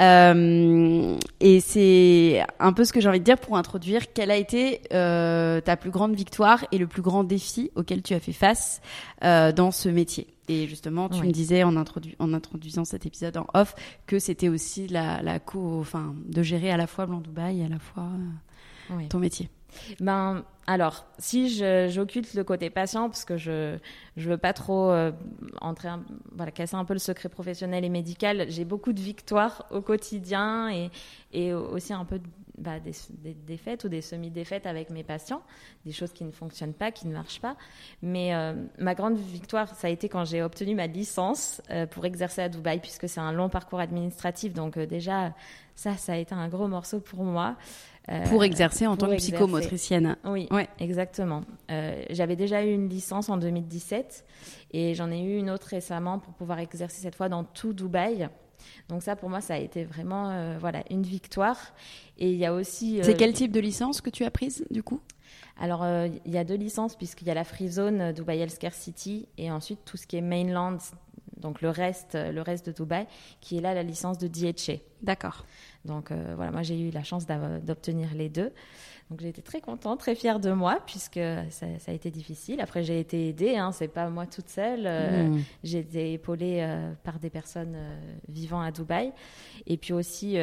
Euh, 0.00 1.16
et 1.40 1.60
c'est 1.60 2.42
un 2.60 2.72
peu 2.72 2.84
ce 2.84 2.92
que 2.92 3.00
j'ai 3.00 3.08
envie 3.08 3.18
de 3.18 3.24
dire 3.24 3.38
pour 3.38 3.56
introduire. 3.56 4.12
Quelle 4.12 4.30
a 4.30 4.36
été 4.36 4.80
euh, 4.92 5.60
ta 5.60 5.76
plus 5.76 5.90
grande 5.90 6.14
victoire 6.14 6.64
et 6.70 6.78
le 6.78 6.86
plus 6.86 7.02
grand 7.02 7.24
défi 7.24 7.70
auquel 7.74 8.02
tu 8.02 8.14
as 8.14 8.20
fait 8.20 8.32
face 8.32 8.80
euh, 9.24 9.52
dans 9.52 9.70
ce 9.70 9.88
métier? 9.88 10.28
Et 10.50 10.66
justement, 10.66 11.10
tu 11.10 11.22
me 11.22 11.30
disais 11.30 11.62
en, 11.62 11.76
introdu 11.76 12.14
en 12.18 12.32
introduisant 12.32 12.86
cet 12.86 13.04
épisode 13.04 13.36
en 13.36 13.46
off 13.52 13.74
que 14.06 14.18
c'était 14.18 14.48
aussi 14.48 14.88
la, 14.88 15.20
la 15.20 15.40
co, 15.40 15.78
enfin, 15.78 16.14
de 16.24 16.42
gérer 16.42 16.70
à 16.70 16.78
la 16.78 16.86
fois 16.86 17.04
Blanc 17.04 17.20
Dubaï 17.20 17.60
et 17.60 17.64
à 17.64 17.68
la 17.68 17.78
fois 17.78 18.08
ton 19.10 19.18
métier. 19.18 19.50
Ben, 20.00 20.44
alors, 20.68 21.06
si 21.18 21.48
j'occulte 21.88 22.34
le 22.34 22.44
côté 22.44 22.68
patient, 22.68 23.08
parce 23.08 23.24
que 23.24 23.38
je 23.38 23.78
ne 24.16 24.22
veux 24.22 24.36
pas 24.36 24.52
trop 24.52 24.90
euh, 24.90 25.12
entrer, 25.62 25.88
voilà, 26.36 26.52
casser 26.52 26.76
un 26.76 26.84
peu 26.84 26.92
le 26.92 26.98
secret 26.98 27.30
professionnel 27.30 27.86
et 27.86 27.88
médical, 27.88 28.44
j'ai 28.50 28.66
beaucoup 28.66 28.92
de 28.92 29.00
victoires 29.00 29.64
au 29.70 29.80
quotidien 29.80 30.70
et, 30.70 30.90
et 31.32 31.54
aussi 31.54 31.94
un 31.94 32.04
peu 32.04 32.20
bah, 32.58 32.80
des, 32.80 32.92
défaites 33.46 33.84
ou 33.84 33.88
des 33.88 34.02
semi-défaites 34.02 34.66
avec 34.66 34.90
mes 34.90 35.04
patients, 35.04 35.40
des 35.86 35.92
choses 35.92 36.12
qui 36.12 36.24
ne 36.24 36.32
fonctionnent 36.32 36.74
pas, 36.74 36.92
qui 36.92 37.08
ne 37.08 37.14
marchent 37.14 37.40
pas. 37.40 37.56
Mais 38.02 38.34
euh, 38.34 38.52
ma 38.78 38.94
grande 38.94 39.16
victoire, 39.16 39.74
ça 39.74 39.86
a 39.86 39.90
été 39.90 40.10
quand 40.10 40.26
j'ai 40.26 40.42
obtenu 40.42 40.74
ma 40.74 40.86
licence 40.86 41.62
euh, 41.70 41.86
pour 41.86 42.04
exercer 42.04 42.42
à 42.42 42.50
Dubaï, 42.50 42.78
puisque 42.80 43.08
c'est 43.08 43.20
un 43.20 43.32
long 43.32 43.48
parcours 43.48 43.80
administratif. 43.80 44.52
Donc 44.52 44.78
déjà, 44.78 45.32
ça, 45.76 45.96
ça 45.96 46.12
a 46.12 46.16
été 46.16 46.34
un 46.34 46.48
gros 46.48 46.68
morceau 46.68 47.00
pour 47.00 47.24
moi. 47.24 47.56
Euh, 48.10 48.24
pour 48.24 48.42
exercer 48.42 48.86
en 48.86 48.96
tant 48.96 49.08
que 49.08 49.16
psychomotricienne. 49.16 50.16
Oui, 50.24 50.48
exactement. 50.78 51.42
Euh, 51.70 52.02
j'avais 52.10 52.36
déjà 52.36 52.64
eu 52.64 52.72
une 52.72 52.88
licence 52.88 53.28
en 53.28 53.36
2017 53.36 54.24
et 54.72 54.94
j'en 54.94 55.10
ai 55.10 55.20
eu 55.20 55.38
une 55.38 55.50
autre 55.50 55.68
récemment 55.68 56.18
pour 56.18 56.34
pouvoir 56.34 56.58
exercer 56.58 57.00
cette 57.00 57.14
fois 57.14 57.28
dans 57.28 57.44
tout 57.44 57.72
Dubaï. 57.72 58.28
Donc 58.88 59.02
ça, 59.02 59.16
pour 59.16 59.30
moi, 59.30 59.40
ça 59.40 59.54
a 59.54 59.58
été 59.58 59.84
vraiment 59.84 60.30
euh, 60.30 60.56
voilà 60.58 60.82
une 60.90 61.02
victoire. 61.02 61.58
Et 62.18 62.30
il 62.30 62.36
y 62.36 62.46
a 62.46 62.52
aussi. 62.52 63.00
C'est 63.02 63.16
quel 63.16 63.32
type 63.32 63.52
de 63.52 63.60
licence 63.60 64.00
que 64.00 64.10
tu 64.10 64.24
as 64.24 64.30
prise 64.30 64.64
du 64.70 64.82
coup? 64.82 65.00
Alors, 65.60 65.84
il 66.24 66.32
y 66.32 66.38
a 66.38 66.44
deux 66.44 66.54
licences, 66.54 66.94
puisqu'il 66.94 67.26
y 67.26 67.30
a 67.32 67.34
la 67.34 67.42
Free 67.42 67.68
Zone 67.68 68.12
Dubai 68.12 68.38
Healthcare 68.38 68.72
City 68.72 69.28
et 69.38 69.50
ensuite 69.50 69.80
tout 69.84 69.96
ce 69.96 70.06
qui 70.06 70.16
est 70.16 70.20
Mainland, 70.20 70.78
donc 71.36 71.62
le 71.62 71.70
reste, 71.70 72.14
le 72.14 72.40
reste 72.42 72.66
de 72.66 72.72
Dubaï, 72.72 73.06
qui 73.40 73.58
est 73.58 73.60
là 73.60 73.74
la 73.74 73.82
licence 73.82 74.18
de 74.18 74.28
DHA. 74.28 74.78
D'accord. 75.02 75.44
Donc 75.84 76.10
euh, 76.10 76.34
voilà, 76.36 76.50
moi 76.50 76.62
j'ai 76.62 76.78
eu 76.78 76.90
la 76.90 77.02
chance 77.02 77.26
d'obtenir 77.26 78.08
les 78.14 78.28
deux. 78.28 78.52
Donc 79.10 79.20
j'ai 79.20 79.28
été 79.28 79.40
très 79.40 79.60
contente, 79.60 80.00
très 80.00 80.14
fière 80.14 80.38
de 80.38 80.50
moi 80.50 80.80
puisque 80.84 81.20
ça, 81.50 81.66
a 81.86 81.92
été 81.92 82.10
difficile. 82.10 82.60
Après 82.60 82.82
j'ai 82.82 83.00
été 83.00 83.28
aidée, 83.28 83.56
hein, 83.56 83.72
c'est 83.72 83.88
pas 83.88 84.10
moi 84.10 84.26
toute 84.26 84.48
seule. 84.48 84.82
Euh, 84.84 85.28
mmh. 85.28 85.42
J'ai 85.64 85.78
été 85.78 86.12
épaulée 86.12 86.58
euh, 86.60 86.92
par 87.04 87.18
des 87.18 87.30
personnes 87.30 87.76
vivant 88.28 88.60
à 88.60 88.70
Dubaï. 88.70 89.12
Et 89.66 89.76
puis 89.76 89.92
aussi, 89.92 90.36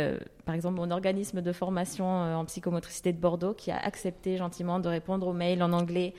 par 0.46 0.56
exemple, 0.56 0.76
mon 0.76 0.90
organisme 0.92 1.42
de 1.42 1.52
formation 1.52 2.06
en 2.06 2.46
psychomotricité 2.46 3.14
de 3.14 3.20
Bordeaux 3.20 3.54
qui 3.54 3.72
a 3.72 3.78
accepté 3.78 4.38
gentiment 4.38 4.80
de 4.80 4.90
répondre 4.90 5.28
aux 5.28 5.34
mails 5.34 5.62
en 5.62 5.72
anglais 5.72 6.14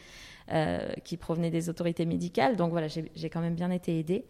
qui 1.04 1.16
provenaient 1.16 1.50
des 1.50 1.68
autorités 1.68 2.06
médicales. 2.06 2.56
Donc 2.56 2.70
voilà, 2.70 2.86
j'ai 2.88 3.30
quand 3.30 3.40
même 3.40 3.56
bien 3.56 3.70
été 3.70 3.98
aidée. 3.98 4.24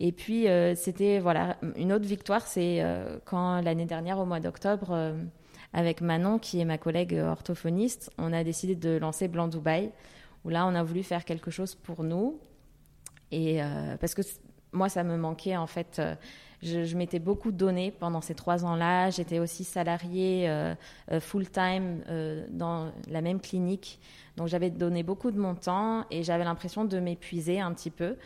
Et 0.00 0.12
puis, 0.12 0.48
euh, 0.48 0.74
c'était 0.74 1.20
voilà, 1.20 1.56
une 1.76 1.92
autre 1.92 2.06
victoire, 2.06 2.46
c'est 2.46 2.82
euh, 2.82 3.18
quand 3.24 3.60
l'année 3.60 3.86
dernière, 3.86 4.18
au 4.18 4.24
mois 4.24 4.40
d'octobre, 4.40 4.88
euh, 4.90 5.14
avec 5.74 6.00
Manon, 6.00 6.38
qui 6.38 6.60
est 6.60 6.64
ma 6.64 6.78
collègue 6.78 7.14
orthophoniste, 7.14 8.10
on 8.16 8.32
a 8.32 8.44
décidé 8.44 8.74
de 8.74 8.96
lancer 8.96 9.28
Blanc 9.28 9.48
Dubaï, 9.48 9.90
où 10.44 10.48
là, 10.48 10.66
on 10.66 10.74
a 10.74 10.82
voulu 10.82 11.02
faire 11.02 11.24
quelque 11.24 11.50
chose 11.50 11.74
pour 11.74 12.04
nous. 12.04 12.38
Et 13.32 13.60
parce 14.00 14.14
que 14.14 14.22
moi, 14.72 14.88
ça 14.88 15.02
me 15.02 15.16
manquait, 15.16 15.56
en 15.56 15.66
fait. 15.66 16.00
je, 16.62 16.84
je 16.84 16.96
m'étais 16.96 17.18
beaucoup 17.18 17.50
donné 17.50 17.90
pendant 17.90 18.20
ces 18.20 18.34
trois 18.34 18.64
ans-là. 18.64 19.10
J'étais 19.10 19.40
aussi 19.40 19.64
salariée 19.64 20.48
full-time 21.20 22.02
dans 22.50 22.92
la 23.08 23.20
même 23.20 23.40
clinique. 23.40 23.98
Donc, 24.36 24.48
j'avais 24.48 24.70
donné 24.70 25.02
beaucoup 25.02 25.32
de 25.32 25.38
mon 25.38 25.54
temps 25.54 26.04
et 26.10 26.22
j'avais 26.22 26.44
l'impression 26.44 26.84
de 26.84 27.00
m'épuiser 27.00 27.60
un 27.60 27.72
petit 27.72 27.90
peu. 27.90 28.16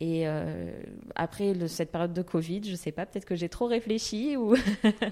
Et 0.00 0.28
euh, 0.28 0.70
après 1.16 1.54
le, 1.54 1.66
cette 1.66 1.90
période 1.90 2.12
de 2.12 2.22
Covid, 2.22 2.62
je 2.64 2.76
sais 2.76 2.92
pas, 2.92 3.04
peut-être 3.04 3.24
que 3.24 3.34
j'ai 3.34 3.48
trop 3.48 3.66
réfléchi 3.66 4.36
ou 4.36 4.54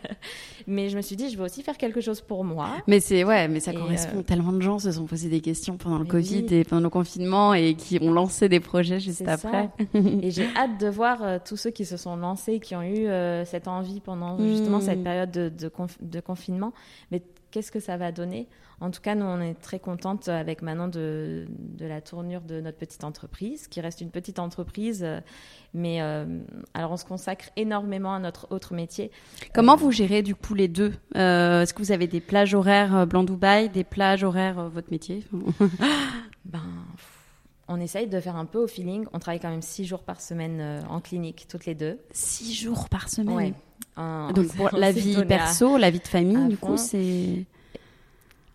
mais 0.68 0.90
je 0.90 0.96
me 0.96 1.03
suis 1.03 1.16
dit 1.16 1.29
je 1.29 1.37
vais 1.37 1.42
aussi 1.42 1.62
faire 1.64 1.77
quelque 1.77 2.01
chose 2.01 2.20
pour 2.20 2.44
moi. 2.44 2.68
Mais 2.87 3.01
c'est 3.01 3.25
ouais, 3.25 3.49
mais 3.49 3.59
ça 3.59 3.72
correspond. 3.72 4.18
Euh, 4.18 4.22
Tellement 4.22 4.53
de 4.53 4.61
gens 4.61 4.79
se 4.79 4.92
sont 4.92 5.07
posés 5.07 5.29
des 5.29 5.40
questions 5.40 5.77
pendant 5.77 5.99
le 5.99 6.05
Covid 6.05 6.46
et 6.53 6.62
pendant 6.62 6.83
le 6.83 6.90
confinement 6.90 7.53
et 7.53 7.75
qui 7.75 7.99
ont 8.01 8.12
lancé 8.12 8.49
des 8.49 8.61
projets 8.61 9.01
juste 9.01 9.27
après. 9.27 9.70
et 9.94 10.31
j'ai 10.31 10.46
hâte 10.55 10.79
de 10.79 10.88
voir 10.88 11.20
euh, 11.22 11.38
tous 11.44 11.57
ceux 11.57 11.70
qui 11.70 11.85
se 11.85 11.96
sont 11.96 12.14
lancés, 12.14 12.61
qui 12.61 12.77
ont 12.77 12.83
eu 12.83 13.07
cette 13.44 13.66
envie 13.66 13.99
pendant 13.99 14.38
justement 14.38 14.81
cette 14.81 15.01
hmm. 15.01 15.05
période 15.05 15.31
de, 15.33 15.49
de, 15.49 15.70
de 16.01 16.20
confinement. 16.20 16.72
Mais 17.11 17.22
qu'est-ce 17.50 17.72
que 17.72 17.80
ça 17.80 17.96
va 17.96 18.12
donner 18.12 18.48
en 18.80 18.90
tout 18.90 19.00
cas, 19.00 19.14
nous, 19.14 19.24
on 19.24 19.40
est 19.40 19.54
très 19.54 19.78
contente 19.78 20.28
avec 20.28 20.61
Manon 20.61 20.88
de, 20.88 21.46
de, 21.48 21.87
la 21.87 22.02
tournure 22.02 22.42
de 22.42 22.61
notre 22.61 22.76
petite 22.76 23.04
entreprise, 23.04 23.68
qui 23.68 23.80
reste 23.80 24.02
une 24.02 24.11
petite 24.11 24.38
entreprise, 24.38 25.02
euh, 25.02 25.20
mais 25.72 26.02
euh, 26.02 26.26
alors 26.74 26.92
on 26.92 26.96
se 26.98 27.06
consacre 27.06 27.46
énormément 27.56 28.14
à 28.14 28.18
notre 28.18 28.46
autre 28.50 28.74
métier. 28.74 29.11
Comment 29.54 29.74
euh, 29.74 29.76
vous 29.76 29.92
gérez 29.92 30.22
du 30.22 30.35
coup 30.35 30.52
les 30.52 30.68
deux 30.68 30.92
Est-ce 31.14 31.72
que 31.72 31.78
vous 31.78 31.92
avez 31.92 32.06
des 32.06 32.20
plages 32.20 32.54
horaires 32.54 33.06
Blanc 33.06 33.24
Dubaï, 33.24 33.70
des 33.70 33.85
plages 33.85 34.24
horaires 34.24 34.68
votre 34.68 34.90
métier? 34.90 35.24
Ben 36.44 36.62
on 37.68 37.81
essaye 37.81 38.07
de 38.07 38.20
faire 38.20 38.37
un 38.37 38.44
peu 38.44 38.59
au 38.59 38.66
feeling. 38.66 39.07
On 39.12 39.18
travaille 39.18 39.40
quand 39.40 39.50
même 39.50 39.62
six 39.62 39.85
jours 39.85 40.02
par 40.02 40.20
semaine 40.20 40.85
en 40.88 41.00
clinique, 41.00 41.46
toutes 41.48 41.66
les 41.66 41.74
deux. 41.74 41.98
Six 42.12 42.55
jours 42.55 42.88
par 42.88 43.09
semaine 43.09 43.55
Donc 43.96 44.55
pour 44.57 44.70
la 44.76 44.92
vie 44.92 45.24
perso, 45.24 45.76
la 45.76 45.90
vie 45.90 46.00
de 46.00 46.09
famille, 46.09 46.48
du 46.48 46.57
coup, 46.57 46.76
c'est 46.76 47.44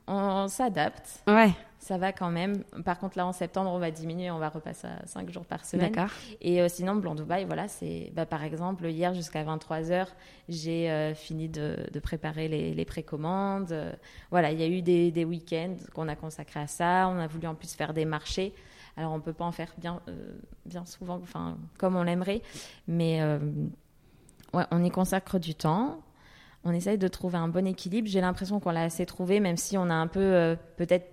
on 0.07 0.47
s'adapte. 0.47 1.23
Ouais. 1.27 1.51
Ça 1.79 1.97
va 1.97 2.11
quand 2.11 2.29
même. 2.29 2.63
Par 2.85 2.99
contre, 2.99 3.17
là, 3.17 3.25
en 3.25 3.31
septembre, 3.31 3.71
on 3.71 3.79
va 3.79 3.89
diminuer, 3.89 4.29
on 4.29 4.37
va 4.37 4.49
repasser 4.49 4.87
à 4.87 5.05
5 5.07 5.31
jours 5.31 5.45
par 5.45 5.65
semaine. 5.65 5.91
D'accord. 5.91 6.11
Et 6.39 6.61
euh, 6.61 6.67
sinon, 6.69 6.95
Blanc 6.95 7.15
Dubaï, 7.15 7.45
voilà, 7.45 7.67
c'est. 7.67 8.11
Bah, 8.13 8.27
par 8.27 8.43
exemple, 8.43 8.85
hier, 8.85 9.15
jusqu'à 9.15 9.43
23h, 9.43 10.07
j'ai 10.47 10.91
euh, 10.91 11.15
fini 11.15 11.49
de, 11.49 11.75
préparer 12.03 12.47
les, 12.47 12.85
précommandes. 12.85 13.73
voilà, 14.29 14.51
il 14.51 14.59
y 14.59 14.63
a 14.63 14.67
eu 14.67 14.81
des, 14.81 15.25
week-ends 15.25 15.75
qu'on 15.93 16.07
a 16.07 16.15
consacrés 16.15 16.59
à 16.59 16.67
ça. 16.67 17.07
On 17.07 17.17
a 17.17 17.25
voulu 17.25 17.47
en 17.47 17.55
plus 17.55 17.73
faire 17.73 17.93
des 17.93 18.05
marchés. 18.05 18.53
Alors, 18.97 19.11
on 19.13 19.17
ne 19.17 19.21
peut 19.21 19.33
pas 19.33 19.45
en 19.45 19.51
faire 19.51 19.73
bien, 19.77 20.01
euh, 20.07 20.33
bien 20.65 20.85
souvent, 20.85 21.19
enfin, 21.21 21.57
comme 21.77 21.95
on 21.95 22.03
l'aimerait. 22.03 22.41
Mais 22.87 23.23
ouais, 24.53 24.63
on 24.71 24.83
y 24.83 24.91
consacre 24.91 25.39
du 25.39 25.55
temps 25.55 26.01
on 26.63 26.73
essaye 26.73 26.97
de 26.97 27.07
trouver 27.07 27.37
un 27.37 27.47
bon 27.47 27.65
équilibre. 27.65 28.07
J'ai 28.07 28.21
l'impression 28.21 28.59
qu'on 28.59 28.71
l'a 28.71 28.83
assez 28.83 29.05
trouvé, 29.05 29.39
même 29.39 29.57
si 29.57 29.77
on 29.77 29.89
a 29.89 29.93
un 29.93 30.07
peu 30.07 30.19
euh, 30.19 30.55
peut-être 30.77 31.09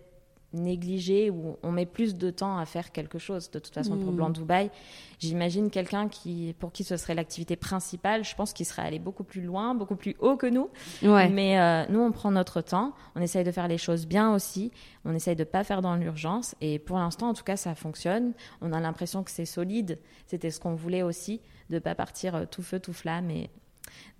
négligé 0.52 1.30
ou 1.30 1.56
on 1.62 1.70
met 1.70 1.86
plus 1.86 2.14
de 2.14 2.30
temps 2.30 2.56
à 2.58 2.64
faire 2.64 2.90
quelque 2.92 3.18
chose. 3.18 3.50
De 3.50 3.58
toute 3.58 3.74
façon, 3.74 3.98
pour 3.98 4.12
hmm. 4.12 4.16
Blanc 4.16 4.30
Dubaï, 4.30 4.70
j'imagine 5.18 5.70
quelqu'un 5.70 6.08
qui, 6.08 6.54
pour 6.58 6.72
qui 6.72 6.84
ce 6.84 6.96
serait 6.96 7.14
l'activité 7.14 7.56
principale, 7.56 8.24
je 8.24 8.34
pense 8.34 8.52
qu'il 8.52 8.64
serait 8.64 8.82
allé 8.82 8.98
beaucoup 8.98 9.24
plus 9.24 9.42
loin, 9.42 9.74
beaucoup 9.74 9.96
plus 9.96 10.16
haut 10.20 10.36
que 10.36 10.46
nous. 10.46 10.70
Mais 11.02 11.58
euh, 11.58 11.84
nous, 11.90 12.00
on 12.00 12.12
prend 12.12 12.30
notre 12.30 12.60
temps, 12.60 12.94
on 13.14 13.20
essaye 13.20 13.44
de 13.44 13.52
faire 13.52 13.68
les 13.68 13.78
choses 13.78 14.06
bien 14.06 14.34
aussi, 14.34 14.72
on 15.04 15.14
essaye 15.14 15.36
de 15.36 15.44
pas 15.44 15.64
faire 15.64 15.82
dans 15.82 15.96
l'urgence. 15.96 16.54
Et 16.60 16.78
pour 16.78 16.98
l'instant, 16.98 17.28
en 17.28 17.34
tout 17.34 17.44
cas, 17.44 17.56
ça 17.56 17.74
fonctionne. 17.74 18.32
On 18.62 18.72
a 18.72 18.80
l'impression 18.80 19.22
que 19.22 19.30
c'est 19.30 19.44
solide. 19.44 19.98
C'était 20.26 20.50
ce 20.50 20.60
qu'on 20.60 20.74
voulait 20.74 21.02
aussi, 21.02 21.40
de 21.70 21.78
pas 21.78 21.94
partir 21.94 22.34
euh, 22.34 22.44
tout 22.50 22.62
feu, 22.62 22.80
tout 22.80 22.92
flamme 22.92 23.30
et 23.30 23.50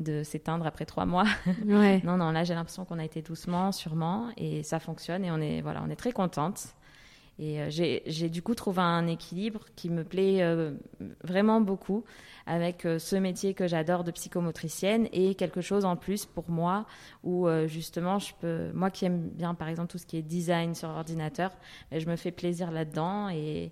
de 0.00 0.22
s'éteindre 0.22 0.66
après 0.66 0.86
trois 0.86 1.06
mois. 1.06 1.26
Ouais. 1.66 2.00
non, 2.04 2.16
non, 2.16 2.30
là 2.30 2.44
j'ai 2.44 2.54
l'impression 2.54 2.84
qu'on 2.84 2.98
a 2.98 3.04
été 3.04 3.20
doucement, 3.22 3.72
sûrement, 3.72 4.28
et 4.36 4.62
ça 4.62 4.78
fonctionne 4.78 5.24
et 5.24 5.30
on 5.30 5.40
est, 5.40 5.60
voilà, 5.60 5.82
on 5.84 5.90
est 5.90 5.96
très 5.96 6.12
contente. 6.12 6.74
Et 7.38 7.60
euh, 7.60 7.70
j'ai 7.70 8.28
du 8.28 8.42
coup 8.42 8.54
trouvé 8.54 8.80
un 8.80 9.06
équilibre 9.06 9.60
qui 9.76 9.90
me 9.90 10.02
plaît 10.02 10.42
euh, 10.42 10.72
vraiment 11.22 11.60
beaucoup 11.60 12.04
avec 12.48 12.86
euh, 12.86 12.98
ce 12.98 13.14
métier 13.14 13.54
que 13.54 13.68
j'adore 13.68 14.02
de 14.02 14.10
psychomotricienne 14.10 15.06
et 15.12 15.34
quelque 15.34 15.60
chose 15.60 15.84
en 15.84 15.96
plus 15.96 16.24
pour 16.24 16.50
moi 16.50 16.86
où 17.22 17.46
euh, 17.46 17.68
justement 17.68 18.18
je 18.18 18.32
peux, 18.40 18.72
moi 18.72 18.90
qui 18.90 19.04
aime 19.04 19.28
bien 19.28 19.54
par 19.54 19.68
exemple 19.68 19.90
tout 19.90 19.98
ce 19.98 20.06
qui 20.06 20.16
est 20.16 20.22
design 20.22 20.74
sur 20.74 20.88
ordinateur, 20.88 21.52
ben, 21.90 22.00
je 22.00 22.08
me 22.08 22.16
fais 22.16 22.30
plaisir 22.32 22.70
là-dedans 22.70 23.28
et, 23.28 23.70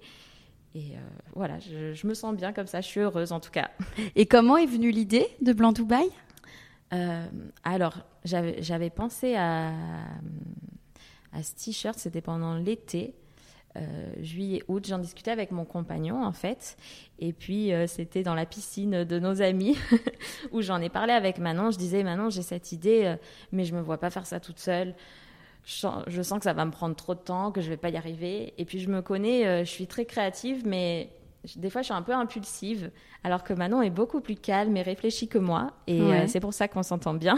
et 0.77 0.95
euh, 0.95 1.01
voilà, 1.35 1.59
je, 1.59 1.95
je 1.95 2.07
me 2.07 2.13
sens 2.13 2.37
bien 2.37 2.53
comme 2.53 2.67
ça, 2.67 2.83
je 2.83 2.87
suis 2.87 3.01
heureuse 3.01 3.33
en 3.33 3.41
tout 3.41 3.51
cas. 3.51 3.71
Et 4.15 4.27
comment 4.27 4.59
est 4.59 4.67
venue 4.67 4.91
l'idée 4.91 5.27
de 5.41 5.55
Blanc 5.55 5.73
Dubaï? 5.73 6.07
Euh, 6.93 7.27
alors, 7.65 8.05
j'avais 8.25 8.91
pensé 8.91 9.35
à, 9.37 9.73
à 11.33 11.43
ce 11.43 11.55
t-shirt, 11.55 11.99
c'était 11.99 12.21
pendant 12.21 12.57
l'été, 12.57 13.15
euh, 13.77 14.13
juillet, 14.21 14.63
août. 14.69 14.87
J'en 14.87 14.99
discutais 14.99 15.31
avec 15.31 15.51
mon 15.51 15.65
compagnon, 15.65 16.23
en 16.23 16.33
fait. 16.33 16.77
Et 17.19 17.33
puis, 17.33 17.73
euh, 17.73 17.87
c'était 17.87 18.23
dans 18.23 18.35
la 18.35 18.45
piscine 18.45 19.05
de 19.05 19.19
nos 19.19 19.41
amis 19.41 19.79
où 20.53 20.61
j'en 20.61 20.83
ai 20.83 20.91
parlé 20.91 21.15
avec 21.15 21.39
Manon. 21.39 21.71
Je 21.71 21.79
disais, 21.79 22.03
Manon, 22.03 22.29
j'ai 22.29 22.43
cette 22.43 22.73
idée, 22.73 23.05
euh, 23.05 23.17
mais 23.51 23.65
je 23.65 23.75
me 23.75 23.81
vois 23.81 23.99
pas 23.99 24.11
faire 24.11 24.27
ça 24.27 24.41
toute 24.41 24.59
seule. 24.59 24.95
Je 25.67 25.73
sens, 25.75 26.03
je 26.07 26.23
sens 26.23 26.39
que 26.39 26.45
ça 26.45 26.53
va 26.55 26.65
me 26.65 26.71
prendre 26.71 26.95
trop 26.97 27.15
de 27.15 27.21
temps, 27.21 27.51
que 27.53 27.61
je 27.61 27.69
vais 27.69 27.77
pas 27.77 27.91
y 27.91 27.97
arriver. 27.97 28.55
Et 28.57 28.65
puis, 28.65 28.79
je 28.79 28.89
me 28.89 29.03
connais, 29.03 29.47
euh, 29.47 29.65
je 29.65 29.71
suis 29.71 29.87
très 29.89 30.05
créative, 30.07 30.63
mais 30.67 31.11
des 31.57 31.71
fois, 31.71 31.83
je 31.83 31.87
suis 31.87 31.95
un 31.95 32.03
peu 32.03 32.13
impulsive, 32.15 32.91
alors 33.25 33.43
que 33.45 33.53
Manon 33.53 33.83
est 33.83 33.91
beaucoup 33.91 34.21
plus 34.21 34.35
calme 34.37 34.77
et 34.77 34.83
réfléchie 34.83 35.27
que 35.29 35.39
moi. 35.39 35.73
Et 35.89 36.01
Ouais. 36.01 36.21
euh, 36.23 36.27
c'est 36.29 36.41
pour 36.41 36.53
ça 36.55 36.67
qu'on 36.69 36.83
s'entend 36.85 37.15
bien 37.15 37.37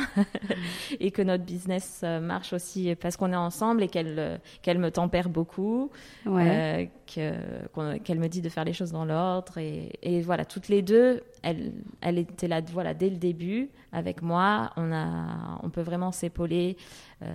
et 1.00 1.10
que 1.10 1.20
notre 1.22 1.44
business 1.44 2.02
euh, 2.04 2.20
marche 2.20 2.52
aussi 2.52 2.94
parce 2.96 3.16
qu'on 3.16 3.32
est 3.32 3.36
ensemble 3.36 3.82
et 3.82 3.88
qu'elle 3.88 4.40
qu'elle 4.62 4.78
me 4.78 4.90
tempère 4.90 5.28
beaucoup, 5.30 5.90
euh, 6.26 6.86
qu'elle 7.06 8.18
me 8.18 8.28
dit 8.28 8.40
de 8.42 8.48
faire 8.48 8.64
les 8.64 8.72
choses 8.72 8.92
dans 8.92 9.04
l'ordre. 9.04 9.58
Et, 9.58 9.90
et 10.02 10.20
voilà, 10.22 10.44
toutes 10.44 10.68
les 10.68 10.82
deux, 10.82 11.22
elle, 11.42 11.72
elle 12.00 12.18
était 12.18 12.48
là 12.48 12.60
voilà, 12.72 12.94
dès 12.94 13.10
le 13.10 13.16
début 13.16 13.70
avec 13.92 14.22
moi. 14.22 14.70
On, 14.76 14.92
a, 14.92 15.58
on 15.62 15.70
peut 15.70 15.82
vraiment 15.82 16.12
s'épauler. 16.12 16.76
euh, 17.22 17.32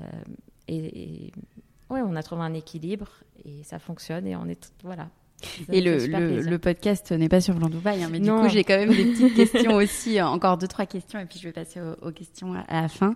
et, 0.67 1.25
et 1.27 1.31
ouais, 1.89 2.01
on 2.01 2.15
a 2.15 2.23
trouvé 2.23 2.41
un 2.43 2.53
équilibre 2.53 3.07
et 3.45 3.63
ça 3.63 3.79
fonctionne 3.79 4.27
et 4.27 4.35
on 4.35 4.47
est 4.47 4.71
voilà. 4.83 5.07
Et 5.73 5.81
le, 5.81 6.57
podcast 6.57 7.11
n'est 7.11 7.27
pas 7.27 7.41
sur 7.41 7.55
Blanc 7.55 7.67
Dubaï, 7.67 8.01
hein, 8.01 8.07
mais 8.09 8.21
du 8.21 8.27
Non. 8.29 8.43
coup, 8.43 8.47
j'ai 8.49 8.63
quand 8.63 8.77
même 8.77 8.93
des 8.95 9.03
petites 9.11 9.35
questions 9.35 9.75
aussi, 9.75 10.17
euh, 10.17 10.25
encore 10.25 10.57
deux, 10.57 10.69
trois 10.69 10.85
questions, 10.85 11.19
et 11.19 11.25
puis 11.25 11.37
je 11.37 11.43
vais 11.49 11.51
passer 11.51 11.81
aux, 11.81 12.07
aux 12.07 12.11
questions 12.11 12.53
à, 12.53 12.81
la 12.83 12.87
fin. 12.87 13.13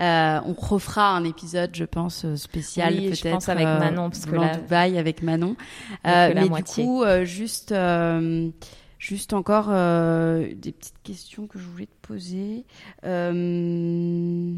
Euh, 0.00 0.40
on 0.46 0.54
refera 0.54 1.14
un 1.14 1.24
épisode, 1.24 1.74
je 1.74 1.84
pense, 1.84 2.24
euh, 2.24 2.36
spécial, 2.36 2.94
Oui, 2.94 3.06
peut-être. 3.08 3.24
je 3.24 3.28
pense 3.28 3.48
avec 3.50 3.66
Manon, 3.66 4.08
parce 4.08 4.24
que 4.24 4.30
Blanc 4.30 4.42
là- 4.46 4.56
Dubaï 4.56 4.96
avec 4.96 5.22
Manon. 5.22 5.54
Euh, 6.06 6.30
que 6.30 6.34
mais 6.34 6.48
moitié. 6.48 6.82
du 6.84 6.88
coup, 6.88 7.04
juste, 7.24 7.72
euh, 7.72 8.48
juste 8.98 9.34
encore 9.34 9.66
des 9.68 10.72
petites 10.72 11.02
questions 11.02 11.46
que 11.46 11.58
je 11.58 11.64
voulais 11.66 11.86
te 11.86 12.06
poser. 12.06 12.64
Euh, 13.04 14.54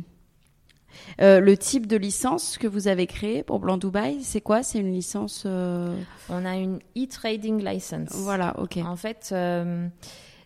euh, 1.21 1.41
le 1.41 1.57
type 1.57 1.87
de 1.87 1.97
licence 1.97 2.59
que 2.59 2.67
vous 2.67 2.89
avez 2.89 3.07
créé 3.07 3.43
pour 3.43 3.59
Blanc 3.59 3.77
Dubaï, 3.77 4.23
c'est 4.23 4.41
quoi? 4.41 4.63
C'est 4.63 4.79
une 4.79 4.93
licence. 4.93 5.45
euh, 5.47 5.97
On 6.29 6.45
a 6.45 6.57
une 6.57 6.79
e-trading 6.97 7.65
license. 7.65 8.11
Voilà, 8.15 8.59
ok. 8.59 8.79
En 8.79 8.97
fait, 8.97 9.31
euh, 9.33 9.89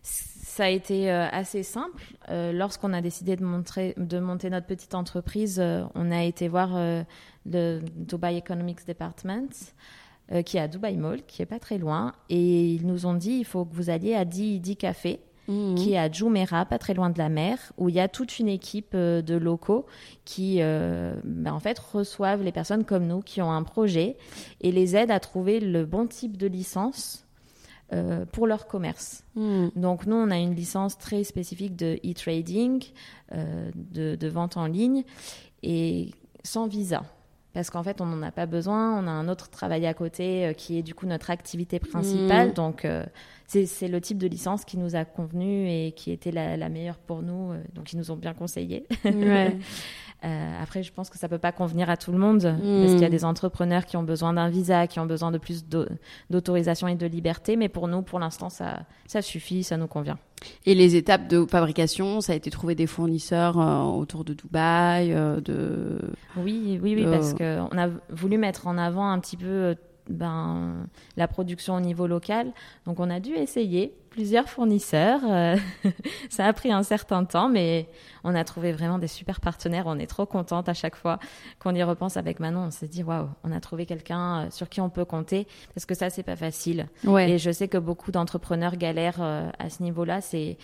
ça 0.02 0.64
a 0.64 0.68
été 0.68 1.10
assez 1.10 1.62
simple. 1.62 2.02
Lorsqu'on 2.30 2.92
a 2.92 3.00
décidé 3.00 3.36
de, 3.36 3.44
montrer, 3.44 3.94
de 3.96 4.18
monter 4.18 4.50
notre 4.50 4.66
petite 4.66 4.94
entreprise, 4.94 5.62
on 5.94 6.10
a 6.10 6.22
été 6.22 6.48
voir 6.48 6.70
le 7.46 7.80
Dubai 7.96 8.36
Economics 8.36 8.86
Department, 8.86 9.48
qui 10.44 10.56
est 10.58 10.60
à 10.60 10.68
Dubai 10.68 10.96
Mall, 10.96 11.22
qui 11.26 11.40
est 11.40 11.46
pas 11.46 11.58
très 11.58 11.78
loin. 11.78 12.12
Et 12.28 12.66
ils 12.74 12.86
nous 12.86 13.06
ont 13.06 13.14
dit 13.14 13.38
il 13.38 13.44
faut 13.44 13.64
que 13.64 13.74
vous 13.74 13.88
alliez 13.88 14.14
à 14.14 14.24
Di 14.26 14.76
Café, 14.76 15.20
Mhm. 15.52 15.74
qui 15.74 15.92
est 15.92 15.98
à 15.98 16.10
Jumeirah, 16.10 16.64
pas 16.64 16.78
très 16.78 16.94
loin 16.94 17.10
de 17.10 17.18
la 17.18 17.28
mer, 17.28 17.58
où 17.76 17.88
il 17.88 17.94
y 17.94 18.00
a 18.00 18.08
toute 18.08 18.38
une 18.38 18.48
équipe 18.48 18.94
euh, 18.94 19.22
de 19.22 19.34
locaux 19.34 19.86
qui, 20.24 20.58
euh, 20.60 21.14
ben, 21.24 21.52
en 21.52 21.60
fait, 21.60 21.78
reçoivent 21.78 22.42
les 22.42 22.52
personnes 22.52 22.84
comme 22.84 23.06
nous 23.06 23.20
qui 23.20 23.42
ont 23.42 23.50
un 23.52 23.62
projet 23.62 24.16
et 24.60 24.72
les 24.72 24.96
aident 24.96 25.10
à 25.10 25.20
trouver 25.20 25.60
le 25.60 25.84
bon 25.84 26.06
type 26.06 26.36
de 26.36 26.46
licence 26.46 27.26
euh, 27.92 28.24
pour 28.24 28.46
leur 28.46 28.66
commerce. 28.68 29.22
Mhm. 29.36 29.72
Donc 29.76 30.06
nous, 30.06 30.16
on 30.16 30.30
a 30.30 30.38
une 30.38 30.54
licence 30.54 30.96
très 30.96 31.24
spécifique 31.24 31.76
de 31.76 31.98
e-trading, 32.02 32.82
euh, 33.34 33.70
de, 33.74 34.16
de 34.16 34.28
vente 34.28 34.56
en 34.56 34.66
ligne, 34.66 35.04
et 35.62 36.10
sans 36.42 36.66
visa. 36.66 37.02
Parce 37.52 37.68
qu'en 37.68 37.82
fait, 37.82 38.00
on 38.00 38.06
n'en 38.06 38.22
a 38.22 38.30
pas 38.30 38.46
besoin. 38.46 38.98
On 38.98 39.06
a 39.06 39.10
un 39.10 39.28
autre 39.28 39.50
travail 39.50 39.84
à 39.84 39.92
côté 39.92 40.46
euh, 40.46 40.52
qui 40.54 40.78
est 40.78 40.82
du 40.82 40.94
coup 40.94 41.04
notre 41.04 41.28
activité 41.30 41.78
principale. 41.78 42.48
Mhm. 42.48 42.54
Donc, 42.54 42.86
c'est 43.66 43.88
le 43.88 44.00
type 44.00 44.18
de 44.18 44.26
licence 44.26 44.64
qui 44.64 44.78
nous 44.78 44.96
a 44.96 45.04
convenu 45.04 45.68
et 45.68 45.92
qui 45.92 46.10
était 46.10 46.30
la, 46.32 46.56
la 46.56 46.68
meilleure 46.68 46.98
pour 46.98 47.22
nous. 47.22 47.52
euh, 47.52 47.62
donc, 47.74 47.92
ils 47.92 47.96
nous 47.98 48.10
ont 48.10 48.16
bien 48.16 48.34
conseillé. 48.34 48.86
Ouais. 49.04 49.56
Euh, 50.24 50.62
après, 50.62 50.84
je 50.84 50.92
pense 50.92 51.10
que 51.10 51.18
ça 51.18 51.28
peut 51.28 51.38
pas 51.40 51.50
convenir 51.50 51.90
à 51.90 51.96
tout 51.96 52.12
le 52.12 52.18
monde 52.18 52.42
parce 52.42 52.54
Mm. 52.62 52.86
qu'il 52.92 53.00
y 53.00 53.04
a 53.04 53.08
des 53.08 53.24
entrepreneurs 53.24 53.86
qui 53.86 53.96
ont 53.96 54.04
besoin 54.04 54.32
d'un 54.32 54.48
visa, 54.50 54.86
qui 54.86 55.00
ont 55.00 55.04
besoin 55.06 55.32
de 55.32 55.38
plus 55.38 55.66
d'au- 55.66 55.86
d'autorisation 56.30 56.86
et 56.86 56.94
de 56.94 57.06
liberté. 57.06 57.56
Mais 57.56 57.68
pour 57.68 57.88
nous, 57.88 58.02
pour 58.02 58.20
l'instant, 58.20 58.48
ça, 58.48 58.84
ça 59.08 59.20
suffit, 59.20 59.64
ça 59.64 59.76
nous 59.76 59.88
convient. 59.88 60.18
Et 60.64 60.76
les 60.76 60.94
étapes 60.94 61.26
de 61.26 61.44
fabrication, 61.44 62.20
ça 62.20 62.34
a 62.34 62.36
été 62.36 62.50
trouver 62.50 62.76
des 62.76 62.86
fournisseurs 62.86 63.58
euh, 63.58 63.82
autour 63.82 64.24
de 64.24 64.34
Dubaï, 64.34 65.12
euh, 65.12 65.40
de. 65.40 65.98
Oui, 66.36 66.78
oui, 66.80 66.94
oui, 66.94 67.04
parce 67.10 67.34
que 67.34 67.58
on 67.72 67.76
a 67.76 67.88
voulu 68.10 68.38
mettre 68.38 68.68
en 68.68 68.78
avant 68.78 69.08
un 69.10 69.18
petit 69.18 69.36
peu 69.36 69.74
ben, 70.12 70.86
la 71.16 71.28
production 71.28 71.74
au 71.74 71.80
niveau 71.80 72.06
local. 72.06 72.52
Donc, 72.86 73.00
on 73.00 73.10
a 73.10 73.20
dû 73.20 73.32
essayer 73.32 73.94
plusieurs 74.10 74.48
fournisseurs. 74.48 75.20
euh, 75.24 75.56
ça 76.30 76.46
a 76.46 76.52
pris 76.52 76.70
un 76.70 76.82
certain 76.82 77.24
temps, 77.24 77.48
mais 77.48 77.88
on 78.24 78.34
a 78.34 78.44
trouvé 78.44 78.72
vraiment 78.72 78.98
des 78.98 79.08
super 79.08 79.40
partenaires. 79.40 79.84
On 79.86 79.98
est 79.98 80.06
trop 80.06 80.26
contente 80.26 80.68
à 80.68 80.74
chaque 80.74 80.96
fois 80.96 81.18
qu'on 81.58 81.74
y 81.74 81.82
repense 81.82 82.16
avec 82.16 82.38
Manon. 82.38 82.66
On 82.66 82.70
s'est 82.70 82.88
dit, 82.88 83.02
waouh, 83.02 83.28
on 83.42 83.52
a 83.52 83.60
trouvé 83.60 83.86
quelqu'un 83.86 84.42
euh, 84.42 84.50
sur 84.50 84.68
qui 84.68 84.80
on 84.80 84.90
peut 84.90 85.04
compter, 85.04 85.46
parce 85.74 85.86
que 85.86 85.94
ça, 85.94 86.10
c'est 86.10 86.22
pas 86.22 86.36
facile. 86.36 86.88
Ouais. 87.04 87.30
Et 87.30 87.38
je 87.38 87.50
sais 87.50 87.68
que 87.68 87.78
beaucoup 87.78 88.12
d'entrepreneurs 88.12 88.76
galèrent 88.76 89.22
euh, 89.22 89.50
à 89.58 89.70
ce 89.70 89.82
niveau-là. 89.82 90.20
C'est 90.20 90.58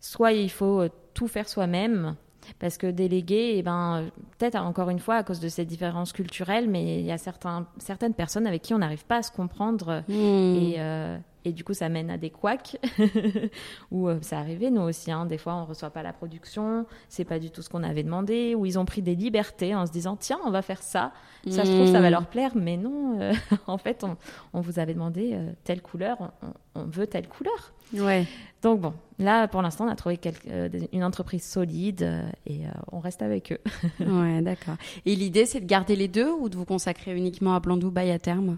soit 0.00 0.32
il 0.32 0.50
faut 0.50 0.84
tout 1.14 1.28
faire 1.28 1.48
soi-même, 1.48 2.16
parce 2.58 2.78
que 2.78 2.86
déléguer, 2.86 3.54
eh 3.56 3.62
ben, 3.62 4.02
euh, 4.02 4.08
peut-être 4.38 4.56
encore 4.56 4.90
une 4.90 4.98
fois 4.98 5.16
à 5.16 5.22
cause 5.22 5.40
de 5.40 5.48
ces 5.48 5.64
différences 5.64 6.12
culturelles, 6.12 6.68
mais 6.68 7.00
il 7.00 7.06
y 7.06 7.12
a 7.12 7.18
certains, 7.18 7.66
certaines 7.78 8.14
personnes 8.14 8.46
avec 8.46 8.62
qui 8.62 8.74
on 8.74 8.78
n'arrive 8.78 9.04
pas 9.04 9.18
à 9.18 9.22
se 9.22 9.32
comprendre. 9.32 10.02
Mhm. 10.08 10.14
Et, 10.56 10.74
euh, 10.78 11.18
et 11.44 11.52
du 11.52 11.64
coup, 11.64 11.74
ça 11.74 11.88
mène 11.88 12.10
à 12.10 12.16
des 12.18 12.30
couacs. 12.30 12.78
Ou 13.90 14.08
euh, 14.08 14.18
ça 14.22 14.38
arrivait, 14.38 14.70
nous 14.70 14.80
aussi. 14.82 15.10
hein. 15.12 15.26
Des 15.26 15.38
fois, 15.38 15.54
on 15.54 15.64
reçoit 15.64 15.90
pas 15.90 16.02
la 16.02 16.12
production, 16.12 16.86
c'est 17.08 17.24
pas 17.24 17.38
du 17.38 17.50
tout 17.50 17.62
ce 17.62 17.68
qu'on 17.68 17.82
avait 17.82 18.02
demandé. 18.02 18.54
Ou 18.54 18.66
ils 18.66 18.78
ont 18.78 18.84
pris 18.84 19.02
des 19.02 19.14
libertés 19.14 19.74
en 19.74 19.86
se 19.86 19.92
disant 19.92 20.16
tiens, 20.16 20.38
on 20.44 20.50
va 20.50 20.62
faire 20.62 20.82
ça. 20.82 21.12
Ça 21.50 21.64
se 21.66 21.72
trouve, 21.72 21.86
ça 21.86 22.00
va 22.00 22.06
Mhm. 22.06 22.10
leur 22.10 22.26
plaire, 22.26 22.52
mais 22.54 22.76
non. 22.76 23.20
euh, 23.20 23.32
en 23.66 23.76
fait, 23.78 24.04
on, 24.04 24.16
on 24.54 24.60
vous 24.60 24.78
avait 24.78 24.94
demandé 24.94 25.32
euh, 25.34 25.52
telle 25.64 25.82
couleur, 25.82 26.32
on, 26.74 26.84
veut 26.84 27.06
telle 27.06 27.28
couleur. 27.28 27.72
Ouais. 27.92 28.26
Donc 28.62 28.80
bon, 28.80 28.94
là, 29.18 29.46
pour 29.46 29.60
l'instant, 29.60 29.84
on 29.84 29.88
a 29.90 29.94
trouvé 29.94 30.18
euh, 30.48 30.68
une 30.92 31.04
entreprise 31.04 31.44
solide 31.44 32.02
euh, 32.02 32.22
et 32.46 32.64
euh, 32.64 32.70
on 32.92 32.98
reste 33.00 33.20
avec 33.20 33.52
eux. 33.52 33.58
ouais, 34.00 34.40
d'accord. 34.40 34.76
Et 35.04 35.14
l'idée, 35.14 35.44
c'est 35.44 35.60
de 35.60 35.66
garder 35.66 35.94
les 35.96 36.08
deux 36.08 36.30
ou 36.32 36.48
de 36.48 36.56
vous 36.56 36.64
consacrer 36.64 37.14
uniquement 37.14 37.54
à 37.54 37.60
Blanc 37.60 37.76
Dubaï 37.76 38.10
à 38.10 38.18
terme? 38.18 38.56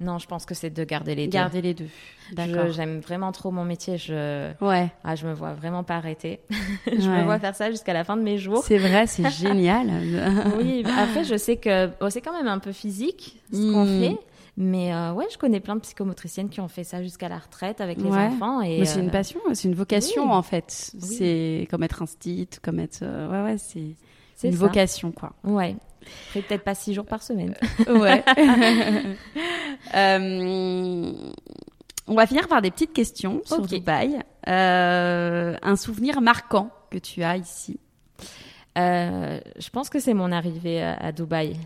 Non, 0.00 0.18
je 0.18 0.26
pense 0.26 0.46
que 0.46 0.54
c'est 0.54 0.70
de 0.70 0.84
garder 0.84 1.14
les 1.14 1.26
deux. 1.26 1.32
Garder 1.32 1.62
les 1.62 1.74
deux. 1.74 1.88
D'accord. 2.32 2.72
J'aime 2.72 3.00
vraiment 3.00 3.32
trop 3.32 3.50
mon 3.50 3.64
métier. 3.64 3.98
Je, 3.98 4.52
Ouais. 4.60 4.90
ah, 5.04 5.14
je 5.14 5.26
me 5.26 5.32
vois 5.34 5.52
vraiment 5.54 5.84
pas 5.84 5.96
arrêter. 5.96 6.40
je 6.86 7.08
Ouais. 7.08 7.18
me 7.20 7.24
vois 7.24 7.38
faire 7.38 7.54
ça 7.54 7.70
jusqu'à 7.70 7.92
la 7.92 8.04
fin 8.04 8.16
de 8.16 8.22
mes 8.22 8.38
jours. 8.38 8.62
C'est 8.64 8.78
vrai, 8.78 9.06
c'est 9.06 9.28
génial. 9.30 9.90
Oui, 10.58 10.84
après, 10.98 11.24
je 11.24 11.36
sais 11.36 11.56
que 11.56 11.86
bon, 12.00 12.10
c'est 12.10 12.20
quand 12.20 12.32
même 12.32 12.48
un 12.48 12.58
peu 12.58 12.72
physique 12.72 13.40
ce 13.52 13.58
qu'on 13.72 13.84
Mm. 13.84 14.00
fait. 14.00 14.18
Mais 14.56 14.94
euh, 14.94 15.12
ouais, 15.12 15.26
je 15.32 15.36
connais 15.36 15.58
plein 15.58 15.74
de 15.74 15.80
psychomotriciennes 15.80 16.48
qui 16.48 16.60
ont 16.60 16.68
fait 16.68 16.84
ça 16.84 17.02
jusqu'à 17.02 17.28
la 17.28 17.38
retraite 17.38 17.80
avec 17.80 17.98
les 17.98 18.08
Ouais. 18.08 18.26
enfants. 18.26 18.60
Et, 18.62 18.78
Mais 18.78 18.84
c'est 18.84 19.00
une 19.00 19.08
euh, 19.08 19.10
passion, 19.10 19.40
c'est 19.52 19.66
une 19.66 19.74
vocation 19.74 20.26
oui. 20.26 20.30
en 20.32 20.42
fait. 20.42 20.92
Oui. 20.94 21.00
C'est 21.08 21.66
comme 21.70 21.82
être 21.82 22.02
un 22.02 22.06
stit, 22.06 22.48
comme 22.62 22.78
être. 22.78 23.00
euh, 23.02 23.28
Ouais, 23.28 23.50
ouais, 23.52 23.58
c'est 23.58 23.96
une 24.48 24.52
ça. 24.52 24.58
vocation 24.58 25.12
quoi. 25.12 25.32
Ouais. 25.44 25.76
Après, 26.28 26.42
peut-être 26.42 26.64
pas 26.64 26.74
six 26.74 26.94
jours 26.94 27.06
par 27.06 27.22
semaine. 27.22 27.54
Ouais. 27.88 28.24
Euh, 29.94 31.12
on 32.06 32.14
va 32.14 32.26
finir 32.26 32.48
par 32.48 32.62
des 32.62 32.70
petites 32.70 32.92
questions 32.92 33.42
sur. 33.44 33.66
Dubaï. 33.66 34.18
Euh, 34.48 35.56
un 35.62 35.76
souvenir 35.76 36.20
marquant 36.20 36.70
que 36.90 36.98
tu 36.98 37.22
as 37.22 37.36
ici. 37.36 37.78
Euh, 38.78 39.40
je 39.58 39.68
pense 39.70 39.90
que 39.90 40.00
c'est 40.00 40.14
mon 40.14 40.32
arrivée 40.32 40.82
à, 40.82 40.94
à 40.94 41.12
Dubaï. 41.12 41.56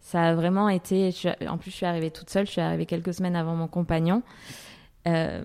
Ça 0.00 0.22
a 0.22 0.34
vraiment 0.34 0.68
été. 0.68 1.10
je 1.10 1.28
en 1.46 1.58
plus, 1.58 1.70
je 1.70 1.76
suis 1.76 1.86
arrivée 1.86 2.10
toute 2.10 2.30
seule. 2.30 2.46
Je 2.46 2.52
suis 2.52 2.60
arrivée 2.60 2.86
quelques 2.86 3.14
semaines 3.14 3.36
avant 3.36 3.54
mon 3.54 3.68
compagnon. 3.68 4.22
Euh, 5.06 5.44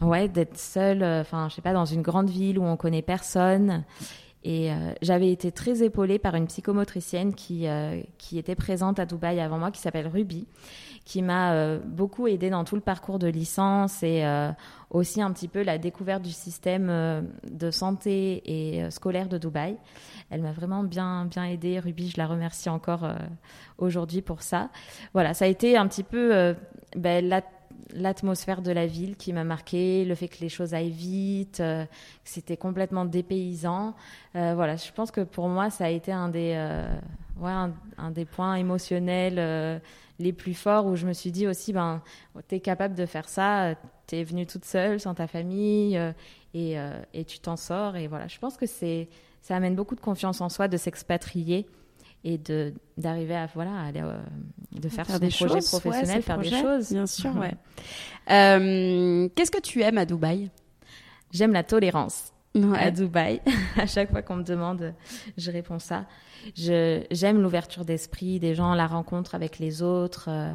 ouais, 0.00 0.28
d'être 0.28 0.56
seule, 0.56 1.04
enfin, 1.04 1.48
je 1.48 1.56
sais 1.56 1.62
pas, 1.62 1.72
dans 1.72 1.84
une 1.84 2.02
grande 2.02 2.30
ville 2.30 2.58
où 2.58 2.64
on 2.64 2.76
connaît 2.76 3.02
personne. 3.02 3.84
Et 4.44 4.70
j'avais 5.02 5.32
été 5.32 5.50
très 5.52 5.82
épaulée 5.82 6.18
par 6.18 6.34
une 6.34 6.46
psychomotricienne 6.46 7.34
qui, 7.34 7.66
qui 8.18 8.38
était 8.38 8.54
présente 8.54 8.98
à 8.98 9.04
Dubaï 9.04 9.40
avant 9.40 9.58
moi, 9.58 9.70
qui 9.70 9.80
s'appelle 9.80 10.06
Ruby, 10.06 10.46
qui 11.04 11.22
m'a 11.22 11.76
beaucoup 11.78 12.28
aidée 12.28 12.48
dans 12.48 12.64
tout 12.64 12.76
le 12.76 12.80
parcours 12.80 13.18
de 13.18 13.26
licence 13.26 14.02
et 14.02 14.24
aussi 14.90 15.20
un 15.20 15.32
petit 15.32 15.48
peu 15.48 15.62
la 15.62 15.76
découverte 15.76 16.22
du 16.22 16.30
système 16.30 17.26
de 17.50 17.70
santé 17.72 18.42
et 18.46 18.90
scolaire 18.90 19.28
de 19.28 19.38
Dubaï. 19.38 19.76
Elle 20.30 20.42
m'a 20.42 20.52
vraiment 20.52 20.82
bien, 20.84 21.24
bien 21.24 21.44
aidée. 21.44 21.78
Ruby, 21.78 22.10
je 22.10 22.18
la 22.18 22.26
remercie 22.26 22.68
encore 22.68 23.04
euh, 23.04 23.14
aujourd'hui 23.78 24.22
pour 24.22 24.42
ça. 24.42 24.68
Voilà, 25.14 25.34
ça 25.34 25.46
a 25.46 25.48
été 25.48 25.76
un 25.76 25.86
petit 25.88 26.02
peu 26.02 26.34
euh, 26.34 26.54
ben, 26.96 27.26
l'atmosphère 27.94 28.62
de 28.62 28.70
la 28.70 28.86
ville 28.86 29.16
qui 29.16 29.32
m'a 29.32 29.44
marqué, 29.44 30.04
le 30.04 30.14
fait 30.14 30.28
que 30.28 30.40
les 30.40 30.48
choses 30.48 30.74
aillent 30.74 30.90
vite, 30.90 31.60
euh, 31.60 31.84
que 31.84 31.90
c'était 32.24 32.56
complètement 32.56 33.04
dépaysant. 33.04 33.94
voilà, 34.34 34.76
je 34.76 34.92
pense 34.92 35.10
que 35.10 35.22
pour 35.22 35.48
moi, 35.48 35.70
ça 35.70 35.86
a 35.86 35.88
été 35.88 36.12
un 36.12 36.28
des, 36.28 36.54
ouais, 37.40 37.52
un, 37.96 38.10
des 38.10 38.24
points 38.24 38.54
émotionnels 38.54 39.80
les 40.20 40.32
plus 40.32 40.54
forts 40.54 40.86
où 40.86 40.96
je 40.96 41.06
me 41.06 41.12
suis 41.12 41.30
dit 41.30 41.46
aussi, 41.46 41.72
ben, 41.72 42.02
tu 42.48 42.56
es 42.56 42.60
capable 42.60 42.94
de 42.94 43.06
faire 43.06 43.28
ça, 43.28 43.74
tu 44.06 44.16
es 44.16 44.24
venue 44.24 44.46
toute 44.46 44.64
seule, 44.64 45.00
sans 45.00 45.14
ta 45.14 45.26
famille, 45.26 46.00
et, 46.54 46.76
et, 47.14 47.24
tu 47.24 47.38
t'en 47.40 47.56
sors. 47.56 47.96
Et 47.96 48.06
voilà, 48.06 48.28
je 48.28 48.38
pense 48.38 48.56
que 48.56 48.66
c'est 48.66 49.08
ça 49.48 49.56
amène 49.56 49.74
beaucoup 49.74 49.94
de 49.94 50.00
confiance 50.00 50.40
en 50.40 50.48
soi 50.48 50.68
de 50.68 50.76
s'expatrier 50.76 51.66
et 52.24 52.38
de 52.38 52.74
d'arriver 52.96 53.36
à 53.36 53.46
voilà 53.46 53.80
aller, 53.80 54.00
euh, 54.02 54.18
de 54.72 54.88
faire, 54.88 55.06
des 55.20 55.28
projets 55.28 55.60
professionnels, 55.60 56.22
faire 56.22 56.38
des 56.38 56.50
choses. 56.50 56.92
Bien 56.92 57.06
sûr, 57.06 57.34
ouais. 57.36 57.54
Euh, 58.30 59.28
qu'est-ce 59.34 59.50
que 59.50 59.60
tu 59.60 59.82
aimes 59.82 59.98
à 59.98 60.04
Dubaï? 60.04 60.50
J'aime 61.30 61.52
la 61.52 61.62
tolérance. 61.62 62.32
À 62.74 62.90
Dubaï, 62.90 63.40
à 63.76 63.86
chaque 63.86 64.10
fois 64.10 64.22
qu'on 64.22 64.36
me 64.36 64.42
demande, 64.42 64.92
je 65.36 65.50
réponds 65.52 65.78
ça. 65.78 66.06
j'aime 66.56 67.40
l'ouverture 67.40 67.84
d'esprit 67.84 68.40
des 68.40 68.56
gens, 68.56 68.74
la 68.74 68.88
rencontre 68.88 69.36
avec 69.36 69.60
les 69.60 69.80
autres, 69.82 70.28
euh, 70.28 70.50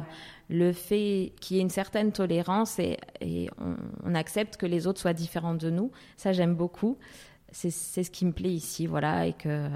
le 0.50 0.72
fait 0.72 1.32
qu'il 1.40 1.56
y 1.56 1.60
ait 1.60 1.62
une 1.62 1.70
certaine 1.70 2.12
tolérance 2.12 2.78
et, 2.78 2.98
et 3.22 3.48
on, 3.58 3.76
on, 4.04 4.14
accepte 4.14 4.58
que 4.58 4.66
les 4.66 4.86
autres 4.86 5.00
soient 5.00 5.14
différents 5.14 5.54
de 5.54 5.70
nous. 5.70 5.92
Ça, 6.18 6.32
j'aime 6.32 6.54
beaucoup 6.54 6.98
c'est 7.54 8.02
ce 8.02 8.10
qui 8.10 8.26
me 8.26 8.32
plaît 8.32 8.52
ici, 8.52 8.86
voilà, 8.86 9.26
et, 9.26 9.32
que, 9.32 9.68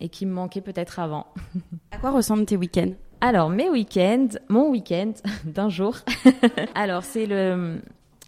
et 0.00 0.08
qui 0.08 0.26
me 0.26 0.32
manquait 0.32 0.60
peut-être 0.60 0.98
avant. 0.98 1.26
À 1.90 1.98
quoi 1.98 2.10
ressemblent 2.10 2.44
tes 2.46 2.56
week-ends? 2.56 2.92
Alors, 3.20 3.48
mes 3.48 3.70
week-ends, 3.70 4.28
mon 4.48 4.70
week-end 4.70 5.12
d'un 5.44 5.68
jour. 5.68 5.96
Alors, 6.74 7.04
c'est 7.04 7.26
le. 7.26 7.80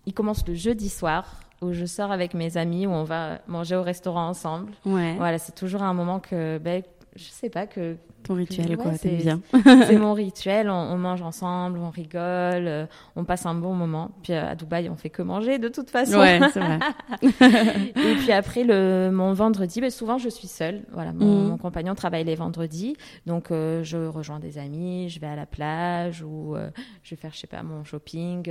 Il 0.07 0.13
commence 0.15 0.47
le 0.47 0.55
jeudi 0.55 0.89
soir 0.89 1.41
où 1.63 1.73
je 1.73 1.85
sors 1.85 2.13
avec 2.13 2.35
mes 2.35 2.57
amis, 2.57 2.87
où 2.87 2.91
on 2.91 3.05
va 3.05 3.41
manger 3.47 3.75
au 3.77 3.83
restaurant 3.83 4.29
ensemble. 4.29 4.73
Ouais. 4.85 5.15
Voilà, 5.17 5.39
c'est 5.39 5.55
toujours 5.55 5.83
un 5.83 5.95
moment 5.95 6.21
que, 6.21 6.59
ben, 6.59 6.83
je 7.17 7.25
sais 7.25 7.49
pas, 7.49 7.67
que 7.67 7.97
ton 8.25 8.35
rituel, 8.35 8.77
quoi, 8.77 8.95
c'est 8.95 9.17
bien. 9.17 9.41
c'est 9.53 9.97
mon 9.97 10.13
rituel. 10.25 10.69
On, 10.69 10.97
mange 10.97 11.23
ensemble, 11.23 11.79
on 11.79 11.91
rigole, 11.91 12.67
euh, 12.67 12.87
on 13.15 13.25
passe 13.25 13.47
un 13.47 13.55
bon 13.55 13.75
moment. 13.75 14.11
Puis 14.23 14.33
euh, 14.33 14.51
à 14.51 14.55
Dubaï, 14.55 14.89
on 14.89 14.97
fait 14.97 15.11
que 15.11 15.23
manger 15.23 15.59
de 15.59 15.69
toute 15.69 15.91
façon. 15.91 16.19
Ouais, 16.19 16.41
c'est 16.53 16.61
vrai. 16.61 16.79
et 17.23 18.15
puis 18.17 18.33
après, 18.33 18.65
le, 18.65 19.11
mon 19.13 19.33
vendredi, 19.35 19.81
ben, 19.81 19.91
souvent 19.91 20.19
je 20.19 20.29
suis 20.29 20.49
seule. 20.49 20.83
Voilà, 20.93 21.13
mon, 21.13 21.55
mm. 21.55 21.59
compagnon 21.59 21.95
travaille 21.95 22.25
les 22.25 22.35
vendredis. 22.35 22.97
Donc 23.27 23.51
euh, 23.51 23.85
je 23.85 23.99
rejoins 23.99 24.41
des 24.41 24.59
amis, 24.59 25.09
je 25.11 25.21
vais 25.21 25.27
à 25.27 25.37
la 25.37 25.47
plage 25.47 26.23
ou 26.23 26.57
je 27.03 27.11
vais 27.11 27.17
faire, 27.17 27.33
je 27.33 27.39
sais 27.39 27.47
pas, 27.47 27.63
mon 27.63 27.85
shopping. 27.85 28.51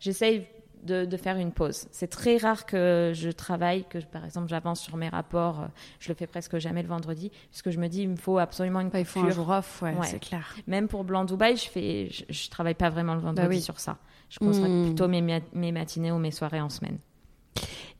J'essaye 0.00 0.46
de, 0.84 1.16
faire 1.16 1.36
une 1.36 1.52
pause. 1.52 1.86
C'est 1.90 2.08
très 2.08 2.36
rare 2.36 2.66
que 2.66 3.12
je 3.14 3.30
travaille, 3.30 3.84
que 3.84 3.98
par 3.98 4.24
exemple 4.24 4.48
j'avance 4.48 4.80
sur 4.80 4.96
mes 4.96 5.08
rapports. 5.08 5.60
Euh, 5.60 5.66
je 6.00 6.08
le 6.08 6.14
fais 6.14 6.26
presque 6.26 6.58
jamais 6.58 6.82
le 6.82 6.88
vendredi, 6.88 7.30
puisque 7.50 7.70
je 7.70 7.78
me 7.78 7.88
dis 7.88 8.02
il 8.02 8.10
me 8.10 8.16
faut 8.16 8.38
absolument 8.38 8.80
une 8.80 8.90
Il 8.94 9.04
faut 9.04 9.20
un 9.20 9.30
jour 9.30 9.48
off, 9.48 9.82
ouais, 9.82 9.94
c'est 10.02 10.20
clair. 10.20 10.54
Même 10.66 10.88
pour 10.88 11.04
Blanc 11.04 11.24
Dubaï, 11.24 11.56
je 11.56 11.68
fais, 11.68 12.08
je, 12.10 12.50
travaille 12.50 12.74
pas 12.74 12.90
vraiment 12.90 13.14
le 13.14 13.20
bah 13.20 13.32
vendredi 13.32 13.60
sur 13.60 13.80
ça. 13.80 13.98
Je 14.28 14.38
consacre 14.38 14.68
hmm. 14.68 14.86
plutôt 14.86 15.08
mes, 15.08 15.22
mes, 15.22 15.72
matinées 15.72 16.10
ou 16.10 16.18
mes 16.18 16.30
soirées 16.30 16.60
en 16.60 16.68
semaine. 16.68 16.98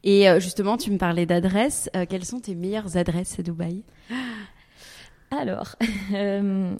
Et 0.02 0.28
euh, 0.28 0.38
justement, 0.38 0.76
tu 0.76 0.90
me 0.90 0.98
parlais 0.98 1.26
d'adresses. 1.26 1.88
Euh, 1.96 2.04
quelles 2.08 2.24
sont 2.24 2.40
tes 2.40 2.54
meilleures 2.54 2.96
adresses 2.96 3.38
à 3.38 3.42
Dubaï? 3.42 3.82
Alors, 5.30 5.76
euh, 6.14 6.76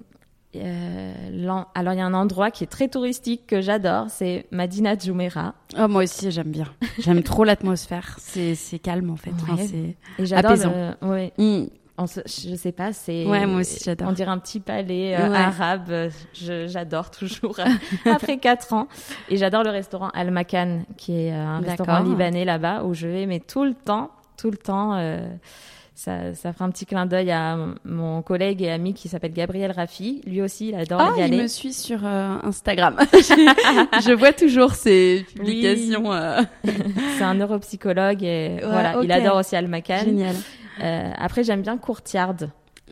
alors, 0.62 1.92
il 1.92 1.98
y 1.98 2.00
a 2.00 2.06
un 2.06 2.14
endroit 2.14 2.50
qui 2.50 2.64
est 2.64 2.68
très 2.68 2.88
touristique 2.88 3.46
que 3.46 3.60
j'adore, 3.60 4.06
c'est 4.08 4.46
Madina 4.50 4.96
Jumeirah. 4.96 5.54
Oh, 5.78 5.88
moi 5.88 6.04
aussi, 6.04 6.30
j'aime 6.30 6.50
bien. 6.50 6.66
J'aime 6.98 7.22
trop 7.22 7.44
l'atmosphère. 7.44 8.16
C'est 8.18 8.78
calme, 8.82 9.10
en 9.10 9.16
fait. 9.16 9.32
c'est 9.56 9.96
Et 10.22 10.26
j'adore. 10.26 10.72
Ouais. 11.02 11.32
Mm. 11.38 11.66
je 11.98 12.54
sais 12.56 12.72
pas, 12.72 12.92
c'est. 12.92 13.26
Ouais, 13.26 13.46
moi 13.46 13.60
aussi, 13.60 13.80
j'adore. 13.84 14.08
On 14.08 14.12
dirait 14.12 14.30
un 14.30 14.38
petit 14.38 14.60
palais 14.60 15.16
euh, 15.16 15.32
arabe. 15.32 16.10
J'adore 16.32 17.10
toujours 17.10 17.58
après 18.06 18.38
quatre 18.38 18.72
ans. 18.72 18.88
Et 19.28 19.36
j'adore 19.36 19.62
le 19.62 19.70
restaurant 19.70 20.10
Al 20.14 20.30
Makan, 20.30 20.82
qui 20.96 21.12
est 21.12 21.32
euh, 21.32 21.46
un 21.46 21.60
restaurant 21.60 22.00
libanais 22.00 22.44
là-bas 22.44 22.84
où 22.84 22.94
je 22.94 23.06
vais, 23.06 23.26
mais 23.26 23.40
tout 23.40 23.64
le 23.64 23.74
temps, 23.74 24.10
tout 24.36 24.50
le 24.50 24.56
temps 24.56 24.94
ça, 25.94 26.34
ça 26.34 26.52
fera 26.52 26.64
un 26.64 26.70
petit 26.70 26.86
clin 26.86 27.06
d'œil 27.06 27.30
à 27.30 27.56
mon 27.84 28.20
collègue 28.20 28.62
et 28.62 28.70
ami 28.70 28.94
qui 28.94 29.08
s'appelle 29.08 29.32
Gabriel 29.32 29.70
Raffi. 29.70 30.22
Lui 30.26 30.42
aussi, 30.42 30.68
il 30.68 30.74
adore 30.74 31.00
ah, 31.00 31.12
y 31.16 31.22
aller. 31.22 31.36
il 31.36 31.42
me 31.42 31.46
suit 31.46 31.72
sur 31.72 32.04
euh, 32.04 32.36
Instagram. 32.42 32.96
je 33.12 34.12
vois 34.12 34.32
toujours 34.32 34.74
ses 34.74 35.24
publications. 35.34 36.12
Euh. 36.12 36.42
C'est 37.16 37.22
un 37.22 37.34
neuropsychologue 37.34 38.24
et 38.24 38.58
voilà, 38.64 38.96
il 39.02 39.12
adore 39.12 39.36
aussi 39.36 39.54
Almacan. 39.54 40.00
Génial. 40.04 40.34
Euh, 40.82 41.10
après, 41.16 41.44
j'aime 41.44 41.62
bien 41.62 41.78
Courtiard 41.78 42.34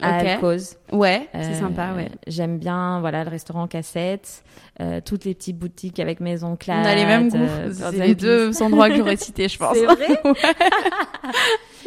à 0.03 0.19
okay. 0.19 0.31
Alcoz. 0.31 0.77
Ouais, 0.93 1.29
c'est 1.33 1.55
sympa, 1.55 1.93
ouais. 1.95 2.11
J'aime 2.27 2.59
bien, 2.59 3.01
voilà, 3.01 3.25
le 3.25 3.31
restaurant 3.31 3.67
cassette, 3.67 4.45
euh, 4.81 5.01
toutes 5.05 5.25
les 5.25 5.35
petites 5.35 5.59
boutiques 5.59 6.01
avec 6.01 6.21
maison 6.21 6.57
claire. 6.57 6.83
On 6.83 6.89
a 6.89 6.95
les 6.95 7.07
mêmes 7.07 7.29
goûts. 7.29 7.73
c'est 7.73 7.93
les 7.93 8.15
deux 8.15 8.63
endroits 8.63 8.89
que 8.91 8.97
j'aurais 8.99 9.17
cités, 9.17 9.49
je 9.49 9.59
pense. 9.59 9.77
C'est 9.77 9.87
vrai. 9.87 10.21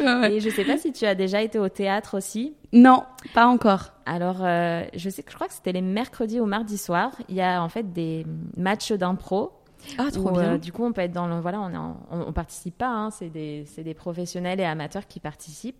Et 0.30 0.40
je 0.40 0.50
sais 0.50 0.64
pas 0.64 0.76
si 0.76 0.92
tu 0.92 1.06
as 1.06 1.14
déjà 1.14 1.42
été 1.42 1.58
au 1.58 1.68
théâtre 1.68 2.16
aussi. 2.16 2.54
Non, 2.72 3.04
pas 3.34 3.46
encore. 3.46 3.92
Alors, 4.04 4.38
euh, 4.40 4.84
je 4.94 5.08
sais 5.08 5.22
que 5.22 5.30
je 5.30 5.36
crois 5.36 5.48
que 5.48 5.54
c'était 5.54 5.72
les 5.72 5.82
mercredis 5.82 6.40
ou 6.40 6.46
mardis 6.46 6.78
soirs. 6.78 7.12
Il 7.28 7.34
y 7.34 7.40
a 7.40 7.62
en 7.62 7.68
fait 7.68 7.92
des 7.92 8.26
matchs 8.56 8.92
d'impro. 8.92 9.52
Ah, 9.98 10.10
trop 10.12 10.30
bien. 10.32 10.54
Euh, 10.54 10.58
du 10.58 10.72
coup, 10.72 10.84
on 10.84 10.92
peut 10.92 11.02
être 11.02 11.12
dans 11.12 11.26
le. 11.26 11.40
Voilà, 11.40 11.60
on, 11.60 11.70
est 11.70 11.94
on, 12.10 12.32
participe 12.32 12.78
pas, 12.78 12.88
hein, 12.88 13.10
c'est 13.10 13.28
des, 13.30 13.64
des, 13.78 13.94
professionnels 13.94 14.60
et 14.60 14.64
amateurs 14.64 15.06
qui 15.06 15.20
participent. 15.20 15.78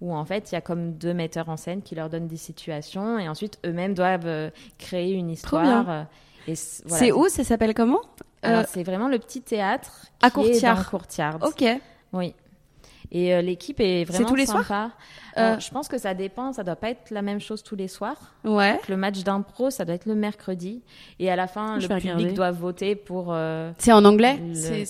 Où 0.00 0.14
en 0.14 0.24
fait, 0.24 0.52
il 0.52 0.54
y 0.54 0.58
a 0.58 0.60
comme 0.60 0.92
deux 0.92 1.12
metteurs 1.12 1.48
en 1.48 1.56
scène 1.56 1.82
qui 1.82 1.94
leur 1.94 2.08
donnent 2.08 2.28
des 2.28 2.36
situations 2.36 3.18
et 3.18 3.28
ensuite 3.28 3.58
eux-mêmes 3.66 3.94
doivent 3.94 4.26
euh, 4.26 4.50
créer 4.78 5.12
une 5.12 5.30
histoire. 5.30 6.06
C'est 6.54 7.12
où? 7.12 7.28
Ça 7.28 7.44
s'appelle 7.44 7.74
comment? 7.74 8.00
C'est 8.68 8.84
vraiment 8.84 9.08
le 9.08 9.18
petit 9.18 9.42
théâtre 9.42 10.06
à 10.22 10.30
Courtiard. 10.30 10.88
Courtiard. 10.90 11.38
Ok. 11.42 11.64
Oui. 12.12 12.34
Et 13.10 13.34
euh, 13.34 13.42
l'équipe 13.42 13.80
est 13.80 14.04
vraiment 14.04 14.28
tous 14.28 14.34
les 14.34 14.46
sympa. 14.46 14.64
soirs 14.64 14.90
euh, 15.36 15.58
je 15.60 15.70
pense 15.70 15.86
que 15.86 15.98
ça 15.98 16.14
dépend, 16.14 16.52
ça 16.52 16.64
doit 16.64 16.74
pas 16.74 16.90
être 16.90 17.10
la 17.12 17.22
même 17.22 17.40
chose 17.40 17.62
tous 17.62 17.76
les 17.76 17.86
soirs. 17.86 18.34
Ouais. 18.44 18.80
le 18.88 18.96
match 18.96 19.22
d'impro, 19.22 19.70
ça 19.70 19.84
doit 19.84 19.94
être 19.94 20.06
le 20.06 20.16
mercredi. 20.16 20.82
Et 21.20 21.30
à 21.30 21.36
la 21.36 21.46
fin, 21.46 21.78
le 21.78 21.86
public 21.86 22.34
doit 22.34 22.50
voter 22.50 22.96
pour. 22.96 23.28
Euh, 23.30 23.70
c'est 23.78 23.92
en 23.92 24.04
anglais 24.04 24.40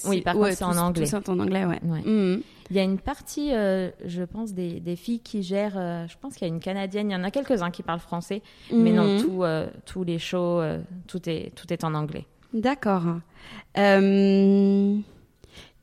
Oui, 0.07 0.23
par 0.23 0.35
contre, 0.35 0.53
c'est 0.53 0.65
en 0.65 0.77
anglais. 0.79 1.05
Tout 1.05 1.11
ça 1.11 1.21
en 1.29 1.39
anglais, 1.39 1.67
ouais. 1.67 1.81
Mhm. 1.83 2.43
Il 2.71 2.77
y 2.77 2.81
a 2.81 2.83
une 2.83 2.99
partie, 2.99 3.51
je 3.51 4.25
pense, 4.25 4.53
des, 4.53 4.81
des, 4.81 4.97
filles 4.97 5.21
qui 5.21 5.43
gèrent. 5.43 6.07
je 6.07 6.15
pense 6.21 6.35
qu'il 6.35 6.47
y 6.47 6.51
a 6.51 6.55
une 6.55 6.61
canadienne. 6.61 7.11
Il 7.11 7.15
y 7.15 7.17
en 7.17 7.25
a 7.25 7.31
quelques-uns 7.31 7.71
qui 7.71 7.83
parlent 7.83 8.01
français, 8.01 8.43
mais 8.73 8.93
non, 8.93 9.19
tout, 9.19 9.45
tous 9.85 10.05
les 10.05 10.19
shows, 10.19 10.63
tout 11.07 11.29
est 11.29 11.53
tout 11.55 11.71
est 11.73 11.85
en 11.85 11.95
anglais. 11.95 12.27
D'accord. 12.55 13.05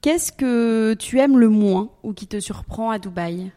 Qu'est-ce 0.06 0.32
que 0.32 0.94
tu 0.94 1.18
aimes 1.18 1.40
le 1.40 1.50
moins 1.50 1.90
ou 2.04 2.14
qui 2.14 2.28
te 2.28 2.40
surprend 2.40 2.92
à 2.92 3.00
Dubaï? 3.00 3.52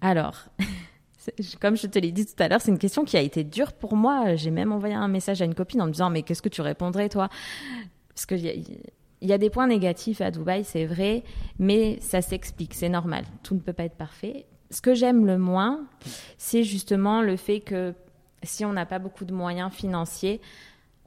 Alors, 0.00 0.46
comme 1.60 1.76
je 1.76 1.86
te 1.86 1.98
l'ai 1.98 2.10
dit 2.10 2.24
tout 2.24 2.42
à 2.42 2.48
l'heure, 2.48 2.62
c'est 2.62 2.70
une 2.70 2.78
question 2.78 3.04
qui 3.04 3.18
a 3.18 3.20
été 3.20 3.44
dure 3.44 3.74
pour 3.74 3.94
moi. 3.94 4.34
J'ai 4.34 4.50
même 4.50 4.72
envoyé 4.72 4.94
un 4.94 5.08
message 5.08 5.42
à 5.42 5.44
une 5.44 5.54
copine 5.54 5.82
en 5.82 5.86
me 5.86 5.90
disant 5.90 6.08
Mais 6.08 6.22
qu'est-ce 6.22 6.40
que 6.40 6.48
tu 6.48 6.62
répondrais, 6.62 7.10
toi? 7.10 7.28
Parce 8.08 8.24
qu'il 8.24 8.46
y, 8.46 8.80
y, 9.20 9.32
a 9.34 9.36
des 9.36 9.50
points 9.50 9.66
négatifs 9.66 10.22
à 10.22 10.30
Dubaï, 10.30 10.64
c'est 10.64 10.86
vrai, 10.86 11.22
mais 11.58 11.98
ça 12.00 12.22
s'explique, 12.22 12.72
c'est 12.72 12.88
normal. 12.88 13.26
Tout 13.42 13.54
ne 13.54 13.60
peut 13.60 13.74
pas 13.74 13.84
être 13.84 13.98
parfait. 13.98 14.46
Ce 14.70 14.80
que 14.80 14.94
j'aime 14.94 15.26
le 15.26 15.36
moins, 15.36 15.84
c'est 16.38 16.64
justement 16.64 17.20
le 17.20 17.36
fait 17.36 17.60
que 17.60 17.92
si 18.42 18.64
on 18.64 18.72
n'a 18.72 18.86
pas 18.86 19.00
beaucoup 19.00 19.26
de 19.26 19.34
moyens 19.34 19.70
financiers, 19.70 20.40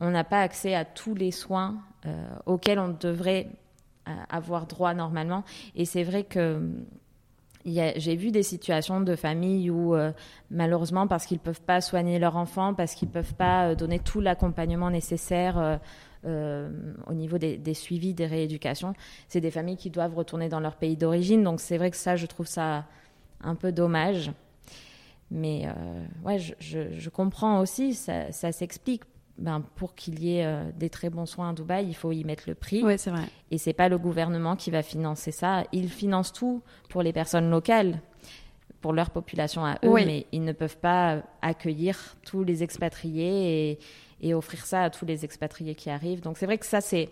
on 0.01 0.11
n'a 0.11 0.23
pas 0.23 0.41
accès 0.41 0.75
à 0.75 0.85
tous 0.85 1.15
les 1.15 1.31
soins 1.31 1.81
euh, 2.05 2.27
auxquels 2.45 2.77
on 2.77 2.89
devrait 2.89 3.47
avoir 4.29 4.67
droit 4.67 4.93
normalement. 4.93 5.43
Et 5.75 5.85
c'est 5.85 6.03
vrai 6.03 6.23
que 6.23 6.61
j'ai 7.67 8.15
vu 8.15 8.31
des 8.31 8.43
situations 8.43 9.01
de 9.01 9.15
famille 9.15 9.69
où, 9.69 9.93
euh, 9.93 10.11
malheureusement, 10.51 11.07
parce 11.07 11.25
qu'ils 11.25 11.37
ne 11.37 11.43
peuvent 11.43 11.61
pas 11.61 11.81
soigner 11.81 12.19
leur 12.19 12.37
enfant, 12.37 12.73
parce 12.73 12.93
qu'ils 12.93 13.09
ne 13.09 13.13
peuvent 13.13 13.33
pas 13.33 13.69
euh, 13.69 13.75
donner 13.75 13.99
tout 13.99 14.21
l'accompagnement 14.21 14.89
nécessaire 14.89 15.79
euh, 16.25 16.69
au 17.07 17.13
niveau 17.13 17.37
des, 17.37 17.73
suivis, 17.73 18.13
des 18.13 18.25
rééducations, 18.25 18.93
c'est 19.27 19.41
des 19.41 19.51
familles 19.51 19.77
qui 19.77 19.89
doivent 19.89 20.15
retourner 20.15 20.49
dans 20.49 20.59
leur 20.59 20.75
pays 20.75 20.95
d'origine. 20.95 21.43
Donc 21.43 21.59
c'est 21.59 21.77
vrai 21.77 21.91
que 21.91 21.97
ça, 21.97 22.15
je 22.15 22.25
trouve 22.25 22.47
ça 22.47 22.85
un 23.41 23.55
peu 23.55 23.71
dommage. 23.71 24.31
Mais 25.29 25.67
ouais, 26.23 26.37
je, 26.39 27.09
comprends 27.09 27.59
aussi, 27.59 27.93
ça 27.93 28.31
s'explique 28.31 29.03
ben, 29.37 29.61
pour 29.75 29.95
qu'il 29.95 30.19
y 30.23 30.37
ait 30.37 30.45
euh, 30.45 30.63
des 30.75 30.89
très 30.89 31.09
bons 31.09 31.25
soins 31.25 31.51
à 31.51 31.53
Dubaï, 31.53 31.87
il 31.87 31.95
faut 31.95 32.11
y 32.11 32.23
mettre 32.23 32.43
le 32.47 32.55
prix. 32.55 32.83
Oui, 32.83 32.97
c'est 32.97 33.11
vrai. 33.11 33.25
Et 33.51 33.57
c'est 33.57 33.73
pas 33.73 33.89
le 33.89 33.97
gouvernement 33.97 34.55
qui 34.55 34.71
va 34.71 34.81
financer 34.81 35.31
ça. 35.31 35.63
Il 35.71 35.89
finance 35.89 36.33
tout 36.33 36.61
pour 36.89 37.03
les 37.03 37.13
personnes 37.13 37.49
locales, 37.49 38.01
pour 38.81 38.93
leur 38.93 39.09
population 39.09 39.65
à 39.65 39.77
eux, 39.83 39.93
mais 39.93 40.25
ils 40.31 40.43
ne 40.43 40.53
peuvent 40.53 40.77
pas 40.77 41.21
accueillir 41.41 42.15
tous 42.25 42.43
les 42.43 42.63
expatriés 42.63 43.71
et, 43.71 43.79
et, 44.21 44.33
offrir 44.33 44.65
ça 44.65 44.83
à 44.83 44.89
tous 44.89 45.05
les 45.05 45.25
expatriés 45.25 45.75
qui 45.75 45.89
arrivent. 45.89 46.21
Donc 46.21 46.37
c'est 46.37 46.45
vrai 46.45 46.57
que 46.57 46.65
ça, 46.65 46.81
c'est 46.81 47.09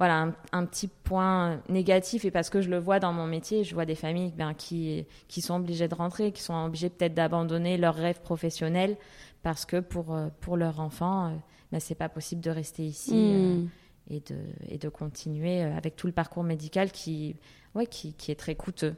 voilà 0.00 0.32
un, 0.52 0.64
petit 0.64 0.88
point 0.88 1.60
négatif 1.68 2.24
et 2.24 2.30
parce 2.30 2.48
que 2.48 2.62
je 2.62 2.70
le 2.70 2.78
vois 2.78 3.00
dans 3.00 3.12
mon 3.12 3.26
métier, 3.26 3.64
je 3.64 3.74
vois 3.74 3.84
des 3.84 3.94
familles 3.94 4.32
ben, 4.34 4.54
qui, 4.54 5.04
qui 5.28 5.42
sont 5.42 5.56
obligées 5.56 5.88
de 5.88 5.94
rentrer, 5.94 6.32
qui 6.32 6.42
sont 6.42 6.54
obligées 6.54 6.88
peut-être 6.88 7.12
d'abandonner 7.12 7.76
leur 7.76 7.94
rêve 7.94 8.18
professionnel 8.22 8.96
parce 9.42 9.64
que 9.64 9.80
pour, 9.80 10.14
euh, 10.14 10.28
pour 10.40 10.56
leur 10.56 10.80
enfant, 10.80 11.28
euh, 11.28 11.36
ben, 11.72 11.80
c'est 11.80 11.94
pas 11.94 12.08
possible 12.08 12.40
de 12.40 12.50
rester 12.50 12.84
ici 12.84 13.12
euh, 13.14 13.56
hmm. 13.56 13.68
et, 14.10 14.20
de, 14.20 14.36
et 14.68 14.78
de 14.78 14.88
continuer 14.88 15.62
avec 15.62 15.96
tout 15.96 16.06
le 16.06 16.12
parcours 16.12 16.44
médical 16.44 16.90
qui, 16.90 17.36
ouais, 17.74 17.86
qui, 17.86 18.14
qui 18.14 18.30
est 18.30 18.36
très 18.36 18.54
coûteux. 18.54 18.94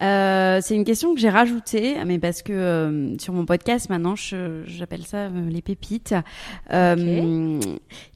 Hmm. 0.00 0.60
c'est 0.62 0.74
une 0.74 0.84
question 0.84 1.14
que 1.14 1.20
j'ai 1.20 1.28
rajoutée, 1.30 1.96
mais 2.04 2.18
parce 2.18 2.42
que 2.42 3.16
sur 3.18 3.32
mon 3.32 3.44
podcast 3.44 3.90
maintenant, 3.90 4.14
j'appelle 4.16 5.04
ça 5.06 5.28
les 5.28 5.62
pépites. 5.62 6.14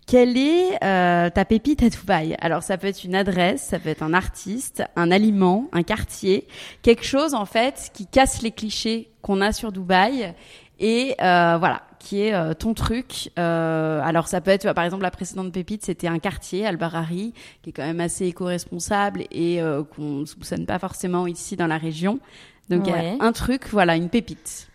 Quelle 0.07 0.37
est 0.37 0.79
ta 0.81 1.45
pépite 1.45 1.83
à 1.83 1.89
Dubaï? 1.89 2.37
Alors 2.41 2.63
ça 2.63 2.79
peut 2.79 2.87
être 2.87 3.05
une 3.05 3.15
adresse, 3.15 3.63
ça 3.63 3.79
peut 3.79 3.89
être 3.89 4.03
un 4.03 4.15
artiste, 4.15 4.83
un 4.97 5.11
aliment, 5.11 5.69
un 5.73 5.83
quartier, 5.83 6.47
quelque 6.83 7.05
chose 7.05 7.35
en 7.35 7.47
fait 7.47 7.91
qui 7.93 8.07
casse 8.07 8.43
les 8.43 8.51
clichés 8.51 9.11
qu'on 9.23 9.41
a 9.41 9.53
sur 9.53 9.73
Dubaï 9.73 10.35
et 10.79 11.15
euh, 11.21 11.57
voilà 11.59 11.83
qui 11.99 12.21
est 12.21 12.35
euh, 12.35 12.53
ton 12.53 12.75
truc. 12.75 13.31
Euh, 13.39 14.01
alors 14.03 14.29
ça 14.29 14.43
peut 14.43 14.51
être, 14.51 14.71
par 14.75 14.85
exemple, 14.85 15.03
la 15.03 15.11
précédente 15.11 15.53
pépite, 15.53 15.85
c'était 15.85 16.07
un 16.07 16.19
quartier, 16.19 16.67
Albarari, 16.67 17.33
qui 17.63 17.71
est 17.71 17.73
quand 17.73 17.87
même 17.87 18.01
assez 18.01 18.27
éco-responsable 18.27 19.25
et 19.31 19.61
qu'on 19.97 20.21
ne 20.21 20.25
soupçonne 20.27 20.67
pas 20.67 20.79
forcément 20.79 21.27
ici 21.27 21.57
dans 21.57 21.67
la 21.67 21.79
région. 21.79 22.19
Donc 22.69 22.89
un 22.89 23.33
truc, 23.33 23.69
voilà, 23.71 23.97
une 23.97 24.11
pépite. 24.11 24.69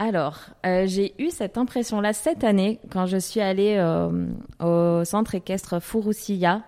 Alors, 0.00 0.40
j'ai 0.64 1.14
eu 1.18 1.30
cette 1.30 1.56
impression-là 1.56 2.12
cette 2.12 2.42
année 2.42 2.80
quand 2.90 3.06
je 3.06 3.16
suis 3.16 3.40
allée 3.40 3.80
au 4.60 5.04
centre 5.04 5.36
équestre 5.36 5.80
Fouroussia 5.80 6.62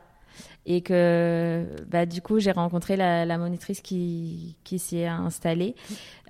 et 0.70 0.82
que 0.82 1.64
bah, 1.88 2.04
du 2.04 2.20
coup 2.20 2.38
j'ai 2.40 2.50
rencontré 2.52 2.96
la, 2.96 3.24
la, 3.24 3.38
monitrice 3.38 3.80
qui, 3.80 4.54
qui 4.64 4.78
s'y 4.78 4.98
est 4.98 5.06
installée. 5.06 5.74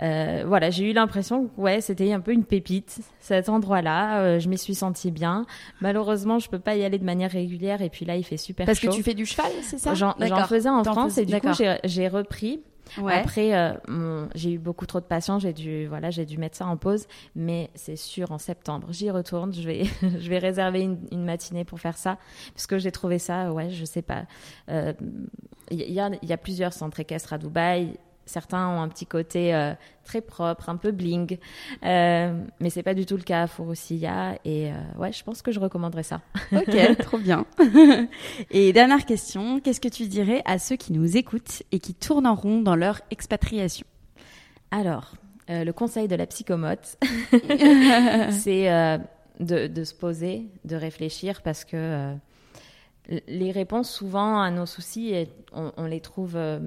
Euh, 0.01 0.45
voilà, 0.47 0.70
j'ai 0.70 0.89
eu 0.89 0.93
l'impression 0.93 1.49
que 1.49 1.61
ouais, 1.61 1.80
c'était 1.80 2.12
un 2.12 2.20
peu 2.20 2.32
une 2.32 2.45
pépite 2.45 3.01
cet 3.18 3.49
endroit-là. 3.49 4.20
Euh, 4.20 4.39
je 4.39 4.49
m'y 4.49 4.57
suis 4.57 4.76
sentie 4.76 5.11
bien. 5.11 5.45
Malheureusement, 5.80 6.39
je 6.39 6.49
peux 6.49 6.61
pas 6.61 6.76
y 6.76 6.84
aller 6.84 6.99
de 6.99 7.05
manière 7.05 7.32
régulière 7.32 7.82
et 7.82 7.91
puis 7.91 8.05
là 8.05 8.16
il 8.16 8.22
fait 8.22 8.36
super 8.36 8.64
Parce 8.64 8.78
chaud. 8.78 8.86
Parce 8.86 8.97
que 8.97 9.03
tu 9.03 9.05
fais 9.05 9.14
du 9.14 9.26
cheval, 9.26 9.51
c'est 9.62 9.78
ça? 9.78 9.95
J'en 9.95 10.14
faisais 10.47 10.70
en 10.70 10.84
France 10.84 11.18
et 11.18 11.26
du 11.26 11.39
coup 11.41 11.49
j'ai 11.84 12.09
repris. 12.09 12.61
Après, 13.07 13.55
euh, 13.55 14.26
j'ai 14.34 14.53
eu 14.53 14.59
beaucoup 14.59 14.86
trop 14.86 15.01
de 15.01 15.05
patience, 15.05 15.43
j'ai 15.43 15.53
dû, 15.53 15.86
voilà, 15.86 16.11
j'ai 16.11 16.26
dû 16.26 16.39
mettre 16.39 16.57
ça 16.57 16.66
en 16.66 16.76
pause, 16.76 17.07
mais 17.34 17.70
c'est 17.74 17.97
sûr, 17.97 18.32
en 18.32 18.39
septembre, 18.39 18.89
j'y 18.91 19.11
retourne, 19.11 19.53
je 19.53 19.62
vais, 19.62 19.84
je 20.03 20.28
vais 20.28 20.39
réserver 20.39 20.82
une, 20.82 21.24
matinée 21.24 21.64
pour 21.64 21.80
faire 21.80 21.99
ça, 21.99 22.18
parce 22.55 22.66
que 22.66 22.78
j'ai 22.78 22.93
trouvé 22.93 23.18
ça, 23.18 23.53
ouais, 23.53 23.70
je 23.70 23.84
sais 23.84 24.03
pas. 24.03 24.24
Il 24.68 24.74
euh, 24.74 24.93
y 25.70 26.32
a 26.32 26.36
plusieurs 26.36 26.72
centres 26.72 27.01
équestres 27.01 27.32
à 27.32 27.39
Dubaï, 27.39 27.99
Certains 28.29 28.68
ont 28.68 28.83
un 28.83 28.89
petit 28.89 29.07
côté 29.07 29.55
euh, 29.55 29.72
très 30.05 30.20
propre, 30.20 30.68
un 30.68 30.76
peu 30.76 30.91
bling, 30.91 31.39
euh, 31.83 32.39
mais 32.61 32.68
c'est 32.68 32.83
pas 32.83 32.93
du 32.93 33.07
tout 33.07 33.16
le 33.16 33.22
cas 33.22 33.45
à 33.45 33.47
Fouroussia. 33.47 34.39
Et 34.45 34.70
euh, 34.70 34.76
ouais, 34.99 35.12
je 35.12 35.24
pense 35.24 35.41
que 35.41 35.51
je 35.51 35.59
recommanderais 35.59 36.03
ça. 36.03 36.20
Ok, 36.53 36.99
trop 36.99 37.16
bien. 37.16 37.47
et 38.51 38.72
dernière 38.74 39.07
question, 39.07 39.61
qu'est-ce 39.61 39.81
que 39.81 39.89
tu 39.89 40.07
dirais 40.09 40.43
à 40.45 40.59
ceux 40.59 40.76
qui 40.76 40.93
nous 40.93 41.16
écoutent 41.16 41.62
et 41.72 41.79
qui 41.79 41.95
tournent 41.95 42.26
en 42.26 42.35
rond 42.35 42.61
dans 42.61 42.76
leur 42.76 43.01
expatriation? 43.11 43.87
Alors, 44.70 45.14
le 45.49 45.70
conseil 45.72 46.07
de 46.07 46.16
la 46.16 46.26
psychomote, 46.26 46.99
c'est 48.31 48.68
de, 49.41 49.66
de, 49.66 49.85
se 49.85 49.95
poser, 49.95 50.49
de 50.66 50.76
réfléchir, 50.76 51.41
parce 51.41 51.64
que 51.64 52.14
les 53.09 53.53
réponses 53.53 53.91
souvent 53.91 54.41
à 54.41 54.51
nos 54.51 54.67
soucis, 54.67 55.27
on, 55.53 55.87
les 55.87 56.01
trouve 56.01 56.37
euh, 56.37 56.59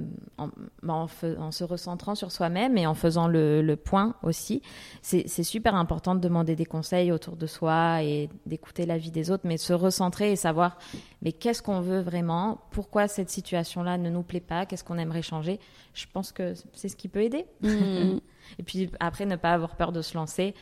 bah, 0.82 0.94
en, 0.94 1.52
se 1.52 1.64
recentrant 1.64 2.16
sur 2.16 2.32
soi-même 2.32 2.80
et 2.80 2.88
en 2.88 2.96
faisant 2.96 3.28
le, 3.28 3.76
point 3.76 4.16
aussi. 4.24 4.64
C'est 5.02 5.44
super 5.44 5.76
important 5.76 6.16
de 6.16 6.20
demander 6.20 6.56
des 6.56 6.66
conseils 6.66 7.12
autour 7.12 7.36
de 7.36 7.46
soi 7.46 8.02
et 8.02 8.30
d'écouter 8.48 8.88
la 8.88 8.98
vie 8.98 9.12
des 9.12 9.30
autres, 9.30 9.44
mais 9.46 9.58
se 9.58 9.74
recentrer 9.74 10.32
et 10.32 10.36
savoir 10.36 10.78
mais 11.22 11.32
qu'est-ce 11.32 11.62
qu'on 11.62 11.82
veut 11.82 12.02
vraiment, 12.02 12.60
pourquoi 12.72 13.08
cette 13.08 13.30
situation-là 13.30 14.00
ne 14.00 14.10
nous 14.10 14.24
plaît 14.24 14.40
pas, 14.40 14.66
qu'est-ce 14.66 14.84
qu'on 14.84 14.98
aimerait 14.98 15.22
changer? 15.22 15.60
Je 15.94 16.06
pense 16.12 16.32
que 16.32 16.56
c'est 16.74 16.90
ce 16.90 16.96
qui 16.96 17.08
peut 17.08 17.22
aider. 17.22 17.46
Mmh. 17.62 18.18
et 18.60 18.64
puis 18.64 18.90
après, 19.00 19.28
ne 19.28 19.36
pas 19.36 19.52
avoir 19.52 19.76
peur 19.76 19.92
de 19.92 20.02
se 20.02 20.16
lancer. 20.16 20.56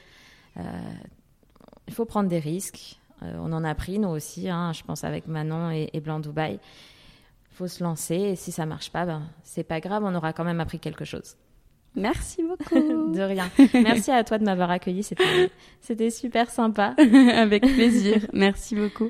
Euh, 0.58 0.62
il 1.88 1.94
faut 1.94 2.06
prendre 2.06 2.28
des 2.28 2.40
risques 2.40 3.00
on 3.22 3.52
en 3.52 3.64
a 3.64 3.76
pris, 3.76 4.00
nous 4.00 4.10
aussi, 4.10 4.50
hein, 4.50 4.72
je 4.74 4.84
pense 4.84 5.04
avec 5.04 5.28
Manon 5.28 5.72
et, 5.72 6.00
Blanc 6.00 6.20
Dubaï. 6.20 6.54
Il 6.54 7.56
faut 7.56 7.68
se 7.68 7.84
lancer 7.84 8.16
et 8.16 8.36
si 8.36 8.52
ça 8.52 8.66
marche 8.66 8.92
pas, 8.92 9.06
ben, 9.06 9.24
c'est 9.44 9.64
pas 9.64 9.80
grave, 9.80 10.04
on 10.06 10.16
aura 10.16 10.34
quand 10.34 10.46
même 10.46 10.60
appris 10.60 10.80
quelque 10.80 11.06
chose. 11.06 11.36
Merci 11.96 12.44
beaucoup. 12.44 12.76
de 13.14 13.22
rien. 13.22 13.50
Merci 13.74 14.12
à 14.12 14.24
toi 14.24 14.38
de 14.38 14.46
m'avoir 14.46 14.72
accueilli, 14.72 15.04
c'était 15.82 16.10
super 16.10 16.50
sympa. 16.50 16.96
avec 17.36 17.62
plaisir. 17.62 18.26
Merci 18.34 18.76
beaucoup. 18.76 19.10